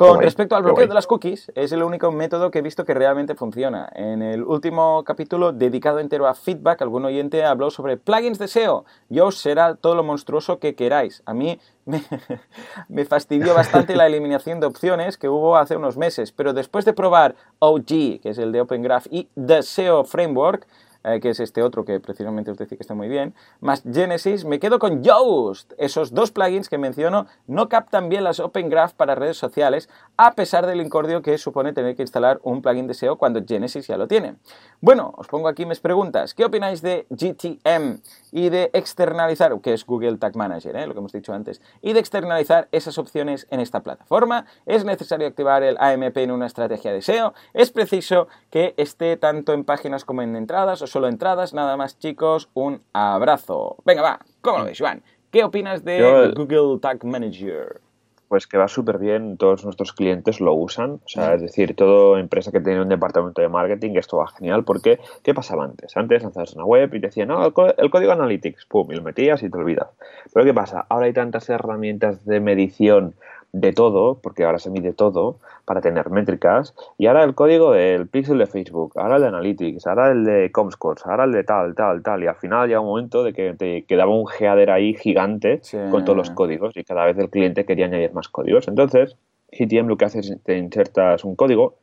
Con 0.00 0.18
respecto 0.22 0.56
al 0.56 0.62
bloqueo 0.62 0.86
de 0.86 0.94
las 0.94 1.06
cookies, 1.06 1.52
es 1.54 1.72
el 1.72 1.82
único 1.82 2.10
método 2.10 2.50
que 2.50 2.60
he 2.60 2.62
visto 2.62 2.86
que 2.86 2.94
realmente 2.94 3.34
funciona. 3.34 3.86
En 3.94 4.22
el 4.22 4.42
último 4.42 5.04
capítulo 5.04 5.52
dedicado 5.52 5.98
entero 5.98 6.26
a 6.26 6.32
feedback, 6.32 6.80
algún 6.80 7.04
oyente 7.04 7.44
habló 7.44 7.70
sobre 7.70 7.98
plugins 7.98 8.38
de 8.38 8.48
SEO. 8.48 8.86
Yo 9.10 9.30
será 9.30 9.74
todo 9.74 9.94
lo 9.94 10.02
monstruoso 10.02 10.58
que 10.58 10.74
queráis. 10.74 11.22
A 11.26 11.34
mí 11.34 11.60
me, 11.84 12.02
me, 12.88 13.04
fastidió 13.04 13.52
bastante 13.52 13.94
la 13.94 14.06
eliminación 14.06 14.58
de 14.58 14.68
opciones 14.68 15.18
que 15.18 15.28
hubo 15.28 15.58
hace 15.58 15.76
unos 15.76 15.98
meses, 15.98 16.32
pero 16.32 16.54
después 16.54 16.86
de 16.86 16.94
probar 16.94 17.34
OG, 17.58 18.22
que 18.22 18.30
es 18.30 18.38
el 18.38 18.52
de 18.52 18.62
Open 18.62 18.80
Graph, 18.80 19.06
y 19.10 19.28
The 19.34 19.62
SEO 19.62 20.04
Framework, 20.04 20.66
eh, 21.04 21.20
que 21.20 21.30
es 21.30 21.40
este 21.40 21.62
otro 21.62 21.84
que 21.84 21.98
precisamente 22.00 22.50
os 22.50 22.58
decía 22.58 22.76
que 22.76 22.82
está 22.82 22.94
muy 22.94 23.08
bien, 23.08 23.34
más 23.60 23.82
Genesis, 23.90 24.44
me 24.44 24.58
quedo 24.58 24.78
con 24.78 25.02
Yoast. 25.02 25.72
Esos 25.78 26.12
dos 26.12 26.30
plugins 26.30 26.68
que 26.68 26.76
menciono 26.76 27.26
no 27.46 27.68
captan 27.68 28.08
bien 28.08 28.24
las 28.24 28.40
Open 28.40 28.68
Graph 28.68 28.92
para 28.92 29.14
redes 29.14 29.38
sociales, 29.38 29.88
a 30.16 30.34
pesar 30.34 30.66
del 30.66 30.80
incordio 30.80 31.22
que 31.22 31.38
supone 31.38 31.72
tener 31.72 31.96
que 31.96 32.02
instalar 32.02 32.40
un 32.42 32.60
plugin 32.60 32.86
de 32.86 32.94
SEO 32.94 33.16
cuando 33.16 33.42
Genesis 33.46 33.86
ya 33.86 33.96
lo 33.96 34.08
tiene. 34.08 34.36
Bueno, 34.80 35.14
os 35.16 35.26
pongo 35.26 35.48
aquí 35.48 35.64
mis 35.64 35.80
preguntas. 35.80 36.34
¿Qué 36.34 36.44
opináis 36.44 36.82
de 36.82 37.06
GTM 37.08 38.00
y 38.32 38.50
de 38.50 38.70
externalizar, 38.72 39.58
que 39.60 39.72
es 39.72 39.86
Google 39.86 40.18
Tag 40.18 40.36
Manager, 40.36 40.76
eh, 40.76 40.86
lo 40.86 40.92
que 40.92 40.98
hemos 40.98 41.12
dicho 41.12 41.32
antes, 41.32 41.62
y 41.80 41.92
de 41.92 42.00
externalizar 42.00 42.68
esas 42.72 42.98
opciones 42.98 43.46
en 43.50 43.60
esta 43.60 43.80
plataforma? 43.80 44.44
¿Es 44.66 44.84
necesario 44.84 45.26
activar 45.26 45.62
el 45.62 45.76
AMP 45.78 46.18
en 46.18 46.30
una 46.30 46.46
estrategia 46.46 46.92
de 46.92 47.00
SEO? 47.00 47.32
¿Es 47.54 47.70
preciso 47.70 48.28
que 48.50 48.74
esté 48.76 49.16
tanto 49.16 49.52
en 49.54 49.64
páginas 49.64 50.04
como 50.04 50.22
en 50.22 50.36
entradas? 50.36 50.82
Solo 50.90 51.08
entradas. 51.08 51.54
Nada 51.54 51.76
más, 51.76 51.98
chicos, 51.98 52.50
un 52.54 52.82
abrazo. 52.92 53.76
Venga, 53.84 54.02
va, 54.02 54.20
¿cómo 54.40 54.58
lo 54.58 54.64
ves, 54.66 54.78
Juan? 54.78 55.02
¿Qué 55.30 55.44
opinas 55.44 55.84
de 55.84 56.32
Google 56.36 56.80
Tag 56.80 57.04
Manager? 57.04 57.80
Pues 58.26 58.46
que 58.46 58.58
va 58.58 58.68
súper 58.68 58.98
bien, 58.98 59.36
todos 59.36 59.64
nuestros 59.64 59.92
clientes 59.92 60.40
lo 60.40 60.54
usan, 60.54 61.00
o 61.04 61.08
sea, 61.08 61.34
es 61.34 61.42
decir, 61.42 61.74
toda 61.74 62.20
empresa 62.20 62.52
que 62.52 62.60
tiene 62.60 62.80
un 62.80 62.88
departamento 62.88 63.42
de 63.42 63.48
marketing, 63.48 63.96
esto 63.96 64.18
va 64.18 64.28
genial, 64.28 64.62
porque 64.62 65.00
¿qué 65.24 65.34
pasaba 65.34 65.64
antes? 65.64 65.96
Antes 65.96 66.22
lanzabas 66.22 66.54
una 66.54 66.64
web 66.64 66.94
y 66.94 67.00
te 67.00 67.08
decían, 67.08 67.26
no, 67.26 67.44
el, 67.44 67.52
el, 67.76 67.90
código 67.90 68.12
Analytics, 68.12 68.66
pum, 68.66 68.92
y 68.92 68.94
lo 68.94 69.02
metías 69.02 69.42
y 69.42 69.50
te 69.50 69.58
olvidas. 69.58 69.88
Pero 70.32 70.46
¿qué 70.46 70.54
pasa? 70.54 70.86
Ahora 70.88 71.06
hay 71.06 71.12
tantas 71.12 71.48
herramientas 71.48 72.24
de 72.24 72.38
medición 72.38 73.14
de 73.52 73.72
todo, 73.72 74.18
porque 74.22 74.44
ahora 74.44 74.58
se 74.58 74.70
mide 74.70 74.92
todo 74.92 75.38
para 75.64 75.80
tener 75.80 76.10
métricas, 76.10 76.74
y 76.98 77.06
ahora 77.06 77.24
el 77.24 77.34
código 77.34 77.72
del 77.72 78.06
pixel 78.08 78.38
de 78.38 78.46
Facebook, 78.46 78.92
ahora 78.96 79.16
el 79.16 79.22
de 79.22 79.28
Analytics, 79.28 79.86
ahora 79.86 80.10
el 80.12 80.24
de 80.24 80.52
Comscore, 80.52 81.00
ahora 81.04 81.24
el 81.24 81.32
de 81.32 81.44
tal, 81.44 81.74
tal, 81.74 82.02
tal, 82.02 82.22
y 82.22 82.26
al 82.26 82.36
final 82.36 82.68
llega 82.68 82.80
un 82.80 82.86
momento 82.86 83.24
de 83.24 83.32
que 83.32 83.54
te 83.54 83.82
quedaba 83.84 84.14
un 84.14 84.26
header 84.38 84.70
ahí 84.70 84.94
gigante 84.94 85.60
con 85.90 86.04
todos 86.04 86.16
los 86.16 86.30
códigos 86.30 86.76
y 86.76 86.84
cada 86.84 87.04
vez 87.04 87.18
el 87.18 87.30
cliente 87.30 87.64
quería 87.64 87.86
añadir 87.86 88.12
más 88.12 88.28
códigos. 88.28 88.68
Entonces, 88.68 89.16
GTM 89.52 89.88
lo 89.88 89.96
que 89.96 90.04
hace 90.04 90.20
es 90.20 90.36
te 90.44 90.56
insertas 90.56 91.24
un 91.24 91.34
código 91.34 91.74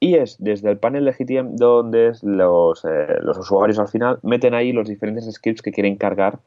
y 0.00 0.14
es 0.14 0.36
desde 0.38 0.70
el 0.70 0.78
panel 0.78 1.04
de 1.04 1.12
GTM 1.12 1.56
donde 1.56 2.12
los, 2.22 2.84
eh, 2.84 3.18
los 3.20 3.38
usuarios 3.38 3.78
al 3.78 3.88
final 3.88 4.18
meten 4.22 4.54
ahí 4.54 4.72
los 4.72 4.88
diferentes 4.88 5.30
scripts 5.32 5.62
que 5.62 5.72
quieren 5.72 5.96
cargar 5.96 6.38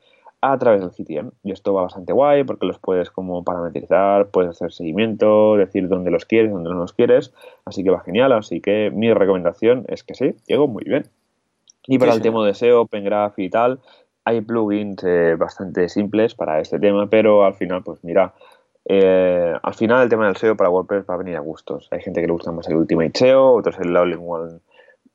a 0.42 0.58
través 0.58 0.82
del 0.82 0.90
GTM. 0.90 1.32
Y 1.44 1.52
esto 1.52 1.74
va 1.74 1.84
bastante 1.84 2.14
guay 2.14 2.44
porque 2.44 2.66
los 2.66 2.80
puedes 2.80 3.12
como 3.12 3.44
parametrizar, 3.44 4.28
puedes 4.28 4.52
hacer 4.52 4.72
seguimiento, 4.74 5.56
decir 5.56 5.88
dónde 5.88 6.12
los 6.12 6.26
quieres, 6.26 6.52
dónde 6.52 6.70
no 6.70 6.78
los 6.78 6.94
quieres. 6.94 7.34
Así 7.66 7.84
que 7.84 7.92
va 7.92 8.02
genial. 8.02 8.32
Así 8.34 8.60
que 8.60 8.92
mi 8.94 9.14
recomendación 9.14 9.86
es 9.88 10.04
que 10.04 10.16
sí, 10.16 10.36
llegó 10.48 10.68
muy 10.68 10.84
bien. 10.84 11.06
Y 11.88 11.98
para 11.98 12.14
el 12.14 12.22
tema 12.22 12.46
de 12.46 12.54
SEO, 12.54 12.82
Open 12.82 13.04
Graph 13.04 13.38
y 13.40 13.50
tal, 13.50 13.80
hay 14.24 14.42
plugins 14.42 15.04
eh, 15.04 15.36
bastante 15.36 15.90
simples 15.90 16.36
para 16.36 16.60
este 16.60 16.80
tema, 16.80 17.08
pero 17.10 17.44
al 17.44 17.56
final, 17.56 17.82
pues 17.84 18.04
mira, 18.04 18.34
eh, 18.86 19.54
al 19.62 19.74
final 19.74 20.04
el 20.04 20.10
tema 20.10 20.28
del 20.28 20.38
SEO 20.38 20.56
para 20.56 20.70
WordPress 20.70 21.06
va 21.10 21.16
a 21.16 21.18
venir 21.18 21.38
a 21.38 21.40
gustos. 21.40 21.88
Hay 21.92 22.02
gente 22.02 22.22
que 22.22 22.28
le 22.28 22.34
gusta 22.34 22.52
más 22.52 22.68
el 22.68 22.76
Ultimate 22.76 23.12
SEO, 23.16 23.54
otros 23.54 23.80
el 23.80 23.96
All-in-One 23.96 24.60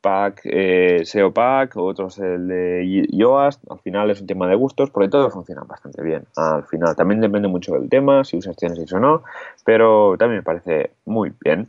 Pack, 0.07 0.43
eh, 0.45 1.01
SEO 1.05 1.35
Pack, 1.35 1.77
otros 1.79 2.21
el 2.21 2.47
de 2.47 3.09
Yoast. 3.11 3.61
Al 3.69 3.81
final 3.81 4.09
es 4.09 4.21
un 4.21 4.29
tema 4.29 4.47
de 4.47 4.55
gustos, 4.55 4.89
porque 4.91 5.09
todo 5.09 5.29
funciona 5.31 5.65
bastante 5.65 6.01
bien. 6.01 6.25
Al 6.37 6.63
final 6.63 6.95
también 6.95 7.21
depende 7.21 7.49
mucho 7.49 7.73
del 7.73 7.89
tema, 7.89 8.23
si 8.23 8.37
usas 8.37 8.55
Genesis 8.57 8.93
o 8.93 9.01
no, 9.01 9.25
pero 9.65 10.15
también 10.17 10.39
me 10.39 10.43
parece 10.45 10.93
muy 11.07 11.33
bien. 11.41 11.69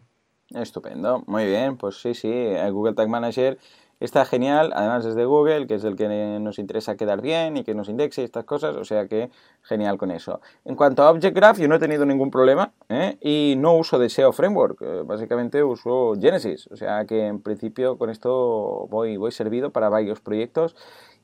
Estupendo, 0.51 1.23
muy 1.25 1.47
bien, 1.47 1.77
pues 1.77 1.99
sí, 1.99 2.13
sí, 2.13 2.31
el 2.31 2.71
Google 2.73 2.93
Tag 2.93 3.09
Manager 3.09 3.57
Está 3.99 4.25
genial, 4.25 4.73
además 4.75 5.05
es 5.05 5.15
de 5.15 5.25
Google, 5.25 5.65
que 5.65 5.73
es 5.73 5.83
el 5.83 5.95
que 5.95 6.07
nos 6.39 6.59
interesa 6.59 6.95
quedar 6.95 7.19
bien 7.19 7.57
y 7.57 7.63
que 7.63 7.73
nos 7.73 7.89
indexe 7.89 8.23
estas 8.23 8.43
cosas, 8.43 8.75
o 8.75 8.85
sea 8.85 9.07
que 9.07 9.31
genial 9.63 9.97
con 9.97 10.11
eso. 10.11 10.39
En 10.65 10.75
cuanto 10.75 11.01
a 11.01 11.09
Object 11.09 11.35
Graph, 11.35 11.57
yo 11.57 11.67
no 11.67 11.75
he 11.75 11.79
tenido 11.79 12.05
ningún 12.05 12.29
problema 12.29 12.73
¿eh? 12.89 13.17
y 13.21 13.55
no 13.57 13.73
uso 13.73 13.97
de 13.97 14.09
SEO 14.09 14.33
Framework, 14.33 14.81
eh, 14.83 15.01
básicamente 15.03 15.63
uso 15.63 16.13
Genesis, 16.21 16.67
o 16.71 16.75
sea 16.75 17.05
que 17.05 17.25
en 17.25 17.41
principio 17.41 17.97
con 17.97 18.11
esto 18.11 18.87
voy, 18.91 19.17
voy 19.17 19.31
servido 19.31 19.71
para 19.71 19.89
varios 19.89 20.21
proyectos 20.21 20.75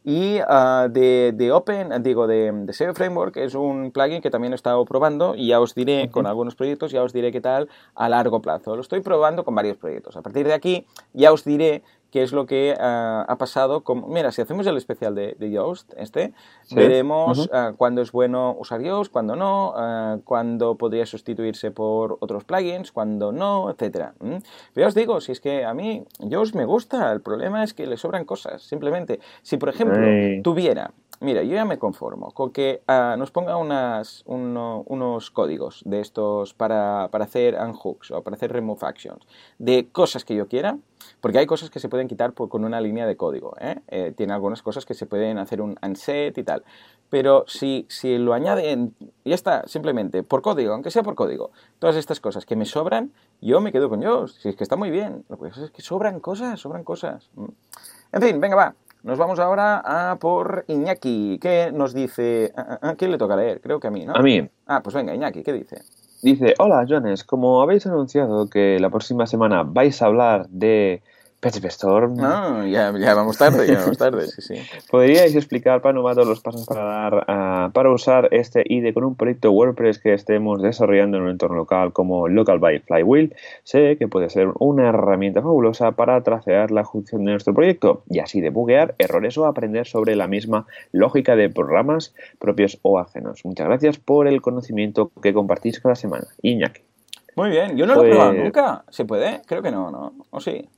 y 0.04 0.40
ah, 0.48 0.88
de, 0.90 1.32
de, 1.34 1.52
Open, 1.52 2.02
digo, 2.02 2.26
de, 2.26 2.52
de, 2.52 2.74
SEO 2.74 2.96
Framework 2.96 3.38
es 3.38 3.54
un 3.54 3.92
plugin 3.92 4.22
que 4.22 4.32
también 4.32 4.52
he 4.52 4.56
estado 4.56 4.84
probando 4.84 5.36
y 5.36 5.48
ya 5.48 5.62
os 5.62 5.76
diré 5.76 6.10
con 6.10 6.26
algunos 6.26 6.56
proyectos, 6.56 6.92
ya 6.92 7.04
os 7.04 7.14
diré 7.14 7.32
qué 7.32 7.40
tal 7.40 7.70
a 7.96 8.10
largo 8.10 8.42
plazo. 8.42 8.76
Lo 8.76 8.82
estoy 8.82 9.00
probando 9.00 9.46
con 9.46 9.56
varios 9.56 9.78
proyectos. 9.78 10.18
A 10.18 10.22
partir 10.22 10.46
de 10.46 10.54
aquí 10.54 10.86
ya 11.14 11.32
os 11.32 11.46
diré 11.46 11.84
qué 12.14 12.22
es 12.22 12.32
lo 12.32 12.46
que 12.46 12.76
ah, 12.80 13.26
ha 13.28 13.38
pasado. 13.40 13.84
Con... 13.84 14.08
Mira, 14.14 14.32
si 14.32 14.40
hacemos 14.40 14.68
el 14.68 14.78
especial 14.78 15.16
de, 15.16 15.36
de 15.40 15.50
Yoast, 15.50 15.94
este, 15.98 16.32
veremos 16.70 17.50
ah, 17.52 17.74
cuándo 17.76 18.04
es 18.04 18.12
bueno 18.12 18.56
usar 18.60 18.84
Yoast, 18.84 19.12
cuándo 19.12 19.36
no, 19.36 19.72
uh, 19.72 20.22
cuándo 20.22 20.76
podría 20.76 21.08
sustituirse 21.08 21.72
por 21.72 22.20
otros 22.20 22.44
plugins, 22.44 22.92
cuándo 22.92 23.32
no, 23.32 23.72
etcétera. 23.72 24.14
Pero 24.20 24.42
ya 24.76 24.88
os 24.88 24.94
digo, 24.94 25.22
si 25.22 25.32
es 25.32 25.42
que 25.42 25.66
a 25.66 25.74
mí 25.74 26.06
Yoast 26.20 26.54
me 26.54 26.66
gusta, 26.66 27.12
el 27.12 27.22
problema 27.22 27.64
es 27.64 27.74
que 27.74 27.88
le 27.88 27.98
sobran 27.98 28.26
cosas, 28.26 28.62
simplemente. 28.62 29.20
Si, 29.42 29.58
por 29.58 29.70
ejemplo, 29.70 29.98
tuviera 30.44 30.92
Mira, 31.24 31.42
yo 31.42 31.56
ya 31.56 31.64
me 31.64 31.80
conformo 31.80 32.32
con 32.32 32.52
que 32.52 32.82
nos 33.18 33.32
ponga 33.32 33.56
unas, 33.56 34.24
unos 34.26 35.32
códigos 35.32 35.82
de 35.86 36.02
estos 36.02 36.54
para, 36.54 37.08
para 37.12 37.24
hacer 37.24 37.56
unhooks 37.56 38.12
o 38.12 38.22
para 38.24 38.36
hacer 38.36 38.52
remove 38.52 38.86
actions 38.86 39.26
de 39.58 39.88
cosas 39.90 40.26
que 40.26 40.36
yo 40.36 40.50
quiera 40.50 40.78
porque 41.22 41.40
hay 41.40 41.46
cosas 41.46 41.70
que 41.70 41.80
se 41.80 41.88
pueden 41.88 42.08
quitar 42.08 42.34
con 42.34 42.66
una 42.66 42.82
línea 42.82 43.06
de 43.06 43.16
código. 43.16 43.56
¿eh? 43.60 43.80
Eh, 43.88 44.14
tiene 44.16 44.34
algunas 44.34 44.62
cosas 44.62 44.86
que 44.86 44.94
se 44.94 45.06
pueden 45.06 45.38
hacer 45.38 45.62
un 45.62 45.78
unset 45.82 46.38
y 46.38 46.44
tal. 46.44 46.64
pero 47.10 47.46
si, 47.48 47.86
si 47.90 48.18
lo 48.18 48.34
añaden, 48.34 48.94
ya 49.24 49.36
está, 49.36 49.66
simplemente, 49.68 50.24
por 50.24 50.42
código, 50.42 50.74
aunque 50.74 50.92
sea 50.92 51.04
por 51.04 51.16
código, 51.16 51.52
todas 51.80 51.96
estas 51.96 52.20
cosas 52.20 52.46
que 52.46 52.56
me 52.56 52.66
sobran, 52.66 53.14
yo 53.40 53.62
me 53.62 53.72
quedo 53.72 53.88
con 53.88 54.02
yo, 54.02 54.28
si 54.28 54.50
es 54.50 54.56
que 54.56 54.64
está 54.64 54.76
muy 54.76 54.90
bien, 54.90 55.24
lo 55.30 55.38
que 55.38 55.50
pasa 55.50 55.64
es 55.64 55.72
que 55.72 55.82
sobran 55.82 56.20
cosas, 56.20 56.60
sobran 56.60 56.84
cosas. 56.84 57.30
En 58.12 58.22
fin, 58.22 58.42
venga, 58.42 58.56
va, 58.56 58.76
nos 59.04 59.18
vamos 59.18 59.40
ahora 59.40 59.82
a 59.84 60.18
por 60.18 60.66
Iñaki, 60.68 61.38
¿Qué 61.42 61.72
nos 61.74 61.94
dice, 61.94 62.52
¿a 62.56 62.96
quién 62.96 63.12
le 63.12 63.18
toca 63.18 63.36
leer? 63.36 63.62
Creo 63.62 63.80
que 63.80 63.88
a 63.88 63.92
mí, 63.92 64.06
¿no? 64.06 64.14
A 64.16 64.22
mí. 64.22 64.50
Ah, 64.66 64.82
pues 64.82 64.96
venga, 64.96 65.14
Iñaki, 65.14 65.44
¿qué 65.44 65.54
dice? 65.54 65.82
Dice, 66.22 66.54
hola 66.58 66.86
Jones, 66.88 67.26
como 67.26 67.62
habéis 67.62 67.86
anunciado 67.86 68.50
que 68.50 68.80
la 68.80 68.90
próxima 68.90 69.28
semana 69.28 69.64
vais 69.64 70.02
a 70.02 70.06
hablar 70.06 70.48
de 70.48 71.02
PHP 71.44 71.66
Storm. 71.66 72.16
No, 72.16 72.66
ya, 72.66 72.92
vamos 73.14 73.38
tarde, 73.38 73.68
ya 73.68 73.80
vamos 73.80 73.98
tarde, 73.98 74.28
sí, 74.28 74.42
sí. 74.42 74.56
¿Podríais 74.90 75.36
explicar 75.36 75.82
para 75.82 75.94
novatos 75.94 76.26
los 76.26 76.40
pasos 76.40 76.66
para 76.66 76.84
dar 76.84 77.26
ah, 77.28 77.70
para 77.74 77.92
usar 77.92 78.30
este 78.32 78.64
IDE 78.66 78.94
con 78.94 79.04
un 79.04 79.16
proyecto 79.16 79.52
WordPress 79.52 80.00
que 80.00 80.14
estemos 80.14 80.62
desarrollando 80.62 81.18
en 81.18 81.24
un 81.24 81.30
entorno 81.32 81.58
local 81.58 81.92
como 81.92 82.30
Local 82.30 82.60
by 82.60 82.80
Flywheel? 82.80 83.36
Sé 83.64 83.98
que 83.98 84.08
puede 84.08 84.30
ser 84.30 84.50
una 84.60 84.90
herramienta 84.90 85.42
fabulosa 85.42 85.92
para 85.92 86.22
tracear 86.24 86.72
la 86.72 86.82
ejecución 86.82 87.26
de 87.26 87.32
nuestro 87.32 87.54
proyecto 87.54 88.04
y 88.10 88.20
así 88.20 88.40
debuguear 88.40 88.96
errores 88.98 89.38
o 89.38 89.46
aprender 89.46 89.86
sobre 89.86 90.16
la 90.16 90.28
misma 90.28 90.66
lógica 90.94 91.36
de 91.36 91.50
programas 91.50 92.14
propios 92.40 92.80
o 92.84 93.00
ajenos. 93.00 93.44
Muchas 93.44 93.68
gracias 93.68 93.98
por 93.98 94.28
el 94.28 94.42
conocimiento 94.42 95.12
que 95.22 95.34
compartís 95.34 95.80
cada 95.82 95.96
semana. 95.96 96.28
Iñaki. 96.42 96.82
Muy 97.36 97.50
bien, 97.50 97.76
yo 97.76 97.86
no 97.88 97.96
lo 97.96 98.04
he 98.04 98.10
probado 98.10 98.32
pues 98.32 98.44
nunca. 98.44 98.84
¿Se 98.90 99.06
puede? 99.06 99.42
Creo 99.46 99.62
que 99.62 99.72
no, 99.72 99.90
¿no? 99.90 100.14
¿O 100.30 100.40
sí? 100.40 100.70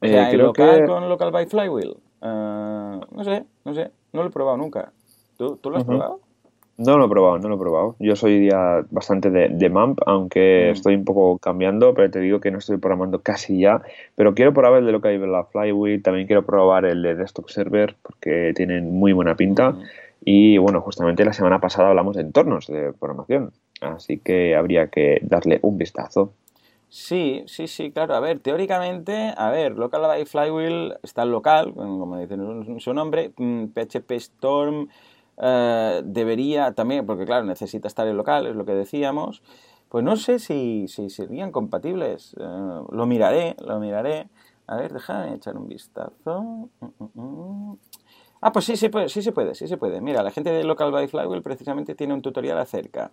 O 0.00 0.06
sea, 0.06 0.30
eh, 0.30 0.36
local 0.36 0.86
con 0.86 1.08
Local 1.08 1.30
by 1.30 1.46
Flywheel. 1.46 1.96
Uh, 2.20 3.00
no 3.10 3.24
sé, 3.24 3.44
no 3.64 3.74
sé. 3.74 3.90
No 4.12 4.22
lo 4.22 4.28
he 4.28 4.32
probado 4.32 4.56
nunca. 4.56 4.92
¿Tú, 5.36 5.56
tú 5.56 5.70
lo 5.70 5.78
has 5.78 5.84
probado? 5.84 6.20
No 6.78 6.96
lo 6.96 7.06
he 7.06 7.08
probado, 7.08 7.38
no 7.40 7.48
lo 7.48 7.56
he 7.56 7.58
probado. 7.58 7.96
Yo 7.98 8.14
soy 8.14 8.48
ya 8.50 8.84
bastante 8.90 9.30
de, 9.30 9.48
de 9.48 9.68
MAMP, 9.68 9.98
aunque 10.06 10.68
mm. 10.68 10.72
estoy 10.72 10.94
un 10.94 11.04
poco 11.04 11.38
cambiando, 11.38 11.92
pero 11.92 12.08
te 12.08 12.20
digo 12.20 12.38
que 12.38 12.52
no 12.52 12.58
estoy 12.58 12.76
programando 12.76 13.20
casi 13.20 13.58
ya. 13.58 13.82
Pero 14.14 14.34
quiero 14.34 14.54
probar 14.54 14.78
el 14.78 14.86
de 14.86 14.92
Local 14.92 15.18
by 15.18 15.44
Flywheel, 15.50 16.02
también 16.04 16.28
quiero 16.28 16.46
probar 16.46 16.84
el 16.84 17.02
de 17.02 17.16
Desktop 17.16 17.48
Server, 17.48 17.96
porque 18.00 18.52
tienen 18.54 18.92
muy 18.92 19.12
buena 19.12 19.34
pinta. 19.34 19.70
Mm. 19.70 19.82
Y 20.24 20.58
bueno, 20.58 20.80
justamente 20.80 21.24
la 21.24 21.32
semana 21.32 21.60
pasada 21.60 21.88
hablamos 21.88 22.14
de 22.14 22.22
entornos 22.22 22.68
de 22.68 22.92
programación, 22.92 23.50
así 23.80 24.18
que 24.18 24.54
habría 24.54 24.86
que 24.86 25.18
darle 25.22 25.58
un 25.62 25.78
vistazo. 25.78 26.32
Sí, 26.90 27.44
sí, 27.46 27.66
sí, 27.68 27.90
claro. 27.92 28.14
A 28.14 28.20
ver, 28.20 28.40
teóricamente, 28.40 29.34
a 29.36 29.50
ver, 29.50 29.72
Local 29.72 30.00
by 30.02 30.24
Flywheel 30.24 30.98
está 31.02 31.24
local, 31.26 31.74
como 31.74 32.16
dice 32.18 32.36
su 32.80 32.94
nombre, 32.94 33.30
PHP 33.30 34.10
mm, 34.14 34.16
Storm 34.16 34.88
eh, 35.36 36.00
debería 36.04 36.72
también, 36.72 37.04
porque 37.06 37.26
claro, 37.26 37.44
necesita 37.44 37.88
estar 37.88 38.08
en 38.08 38.16
local, 38.16 38.46
es 38.46 38.56
lo 38.56 38.64
que 38.64 38.72
decíamos. 38.74 39.42
Pues 39.90 40.02
no 40.04 40.16
sé 40.16 40.38
si, 40.38 40.86
si 40.88 41.10
serían 41.10 41.52
compatibles. 41.52 42.34
Eh, 42.38 42.42
lo 42.90 43.06
miraré, 43.06 43.56
lo 43.64 43.78
miraré. 43.80 44.28
A 44.66 44.76
ver, 44.76 44.92
déjame 44.92 45.34
echar 45.34 45.56
un 45.58 45.68
vistazo. 45.68 46.70
Mm, 46.80 47.20
mm, 47.20 47.78
ah, 48.42 48.52
pues 48.52 48.64
sí, 48.64 48.76
sí, 48.76 48.90
sí 49.08 49.22
se 49.22 49.32
puede, 49.32 49.54
sí 49.54 49.68
se 49.68 49.76
puede. 49.76 50.00
Mira, 50.00 50.22
la 50.22 50.30
gente 50.30 50.50
de 50.50 50.64
Local 50.64 50.90
by 50.90 51.06
Flywheel 51.08 51.42
precisamente 51.42 51.94
tiene 51.94 52.14
un 52.14 52.22
tutorial 52.22 52.58
acerca 52.58 53.12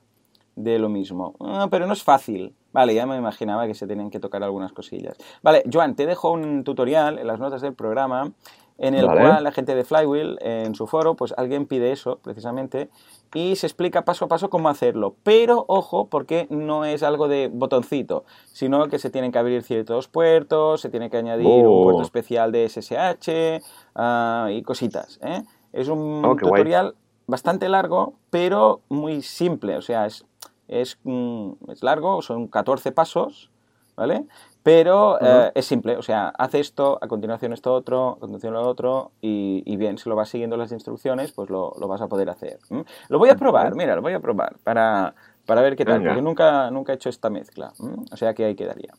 de 0.55 0.79
lo 0.79 0.89
mismo. 0.89 1.35
Ah, 1.39 1.67
pero 1.69 1.87
no 1.87 1.93
es 1.93 2.03
fácil. 2.03 2.53
Vale, 2.71 2.93
ya 2.93 3.05
me 3.05 3.15
imaginaba 3.17 3.67
que 3.67 3.73
se 3.73 3.87
tenían 3.87 4.09
que 4.09 4.19
tocar 4.19 4.43
algunas 4.43 4.73
cosillas. 4.73 5.17
Vale, 5.41 5.63
Joan, 5.71 5.95
te 5.95 6.05
dejo 6.05 6.31
un 6.31 6.63
tutorial 6.63 7.19
en 7.19 7.27
las 7.27 7.39
notas 7.39 7.61
del 7.61 7.73
programa 7.73 8.33
en 8.77 8.93
el 8.93 9.05
cual 9.05 9.43
la 9.43 9.51
gente 9.51 9.73
de 9.73 9.85
Flywheel, 9.85 10.37
en 10.41 10.75
su 10.75 10.85
foro, 10.87 11.15
pues 11.15 11.33
alguien 11.37 11.65
pide 11.65 11.91
eso, 11.91 12.19
precisamente, 12.21 12.89
y 13.33 13.55
se 13.55 13.67
explica 13.67 14.03
paso 14.03 14.25
a 14.25 14.27
paso 14.27 14.49
cómo 14.49 14.67
hacerlo. 14.67 15.15
Pero, 15.23 15.63
ojo, 15.67 16.07
porque 16.09 16.47
no 16.49 16.83
es 16.83 17.01
algo 17.03 17.27
de 17.27 17.49
botoncito, 17.51 18.25
sino 18.51 18.87
que 18.87 18.99
se 18.99 19.09
tienen 19.09 19.31
que 19.31 19.39
abrir 19.39 19.63
ciertos 19.63 20.07
puertos, 20.07 20.81
se 20.81 20.89
tiene 20.89 21.09
que 21.09 21.17
añadir 21.17 21.47
un 21.47 21.83
puerto 21.83 21.99
oh. 21.99 22.01
especial 22.01 22.51
de 22.51 22.67
SSH 22.67 23.63
ah, 23.95 24.49
y 24.51 24.61
cositas. 24.61 25.19
¿eh? 25.23 25.43
Es 25.71 25.87
un 25.87 26.23
oh, 26.25 26.35
tutorial 26.35 26.95
bastante 27.27 27.69
largo, 27.69 28.13
pero 28.29 28.81
muy 28.89 29.21
simple, 29.21 29.77
o 29.77 29.81
sea, 29.81 30.05
es 30.05 30.25
es, 30.67 30.97
mm, 31.03 31.51
es 31.69 31.83
largo, 31.83 32.21
son 32.21 32.47
14 32.47 32.91
pasos, 32.91 33.51
¿vale? 33.95 34.25
Pero 34.63 35.21
eh, 35.21 35.51
es 35.53 35.65
simple, 35.65 35.95
o 35.95 36.01
sea, 36.01 36.29
hace 36.29 36.59
esto, 36.59 36.97
a 36.99 37.07
continuación 37.07 37.53
esto 37.53 37.71
otro, 37.71 38.13
a 38.13 38.19
continuación 38.19 38.53
lo 38.53 38.67
otro, 38.67 39.11
y, 39.21 39.77
bien, 39.77 39.99
si 39.99 40.09
lo 40.09 40.15
vas 40.15 40.29
siguiendo 40.29 40.57
las 40.57 40.71
instrucciones, 40.71 41.31
pues 41.33 41.51
lo, 41.51 41.71
vas 41.87 42.01
a 42.01 42.07
poder 42.07 42.31
hacer. 42.31 42.57
Lo 43.09 43.19
voy 43.19 43.29
a 43.29 43.35
probar, 43.35 43.75
mira, 43.75 43.95
lo 43.95 44.01
voy 44.01 44.13
a 44.13 44.19
probar 44.19 44.57
para, 44.63 45.13
para 45.45 45.61
ver 45.61 45.75
qué 45.75 45.85
tal, 45.85 46.03
porque 46.03 46.21
nunca, 46.21 46.69
nunca 46.71 46.93
he 46.93 46.95
hecho 46.95 47.09
esta 47.09 47.29
mezcla, 47.29 47.71
o 48.11 48.17
sea 48.17 48.33
que 48.33 48.45
ahí 48.45 48.55
quedaría. 48.55 48.93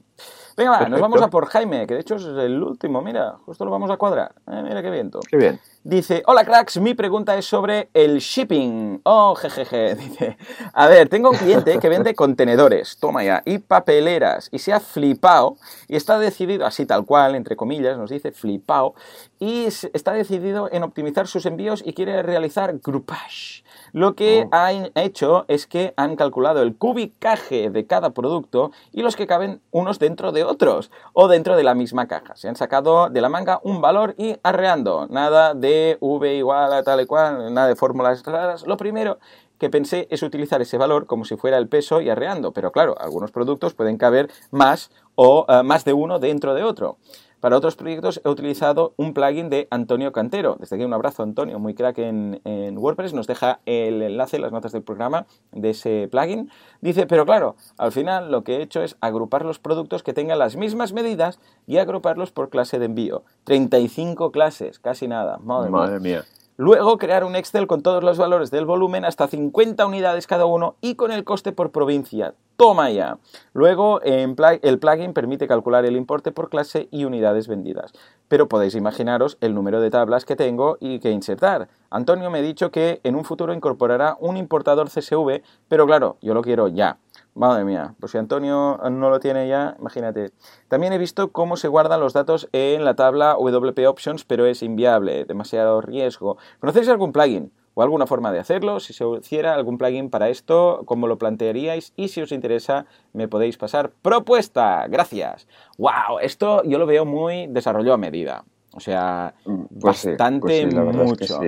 Venga, 0.56 0.70
va, 0.70 0.88
nos 0.88 1.00
vamos 1.00 1.20
a 1.20 1.28
por 1.28 1.46
Jaime, 1.46 1.86
que 1.86 1.94
de 1.94 2.00
hecho 2.00 2.14
es 2.14 2.24
el 2.24 2.62
último, 2.62 3.02
mira, 3.02 3.36
justo 3.44 3.64
lo 3.64 3.70
vamos 3.70 3.90
a 3.90 3.98
cuadrar, 3.98 4.32
eh, 4.50 4.62
mira 4.62 4.82
qué 4.82 4.90
viento. 4.90 5.20
Qué 5.28 5.36
bien. 5.36 5.60
Dice, 5.84 6.22
hola 6.26 6.44
cracks, 6.44 6.80
mi 6.80 6.94
pregunta 6.94 7.36
es 7.36 7.44
sobre 7.44 7.90
el 7.94 8.18
shipping. 8.18 9.02
Oh, 9.04 9.34
jejeje, 9.34 9.94
dice, 9.96 10.38
a 10.72 10.86
ver, 10.86 11.08
tengo 11.08 11.30
un 11.30 11.36
cliente 11.36 11.78
que 11.78 11.88
vende 11.88 12.14
contenedores, 12.14 12.96
toma 12.98 13.22
ya, 13.22 13.42
y 13.44 13.58
papeleras, 13.58 14.48
y 14.50 14.58
se 14.58 14.72
ha 14.72 14.80
flipado, 14.80 15.56
y 15.88 15.96
está 15.96 16.18
decidido, 16.18 16.64
así 16.64 16.86
tal 16.86 17.04
cual, 17.04 17.34
entre 17.34 17.54
comillas, 17.54 17.98
nos 17.98 18.10
dice 18.10 18.32
flipado, 18.32 18.94
y 19.38 19.64
está 19.64 20.12
decidido 20.12 20.68
en 20.72 20.82
optimizar 20.82 21.26
sus 21.26 21.46
envíos 21.46 21.82
y 21.84 21.92
quiere 21.92 22.22
realizar 22.22 22.78
groupage. 22.78 23.64
Lo 23.92 24.14
que 24.14 24.46
oh. 24.46 24.54
han 24.54 24.90
hecho 24.94 25.44
es 25.48 25.66
que 25.66 25.94
han 25.96 26.16
calculado 26.16 26.62
el 26.62 26.76
cubicaje 26.76 27.70
de 27.70 27.86
cada 27.86 28.10
producto 28.10 28.72
y 28.92 29.02
los 29.02 29.16
que 29.16 29.26
caben 29.26 29.60
unos 29.70 29.98
dentro 29.98 30.32
de 30.32 30.44
otros 30.44 30.90
o 31.12 31.28
dentro 31.28 31.56
de 31.56 31.64
la 31.64 31.74
misma 31.74 32.06
caja. 32.06 32.36
Se 32.36 32.48
han 32.48 32.56
sacado 32.56 33.08
de 33.08 33.20
la 33.20 33.28
manga 33.28 33.60
un 33.62 33.80
valor 33.80 34.14
y 34.18 34.36
arreando. 34.42 35.06
Nada 35.08 35.54
de 35.54 35.98
V 36.00 36.34
igual 36.34 36.72
a 36.72 36.82
tal 36.82 37.00
y 37.00 37.06
cual, 37.06 37.52
nada 37.54 37.68
de 37.68 37.76
fórmulas 37.76 38.22
raras. 38.24 38.66
Lo 38.66 38.76
primero 38.76 39.18
que 39.58 39.70
pensé 39.70 40.06
es 40.10 40.22
utilizar 40.22 40.60
ese 40.60 40.78
valor 40.78 41.06
como 41.06 41.24
si 41.24 41.36
fuera 41.36 41.58
el 41.58 41.68
peso 41.68 42.00
y 42.00 42.10
arreando, 42.10 42.52
pero 42.52 42.72
claro, 42.72 42.94
algunos 42.98 43.30
productos 43.30 43.74
pueden 43.74 43.96
caber 43.96 44.30
más 44.50 44.90
o 45.14 45.46
eh, 45.48 45.62
más 45.62 45.84
de 45.84 45.92
uno 45.92 46.18
dentro 46.18 46.54
de 46.54 46.62
otro. 46.62 46.98
Para 47.46 47.58
otros 47.58 47.76
proyectos 47.76 48.20
he 48.24 48.28
utilizado 48.28 48.94
un 48.96 49.14
plugin 49.14 49.48
de 49.50 49.68
Antonio 49.70 50.10
Cantero. 50.10 50.56
Desde 50.58 50.74
aquí 50.74 50.84
un 50.84 50.92
abrazo, 50.92 51.22
Antonio, 51.22 51.60
muy 51.60 51.74
crack 51.74 51.98
en, 51.98 52.40
WordPress. 52.76 53.14
Nos 53.14 53.28
deja 53.28 53.60
el 53.66 54.02
enlace, 54.02 54.40
las 54.40 54.50
notas 54.50 54.72
del 54.72 54.82
programa 54.82 55.26
de 55.52 55.70
ese 55.70 56.08
plugin. 56.10 56.50
Dice, 56.80 57.06
pero 57.06 57.24
claro, 57.24 57.54
al 57.78 57.92
final 57.92 58.32
lo 58.32 58.42
que 58.42 58.56
he 58.56 58.62
hecho 58.62 58.82
es 58.82 58.96
agrupar 59.00 59.44
los 59.44 59.60
productos 59.60 60.02
que 60.02 60.12
tengan 60.12 60.40
las 60.40 60.56
mismas 60.56 60.92
medidas 60.92 61.38
y 61.68 61.76
agruparlos 61.76 62.32
por 62.32 62.50
clase 62.50 62.80
de 62.80 62.86
envío. 62.86 63.22
35 63.44 64.32
clases, 64.32 64.80
casi 64.80 65.06
nada. 65.06 65.38
Madre, 65.38 66.00
mía. 66.00 66.24
Luego 66.58 66.96
crear 66.96 67.22
un 67.24 67.36
Excel 67.36 67.66
con 67.66 67.82
todos 67.82 68.02
los 68.02 68.16
valores 68.16 68.50
del 68.50 68.64
volumen, 68.64 69.04
hasta 69.04 69.28
50 69.28 69.84
unidades 69.84 70.26
cada 70.26 70.46
uno 70.46 70.76
y 70.80 70.94
con 70.94 71.12
el 71.12 71.22
coste 71.22 71.52
por 71.52 71.70
provincia. 71.70 72.34
Toma 72.56 72.90
ya. 72.90 73.18
Luego 73.52 74.00
el 74.00 74.78
plugin 74.78 75.12
permite 75.12 75.46
calcular 75.46 75.84
el 75.84 75.96
importe 75.96 76.32
por 76.32 76.48
clase 76.48 76.88
y 76.90 77.04
unidades 77.04 77.46
vendidas. 77.46 77.92
Pero 78.28 78.48
podéis 78.48 78.74
imaginaros 78.74 79.36
el 79.42 79.54
número 79.54 79.82
de 79.82 79.90
tablas 79.90 80.24
que 80.24 80.36
tengo 80.36 80.78
y 80.80 80.98
que 80.98 81.10
insertar. 81.10 81.68
Antonio 81.96 82.30
me 82.30 82.40
ha 82.40 82.42
dicho 82.42 82.70
que 82.70 83.00
en 83.04 83.16
un 83.16 83.24
futuro 83.24 83.54
incorporará 83.54 84.18
un 84.20 84.36
importador 84.36 84.90
CSV, 84.90 85.40
pero 85.66 85.86
claro, 85.86 86.18
yo 86.20 86.34
lo 86.34 86.42
quiero 86.42 86.68
ya. 86.68 86.98
Madre 87.32 87.64
mía, 87.64 87.94
pues 87.98 88.12
si 88.12 88.18
Antonio 88.18 88.78
no 88.90 89.08
lo 89.08 89.18
tiene 89.18 89.48
ya, 89.48 89.76
imagínate. 89.80 90.32
También 90.68 90.92
he 90.92 90.98
visto 90.98 91.32
cómo 91.32 91.56
se 91.56 91.68
guardan 91.68 92.00
los 92.00 92.12
datos 92.12 92.50
en 92.52 92.84
la 92.84 92.96
tabla 92.96 93.36
WP 93.38 93.86
Options, 93.88 94.26
pero 94.26 94.44
es 94.44 94.62
inviable, 94.62 95.24
demasiado 95.24 95.80
riesgo. 95.80 96.36
¿Conocéis 96.60 96.90
algún 96.90 97.12
plugin 97.12 97.50
o 97.72 97.82
alguna 97.82 98.06
forma 98.06 98.30
de 98.30 98.40
hacerlo? 98.40 98.78
Si 98.78 98.92
se 98.92 99.06
hiciera 99.18 99.54
algún 99.54 99.78
plugin 99.78 100.10
para 100.10 100.28
esto, 100.28 100.82
¿cómo 100.84 101.06
lo 101.06 101.16
plantearíais? 101.16 101.94
Y 101.96 102.08
si 102.08 102.20
os 102.20 102.30
interesa, 102.30 102.84
me 103.14 103.26
podéis 103.26 103.56
pasar 103.56 103.92
propuesta. 104.02 104.86
Gracias. 104.88 105.48
¡Wow! 105.78 106.18
Esto 106.20 106.62
yo 106.64 106.76
lo 106.76 106.84
veo 106.84 107.06
muy 107.06 107.46
desarrollo 107.46 107.94
a 107.94 107.96
medida. 107.96 108.44
O 108.76 108.80
sea, 108.80 109.34
mm, 109.44 109.62
pues 109.80 110.06
bastante 110.06 110.68
pues 110.68 110.94
mucho. 110.94 111.40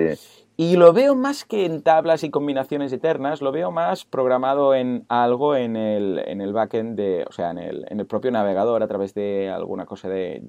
Y 0.57 0.75
lo 0.75 0.91
veo 0.91 1.15
más 1.15 1.45
que 1.45 1.65
en 1.65 1.83
tablas 1.83 2.25
y 2.25 2.31
combinaciones 2.31 2.91
eternas, 2.91 3.41
lo 3.41 3.53
veo 3.53 3.71
más 3.71 4.03
programado 4.03 4.75
en 4.75 5.05
algo 5.07 5.55
en 5.55 5.77
el, 5.77 6.21
en 6.25 6.41
el 6.41 6.51
backend, 6.51 6.97
de, 6.97 7.23
o 7.29 7.31
sea, 7.31 7.51
en 7.51 7.59
el, 7.59 7.85
en 7.87 8.01
el 8.01 8.05
propio 8.05 8.29
navegador 8.29 8.83
a 8.83 8.87
través 8.89 9.13
de 9.13 9.49
alguna 9.49 9.85
cosa 9.85 10.09
de, 10.09 10.43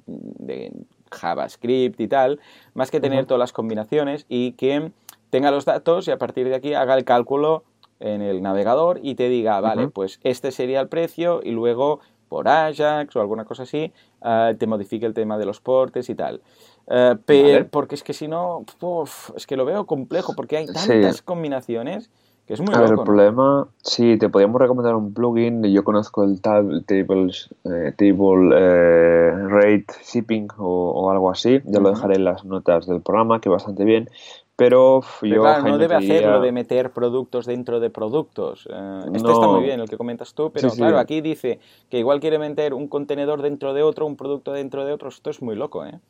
JavaScript 1.12 2.00
y 2.00 2.08
tal, 2.08 2.40
más 2.74 2.90
que 2.90 2.98
tener 2.98 3.26
todas 3.26 3.38
las 3.38 3.52
combinaciones 3.52 4.26
y 4.28 4.52
que 4.52 4.90
tenga 5.30 5.52
los 5.52 5.64
datos 5.64 6.08
y 6.08 6.10
a 6.10 6.18
partir 6.18 6.48
de 6.48 6.56
aquí 6.56 6.74
haga 6.74 6.94
el 6.94 7.04
cálculo 7.04 7.62
en 8.00 8.20
el 8.20 8.42
navegador 8.42 8.98
y 9.02 9.14
te 9.14 9.28
diga, 9.28 9.60
vale, 9.60 9.88
pues 9.90 10.18
este 10.24 10.50
sería 10.50 10.80
el 10.80 10.88
precio 10.88 11.40
y 11.40 11.52
luego 11.52 12.00
por 12.30 12.48
Ajax 12.48 13.14
o 13.16 13.20
alguna 13.20 13.44
cosa 13.44 13.64
así, 13.64 13.92
ah, 14.22 14.52
te 14.58 14.66
modifique 14.66 15.04
el 15.04 15.14
tema 15.14 15.36
de 15.36 15.46
los 15.46 15.60
portes 15.60 16.08
y 16.08 16.14
tal. 16.14 16.40
Eh, 16.92 17.16
pero, 17.24 17.68
Porque 17.68 17.94
es 17.94 18.02
que 18.02 18.12
si 18.12 18.26
no, 18.26 18.64
es 19.36 19.46
que 19.46 19.56
lo 19.56 19.64
veo 19.64 19.86
complejo, 19.86 20.34
porque 20.34 20.56
hay 20.56 20.66
tantas 20.66 21.22
combinaciones 21.22 22.10
que 22.46 22.54
es 22.54 22.60
muy 22.60 22.74
A 22.74 22.80
ver, 22.80 22.90
el 22.90 23.04
problema, 23.04 23.68
sí, 23.80 24.18
te 24.18 24.28
podríamos 24.28 24.60
recomendar 24.60 24.96
un 24.96 25.14
plugin, 25.14 25.62
yo 25.62 25.84
conozco 25.84 26.24
el 26.24 26.40
tab, 26.40 26.66
Tables, 26.86 27.48
eh, 27.62 27.92
Table 27.96 28.56
eh, 28.56 29.30
Rate 29.30 29.86
Shipping 30.04 30.48
o, 30.58 31.08
algo 31.12 31.30
así, 31.30 31.60
ya 31.64 31.78
lo 31.78 31.90
dejaré 31.90 32.16
en 32.16 32.24
las 32.24 32.44
notas 32.44 32.88
del 32.88 33.02
programa, 33.02 33.40
que 33.40 33.48
bastante 33.48 33.84
bien, 33.84 34.10
pero, 34.56 35.02
yo... 35.22 35.42
Claro, 35.42 35.68
no 35.68 35.78
debe 35.78 35.94
hacerlo 35.94 36.40
de 36.40 36.50
meter 36.50 36.90
productos 36.90 37.46
dentro 37.46 37.78
de 37.78 37.88
productos. 37.90 38.68
este 39.14 39.30
está 39.30 39.46
muy 39.46 39.62
bien, 39.62 39.78
el 39.78 39.88
que 39.88 39.96
comentas 39.96 40.34
tú, 40.34 40.50
pero 40.50 40.70
claro, 40.70 40.98
aquí 40.98 41.20
dice 41.20 41.60
que 41.88 42.00
igual 42.00 42.18
quiere 42.18 42.40
meter 42.40 42.74
un 42.74 42.88
contenedor 42.88 43.42
dentro 43.42 43.74
de 43.74 43.84
otro, 43.84 44.06
un 44.06 44.16
producto 44.16 44.52
dentro 44.52 44.84
de 44.84 44.92
otro, 44.92 45.08
esto 45.08 45.30
es 45.30 45.40
muy 45.40 45.54
loco, 45.54 45.86
¿eh? 45.86 46.00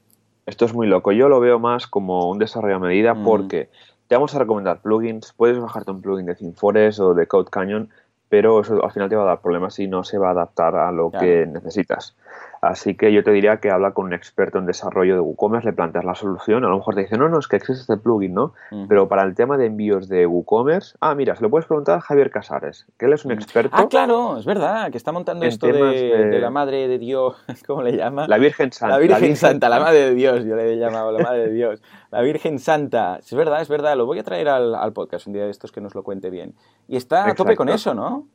Esto 0.46 0.64
es 0.64 0.74
muy 0.74 0.86
loco. 0.86 1.12
Yo 1.12 1.28
lo 1.28 1.40
veo 1.40 1.58
más 1.58 1.86
como 1.86 2.28
un 2.28 2.38
desarrollo 2.38 2.76
a 2.76 2.80
medida 2.80 3.14
mm. 3.14 3.24
porque 3.24 3.70
te 4.08 4.16
vamos 4.16 4.34
a 4.34 4.38
recomendar 4.38 4.80
plugins. 4.80 5.32
Puedes 5.32 5.58
bajarte 5.58 5.90
un 5.90 6.02
plugin 6.02 6.26
de 6.26 6.34
ThemeForest 6.34 7.00
o 7.00 7.14
de 7.14 7.26
Code 7.26 7.50
Canyon, 7.50 7.90
pero 8.28 8.60
eso 8.60 8.84
al 8.84 8.92
final 8.92 9.08
te 9.08 9.16
va 9.16 9.22
a 9.22 9.26
dar 9.26 9.40
problemas 9.40 9.74
si 9.74 9.86
no 9.86 10.04
se 10.04 10.18
va 10.18 10.28
a 10.28 10.32
adaptar 10.32 10.76
a 10.76 10.90
lo 10.90 11.10
que 11.10 11.46
necesitas. 11.46 12.16
Así 12.60 12.94
que 12.94 13.10
yo 13.12 13.24
te 13.24 13.30
diría 13.30 13.56
que 13.56 13.70
habla 13.70 13.92
con 13.92 14.06
un 14.06 14.12
experto 14.12 14.58
en 14.58 14.66
desarrollo 14.66 15.14
de 15.14 15.20
WooCommerce, 15.20 15.68
le 15.68 15.72
planteas 15.72 16.04
la 16.04 16.14
solución, 16.14 16.64
a 16.64 16.68
lo 16.68 16.76
mejor 16.76 16.94
te 16.94 17.02
dice, 17.02 17.16
no, 17.16 17.28
no, 17.28 17.38
es 17.38 17.48
que 17.48 17.56
existe 17.56 17.80
este 17.80 17.96
plugin, 17.96 18.34
¿no? 18.34 18.52
Pero 18.88 19.08
para 19.08 19.22
el 19.22 19.34
tema 19.34 19.56
de 19.56 19.66
envíos 19.66 20.08
de 20.08 20.26
WooCommerce, 20.26 20.96
ah, 21.00 21.14
mira, 21.14 21.34
se 21.36 21.42
lo 21.42 21.48
puedes 21.48 21.66
preguntar 21.66 21.98
a 21.98 22.00
Javier 22.02 22.30
Casares, 22.30 22.86
que 22.98 23.06
él 23.06 23.14
es 23.14 23.24
un 23.24 23.32
experto. 23.32 23.70
Ah, 23.72 23.86
claro, 23.88 24.36
es 24.36 24.44
verdad, 24.44 24.90
que 24.90 24.98
está 24.98 25.10
montando 25.10 25.46
esto 25.46 25.66
de, 25.68 26.38
la 26.38 26.50
Madre 26.50 26.86
de 26.86 26.98
Dios, 26.98 27.36
¿cómo 27.66 27.82
le 27.82 27.96
llama? 27.96 28.28
La 28.28 28.36
Virgen 28.36 28.72
Santa. 28.72 28.94
La 28.94 29.00
Virgen, 29.00 29.36
Santa, 29.36 29.68
la 29.70 29.80
Madre 29.80 30.00
de 30.00 30.14
Dios, 30.14 30.44
yo 30.44 30.54
le 30.54 30.74
he 30.74 30.76
llamado 30.76 31.12
la 31.12 31.22
Madre 31.22 31.48
de 31.48 31.52
Dios. 31.54 31.82
La 32.10 32.20
Virgen 32.20 32.58
Santa, 32.58 33.18
es 33.20 33.32
verdad, 33.32 33.62
es 33.62 33.68
verdad, 33.70 33.96
lo 33.96 34.04
voy 34.04 34.18
a 34.18 34.22
traer 34.22 34.48
al, 34.48 34.92
podcast 34.92 35.26
un 35.26 35.32
día 35.32 35.44
de 35.44 35.50
estos 35.50 35.72
que 35.72 35.80
nos 35.80 35.94
lo 35.94 36.02
cuente 36.02 36.28
bien. 36.28 36.54
Y 36.88 36.96
está 36.96 37.26
a 37.26 37.34
tope 37.34 37.56
con 37.56 37.70
eso, 37.70 37.94
¿no? 37.94 38.26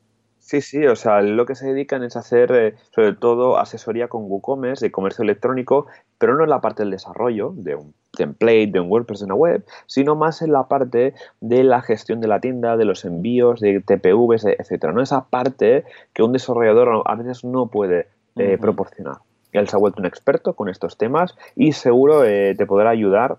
Sí, 0.45 0.61
sí, 0.61 0.85
o 0.85 0.95
sea, 0.95 1.23
lo 1.23 1.47
que 1.47 1.55
se 1.55 1.65
dedican 1.65 2.03
es 2.03 2.15
hacer 2.15 2.51
eh, 2.51 2.75
sobre 2.91 3.13
todo 3.13 3.57
asesoría 3.57 4.09
con 4.09 4.25
WooCommerce, 4.29 4.85
de 4.85 4.91
comercio 4.91 5.23
electrónico, 5.23 5.87
pero 6.19 6.37
no 6.37 6.43
en 6.43 6.51
la 6.51 6.61
parte 6.61 6.83
del 6.83 6.91
desarrollo 6.91 7.51
de 7.55 7.73
un 7.73 7.95
template, 8.15 8.67
de 8.67 8.79
un 8.79 8.91
WordPress 8.91 9.21
de 9.21 9.25
una 9.25 9.33
web, 9.33 9.65
sino 9.87 10.15
más 10.15 10.43
en 10.43 10.51
la 10.51 10.67
parte 10.67 11.15
de 11.41 11.63
la 11.63 11.81
gestión 11.81 12.21
de 12.21 12.27
la 12.27 12.41
tienda, 12.41 12.77
de 12.77 12.85
los 12.85 13.05
envíos, 13.05 13.59
de 13.59 13.81
TPVs, 13.81 14.45
etcétera. 14.45 14.93
No 14.93 15.01
esa 15.01 15.25
parte 15.25 15.83
que 16.13 16.21
un 16.21 16.31
desarrollador 16.31 17.01
a 17.03 17.15
veces 17.15 17.43
no 17.43 17.65
puede 17.65 18.07
eh, 18.35 18.59
proporcionar. 18.59 19.15
Él 19.51 19.67
se 19.67 19.75
ha 19.75 19.79
vuelto 19.79 19.99
un 19.99 20.05
experto 20.05 20.53
con 20.53 20.69
estos 20.69 20.95
temas 20.95 21.35
y 21.55 21.71
seguro 21.71 22.23
eh, 22.23 22.53
te 22.55 22.67
podrá 22.67 22.91
ayudar 22.91 23.37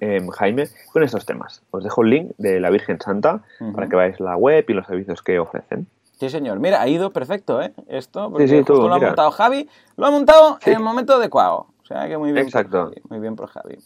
em, 0.00 0.26
Jaime, 0.28 0.68
con 0.90 1.02
estos 1.02 1.26
temas. 1.26 1.62
Os 1.70 1.84
dejo 1.84 2.02
el 2.02 2.08
link 2.08 2.32
de 2.38 2.60
la 2.60 2.70
Virgen 2.70 2.98
Santa 2.98 3.42
para 3.74 3.90
que 3.90 3.96
veáis 3.96 4.20
la 4.20 4.38
web 4.38 4.64
y 4.66 4.72
los 4.72 4.86
servicios 4.86 5.20
que 5.20 5.38
ofrecen. 5.38 5.86
Sí, 6.20 6.28
señor. 6.28 6.60
Mira, 6.60 6.82
ha 6.82 6.86
ido 6.86 7.14
perfecto, 7.14 7.62
¿eh? 7.62 7.72
Esto, 7.88 8.30
porque 8.30 8.46
sí, 8.46 8.62
lo 8.68 8.92
ha 8.92 8.98
montado 8.98 9.30
Javi, 9.30 9.66
lo 9.96 10.04
ha 10.04 10.10
montado 10.10 10.58
en 10.66 10.74
el 10.74 10.80
momento 10.80 11.14
adecuado. 11.14 11.68
O 11.82 11.86
sea 11.86 12.06
que 12.08 12.18
muy 12.18 12.30
bien. 12.32 12.44
Exacto. 12.44 12.90
muy 13.08 13.20
bien 13.20 13.36
por 13.36 13.48
Javi. 13.48 13.78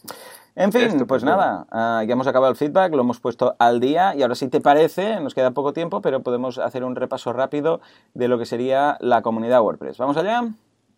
En 0.56 0.72
fin, 0.72 1.06
pues 1.06 1.22
nada, 1.22 1.64
ah, 1.70 2.02
ya 2.04 2.12
hemos 2.12 2.26
acabado 2.26 2.50
el 2.50 2.56
feedback, 2.56 2.92
lo 2.92 3.02
hemos 3.02 3.20
puesto 3.20 3.54
al 3.60 3.78
día 3.78 4.16
y 4.16 4.22
ahora 4.22 4.34
si 4.34 4.48
te 4.48 4.60
parece, 4.60 5.20
nos 5.20 5.32
queda 5.32 5.52
poco 5.52 5.72
tiempo, 5.72 6.02
pero 6.02 6.24
podemos 6.24 6.58
hacer 6.58 6.82
un 6.82 6.96
repaso 6.96 7.32
rápido 7.32 7.80
de 8.14 8.26
lo 8.26 8.36
que 8.36 8.46
sería 8.46 8.96
la 8.98 9.22
comunidad 9.22 9.62
WordPress. 9.62 9.96
¿Vamos 9.98 10.16
allá? 10.16 10.42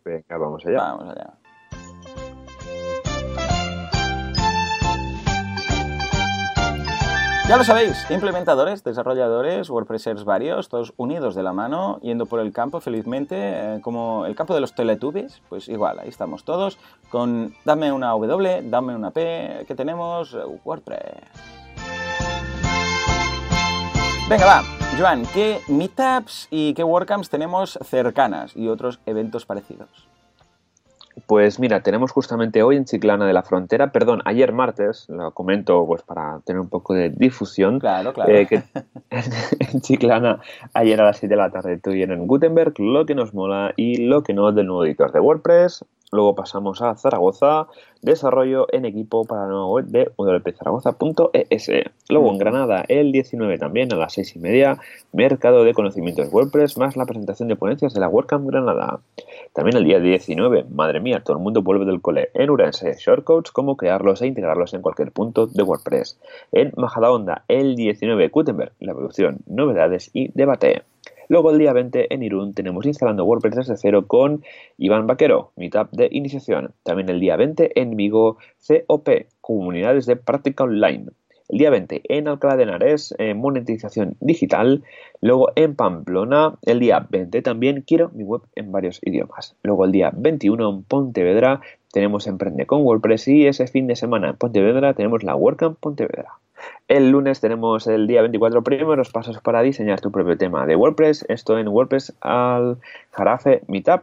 Venga, 0.05 0.39
vamos 0.39 0.65
allá. 0.65 0.79
Vamos 0.79 1.09
allá. 1.11 1.35
Ya 7.49 7.57
lo 7.57 7.63
sabéis, 7.63 8.11
implementadores, 8.11 8.83
desarrolladores, 8.83 9.71
WordPressers 9.71 10.25
varios, 10.25 10.69
todos 10.69 10.93
unidos 10.97 11.37
de 11.37 11.45
la 11.45 11.53
mano, 11.53 12.01
yendo 12.03 12.27
por 12.27 12.41
el 12.41 12.53
campo 12.53 12.81
felizmente, 12.81 13.37
eh, 13.39 13.81
como 13.83 14.27
el 14.27 14.35
campo 14.35 14.53
de 14.53 14.61
los 14.61 14.75
Teletubbies, 14.75 15.41
pues 15.49 15.69
igual, 15.69 16.01
ahí 16.01 16.09
estamos 16.09 16.43
todos, 16.43 16.77
con 17.09 17.55
dame 17.65 17.93
una 17.93 18.11
W, 18.11 18.63
dame 18.65 18.97
una 18.97 19.13
P, 19.13 19.65
que 19.69 19.77
tenemos 19.77 20.37
WordPress. 20.65 21.23
Venga, 24.29 24.45
va, 24.45 24.65
Joan, 24.99 25.25
¿qué 25.33 25.61
meetups 25.69 26.49
y 26.51 26.75
qué 26.75 26.83
WordCamps 26.83 27.31
tenemos 27.31 27.79
cercanas 27.85 28.57
y 28.57 28.67
otros 28.67 28.99
eventos 29.07 29.47
parecidos? 29.47 30.09
Pues 31.25 31.59
mira, 31.59 31.81
tenemos 31.81 32.13
justamente 32.13 32.63
hoy 32.63 32.77
en 32.77 32.85
Chiclana 32.85 33.27
de 33.27 33.33
la 33.33 33.43
Frontera, 33.43 33.91
perdón, 33.91 34.21
ayer 34.27 34.53
martes, 34.53 35.07
lo 35.09 35.33
comento 35.33 35.87
pues 35.87 36.03
para 36.03 36.41
tener 36.45 36.61
un 36.61 36.69
poco 36.69 36.93
de 36.93 37.09
difusión. 37.09 37.81
Claro, 37.81 38.13
claro. 38.13 38.35
Eh, 38.35 38.47
que 38.47 38.63
en 39.73 39.81
Chiclana, 39.81 40.41
ayer 40.75 41.01
a 41.01 41.05
las 41.05 41.17
7 41.17 41.35
de 41.35 41.41
la 41.41 41.51
tarde 41.51 41.79
tuvieron 41.79 42.21
en 42.21 42.27
Gutenberg 42.27 42.79
lo 42.79 43.07
que 43.07 43.15
nos 43.15 43.33
mola 43.33 43.73
y 43.77 44.07
lo 44.07 44.23
que 44.23 44.35
no 44.35 44.53
del 44.53 44.67
nuevo 44.67 44.85
editor 44.85 45.11
de 45.11 45.21
WordPress. 45.21 45.85
Luego 46.13 46.35
pasamos 46.35 46.83
a 46.83 46.95
Zaragoza, 46.95 47.67
desarrollo 48.01 48.67
en 48.73 48.85
equipo 48.85 49.25
para 49.25 49.43
la 49.43 49.49
nueva 49.49 49.67
web 49.67 49.87
de 49.87 50.11
wpzaragoza.es. 50.17 51.71
Luego 52.09 52.31
en 52.31 52.39
Granada, 52.39 52.85
el 52.87 53.11
19 53.11 53.59
también 53.59 53.93
a 53.93 53.97
las 53.97 54.13
6 54.13 54.37
y 54.37 54.39
media, 54.39 54.79
mercado 55.13 55.65
de 55.65 55.75
conocimientos 55.75 56.33
WordPress 56.33 56.79
más 56.79 56.97
la 56.97 57.07
presentación 57.07 57.49
de 57.49 57.57
ponencias 57.57 57.93
de 57.93 58.01
la 58.01 58.09
WordCamp 58.09 58.49
Granada. 58.49 59.01
También 59.53 59.77
el 59.77 59.85
día 59.85 59.99
19, 59.99 60.67
madre 60.71 61.01
mía, 61.01 61.23
todo 61.25 61.37
el 61.37 61.43
mundo 61.43 61.63
vuelve 61.63 61.85
del 61.85 62.01
cole 62.01 62.31
en 62.35 62.51
Urense, 62.51 62.95
shortcodes, 62.99 63.51
cómo 63.51 63.77
crearlos 63.77 64.23
e 64.23 64.27
integrarlos 64.27 64.75
en 64.75 64.83
cualquier 64.83 65.11
punto 65.11 65.47
de 65.47 65.63
WordPress. 65.63 66.21
En 66.53 66.73
Majadahonda, 66.77 67.45
el 67.49 67.75
19, 67.75 68.29
Gutenberg, 68.29 68.73
la 68.79 68.95
producción, 68.95 69.39
novedades 69.47 70.11
y 70.13 70.31
debate. 70.35 70.85
Luego 71.29 71.51
el 71.51 71.59
día 71.59 71.73
20 71.73 72.15
en 72.15 72.23
Irún 72.23 72.55
tenemos 72.55 72.87
instalando 72.87 73.25
WordPress 73.25 73.57
desde 73.57 73.77
cero 73.77 74.07
con 74.07 74.45
Iván 74.79 75.07
Vaquero, 75.07 75.53
Meetup 75.57 75.91
de 75.91 76.09
iniciación. 76.13 76.73
También 76.85 77.09
el 77.09 77.21
día 77.21 77.37
20 77.37 77.81
en 77.81 77.97
Vigo 77.97 78.39
COP, 78.67 79.09
Comunidades 79.41 80.07
de 80.07 80.17
Práctica 80.17 80.65
Online. 80.65 81.07
El 81.49 81.59
día 81.59 81.71
20 81.71 82.03
en 82.09 82.29
Alcalá 82.29 82.57
de 82.57 82.65
Henares, 82.65 83.15
eh, 83.19 83.35
monetización 83.35 84.17
digital. 84.21 84.83
Luego 85.21 85.51
en 85.55 85.77
Pamplona, 85.77 86.55
el 86.63 86.81
día 86.81 87.07
20 87.09 87.43
también 87.43 87.83
quiero 87.87 88.11
mi 88.15 88.25
web 88.25 88.43
en 88.57 88.73
varios 88.73 89.01
idiomas. 89.05 89.57
Luego 89.63 89.85
el 89.85 89.93
día 89.93 90.13
21 90.15 90.69
en 90.69 90.83
Pontevedra 90.83 91.61
tenemos 91.93 92.27
Emprende 92.27 92.67
con 92.67 92.83
WordPress 92.83 93.29
y 93.29 93.47
ese 93.47 93.67
fin 93.69 93.87
de 93.87 93.97
semana 93.97 94.31
en 94.31 94.37
Pontevedra 94.37 94.95
tenemos 94.95 95.23
la 95.23 95.37
WordCamp 95.37 95.79
Pontevedra. 95.79 96.33
El 96.89 97.11
lunes 97.11 97.41
tenemos 97.41 97.87
el 97.87 98.07
día 98.07 98.21
24 98.23 98.63
primeros 98.63 99.11
pasos 99.11 99.41
para 99.41 99.63
diseñar 99.63 100.01
tu 100.01 100.13
propio 100.13 100.39
tema 100.39 100.67
de 100.67 100.77
WordPress. 100.77 101.25
Esto 101.29 101.59
en 101.59 101.69
WordPress 101.69 102.15
al 102.21 102.79
Jarafe 103.11 103.63
Meetup. 103.67 104.03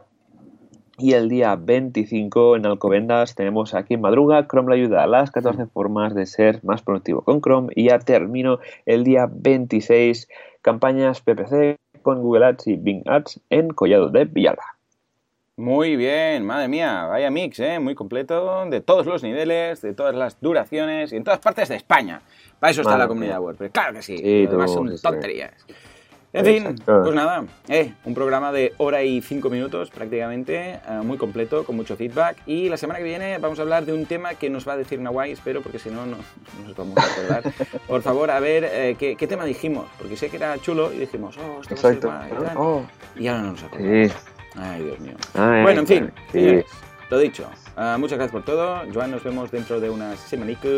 Y 0.96 1.14
el 1.14 1.28
día 1.28 1.56
25 1.56 2.56
en 2.56 2.66
Alcobendas 2.66 3.34
tenemos 3.34 3.74
aquí 3.74 3.94
en 3.94 4.00
Madruga 4.00 4.46
Chrome 4.46 4.68
la 4.68 4.74
ayuda, 4.76 5.06
las 5.06 5.32
14 5.32 5.66
formas 5.66 6.14
de 6.14 6.26
ser 6.26 6.62
más 6.62 6.82
productivo 6.82 7.22
con 7.22 7.40
Chrome. 7.40 7.72
Y 7.74 7.88
ya 7.88 7.98
termino 7.98 8.60
el 8.86 9.02
día 9.02 9.28
26 9.28 10.28
campañas 10.62 11.20
PPC 11.20 11.78
con 12.02 12.22
Google 12.22 12.46
Ads 12.46 12.66
y 12.68 12.76
Bing 12.76 13.02
Ads 13.06 13.40
en 13.50 13.70
Collado 13.70 14.10
de 14.10 14.26
Villalba. 14.26 14.73
Muy 15.56 15.94
bien, 15.94 16.44
madre 16.44 16.66
mía, 16.66 17.06
vaya 17.06 17.30
mix, 17.30 17.60
¿eh? 17.60 17.78
muy 17.78 17.94
completo, 17.94 18.64
de 18.68 18.80
todos 18.80 19.06
los 19.06 19.22
niveles, 19.22 19.80
de 19.82 19.94
todas 19.94 20.12
las 20.12 20.40
duraciones 20.40 21.12
y 21.12 21.16
en 21.16 21.22
todas 21.22 21.38
partes 21.38 21.68
de 21.68 21.76
España. 21.76 22.22
Para 22.58 22.72
eso 22.72 22.80
está 22.80 22.98
la 22.98 23.06
comunidad 23.06 23.38
WordPress, 23.40 23.70
claro 23.70 23.94
que 23.94 24.02
sí, 24.02 24.18
sí 24.18 24.46
además 24.48 24.72
son 24.72 24.98
tonterías. 25.00 25.52
En 26.32 26.44
fin, 26.44 26.74
pues 26.84 27.14
nada, 27.14 27.44
eh, 27.68 27.92
un 28.04 28.14
programa 28.14 28.50
de 28.50 28.74
hora 28.78 29.04
y 29.04 29.22
cinco 29.22 29.48
minutos 29.48 29.90
prácticamente, 29.90 30.80
eh, 30.88 31.00
muy 31.04 31.16
completo, 31.18 31.64
con 31.64 31.76
mucho 31.76 31.94
feedback. 31.94 32.38
Y 32.46 32.68
la 32.68 32.76
semana 32.76 32.98
que 32.98 33.04
viene 33.04 33.38
vamos 33.38 33.60
a 33.60 33.62
hablar 33.62 33.86
de 33.86 33.92
un 33.92 34.06
tema 34.06 34.34
que 34.34 34.50
nos 34.50 34.66
va 34.66 34.72
a 34.72 34.76
decir 34.76 34.98
Nawai, 34.98 35.30
espero, 35.30 35.62
porque 35.62 35.78
si 35.78 35.90
no, 35.90 36.04
no, 36.04 36.16
nos 36.66 36.76
vamos 36.76 36.98
a 36.98 37.12
acordar. 37.12 37.54
Por 37.86 38.02
favor, 38.02 38.32
a 38.32 38.40
ver 38.40 38.64
eh, 38.64 38.96
¿qué, 38.98 39.26
tema 39.28 39.44
dijimos, 39.44 39.86
porque 39.96 40.16
sé 40.16 40.28
que 40.28 40.38
era 40.38 40.58
chulo 40.58 40.92
y 40.92 40.98
dijimos, 40.98 41.38
oh, 41.38 41.60
esto 41.60 41.76
va 41.76 41.90
a 41.90 41.92
ser 41.92 42.04
mal, 42.04 42.52
y, 42.52 42.56
oh. 42.56 42.84
y 43.14 43.28
ahora 43.28 43.42
no 43.42 43.52
nos 43.52 43.62
acordamos. 43.62 44.33
Ay, 44.56 44.82
Dios 44.84 45.00
mío. 45.00 45.14
bueno, 45.34 45.80
en 45.80 45.86
fin, 45.86 46.12
lo 47.10 47.18
dicho. 47.18 47.48
Ah, 47.76 47.96
muchas 47.98 48.18
gracias 48.18 48.32
por 48.32 48.44
todo. 48.44 48.82
Joan, 48.92 49.10
nos 49.10 49.22
vemos 49.24 49.50
dentro 49.50 49.80
de 49.80 49.90
una 49.90 50.16
semanica. 50.16 50.68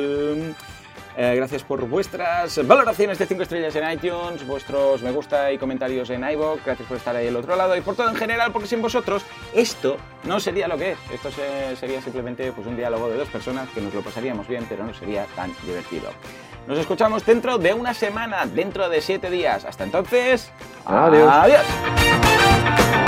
Eh, 1.18 1.34
gracias 1.34 1.62
por 1.62 1.80
vuestras 1.88 2.66
valoraciones 2.66 3.18
de 3.18 3.24
5 3.24 3.42
estrellas 3.42 3.74
en 3.74 3.90
iTunes, 3.90 4.46
vuestros 4.46 5.00
me 5.02 5.10
gusta 5.10 5.50
y 5.50 5.56
comentarios 5.56 6.10
en 6.10 6.28
iVoox. 6.28 6.62
Gracias 6.62 6.86
por 6.86 6.98
estar 6.98 7.16
ahí 7.16 7.28
al 7.28 7.36
otro 7.36 7.56
lado 7.56 7.74
y 7.74 7.80
por 7.80 7.96
todo 7.96 8.10
en 8.10 8.16
general, 8.16 8.52
porque 8.52 8.68
sin 8.68 8.82
vosotros 8.82 9.24
esto 9.54 9.96
no 10.24 10.40
sería 10.40 10.68
lo 10.68 10.76
que 10.76 10.92
es. 10.92 10.98
Esto 11.14 11.30
sería 11.30 12.02
simplemente 12.02 12.52
pues, 12.52 12.66
un 12.66 12.76
diálogo 12.76 13.08
de 13.08 13.16
dos 13.16 13.28
personas 13.28 13.66
que 13.70 13.80
nos 13.80 13.94
lo 13.94 14.02
pasaríamos 14.02 14.46
bien, 14.46 14.66
pero 14.68 14.84
no 14.84 14.92
sería 14.92 15.24
tan 15.34 15.54
divertido. 15.64 16.10
Nos 16.66 16.78
escuchamos 16.78 17.24
dentro 17.24 17.56
de 17.56 17.72
una 17.72 17.94
semana, 17.94 18.44
dentro 18.44 18.90
de 18.90 19.00
siete 19.00 19.30
días. 19.30 19.64
Hasta 19.64 19.84
entonces, 19.84 20.50
adiós. 20.84 21.32
adiós. 21.32 23.05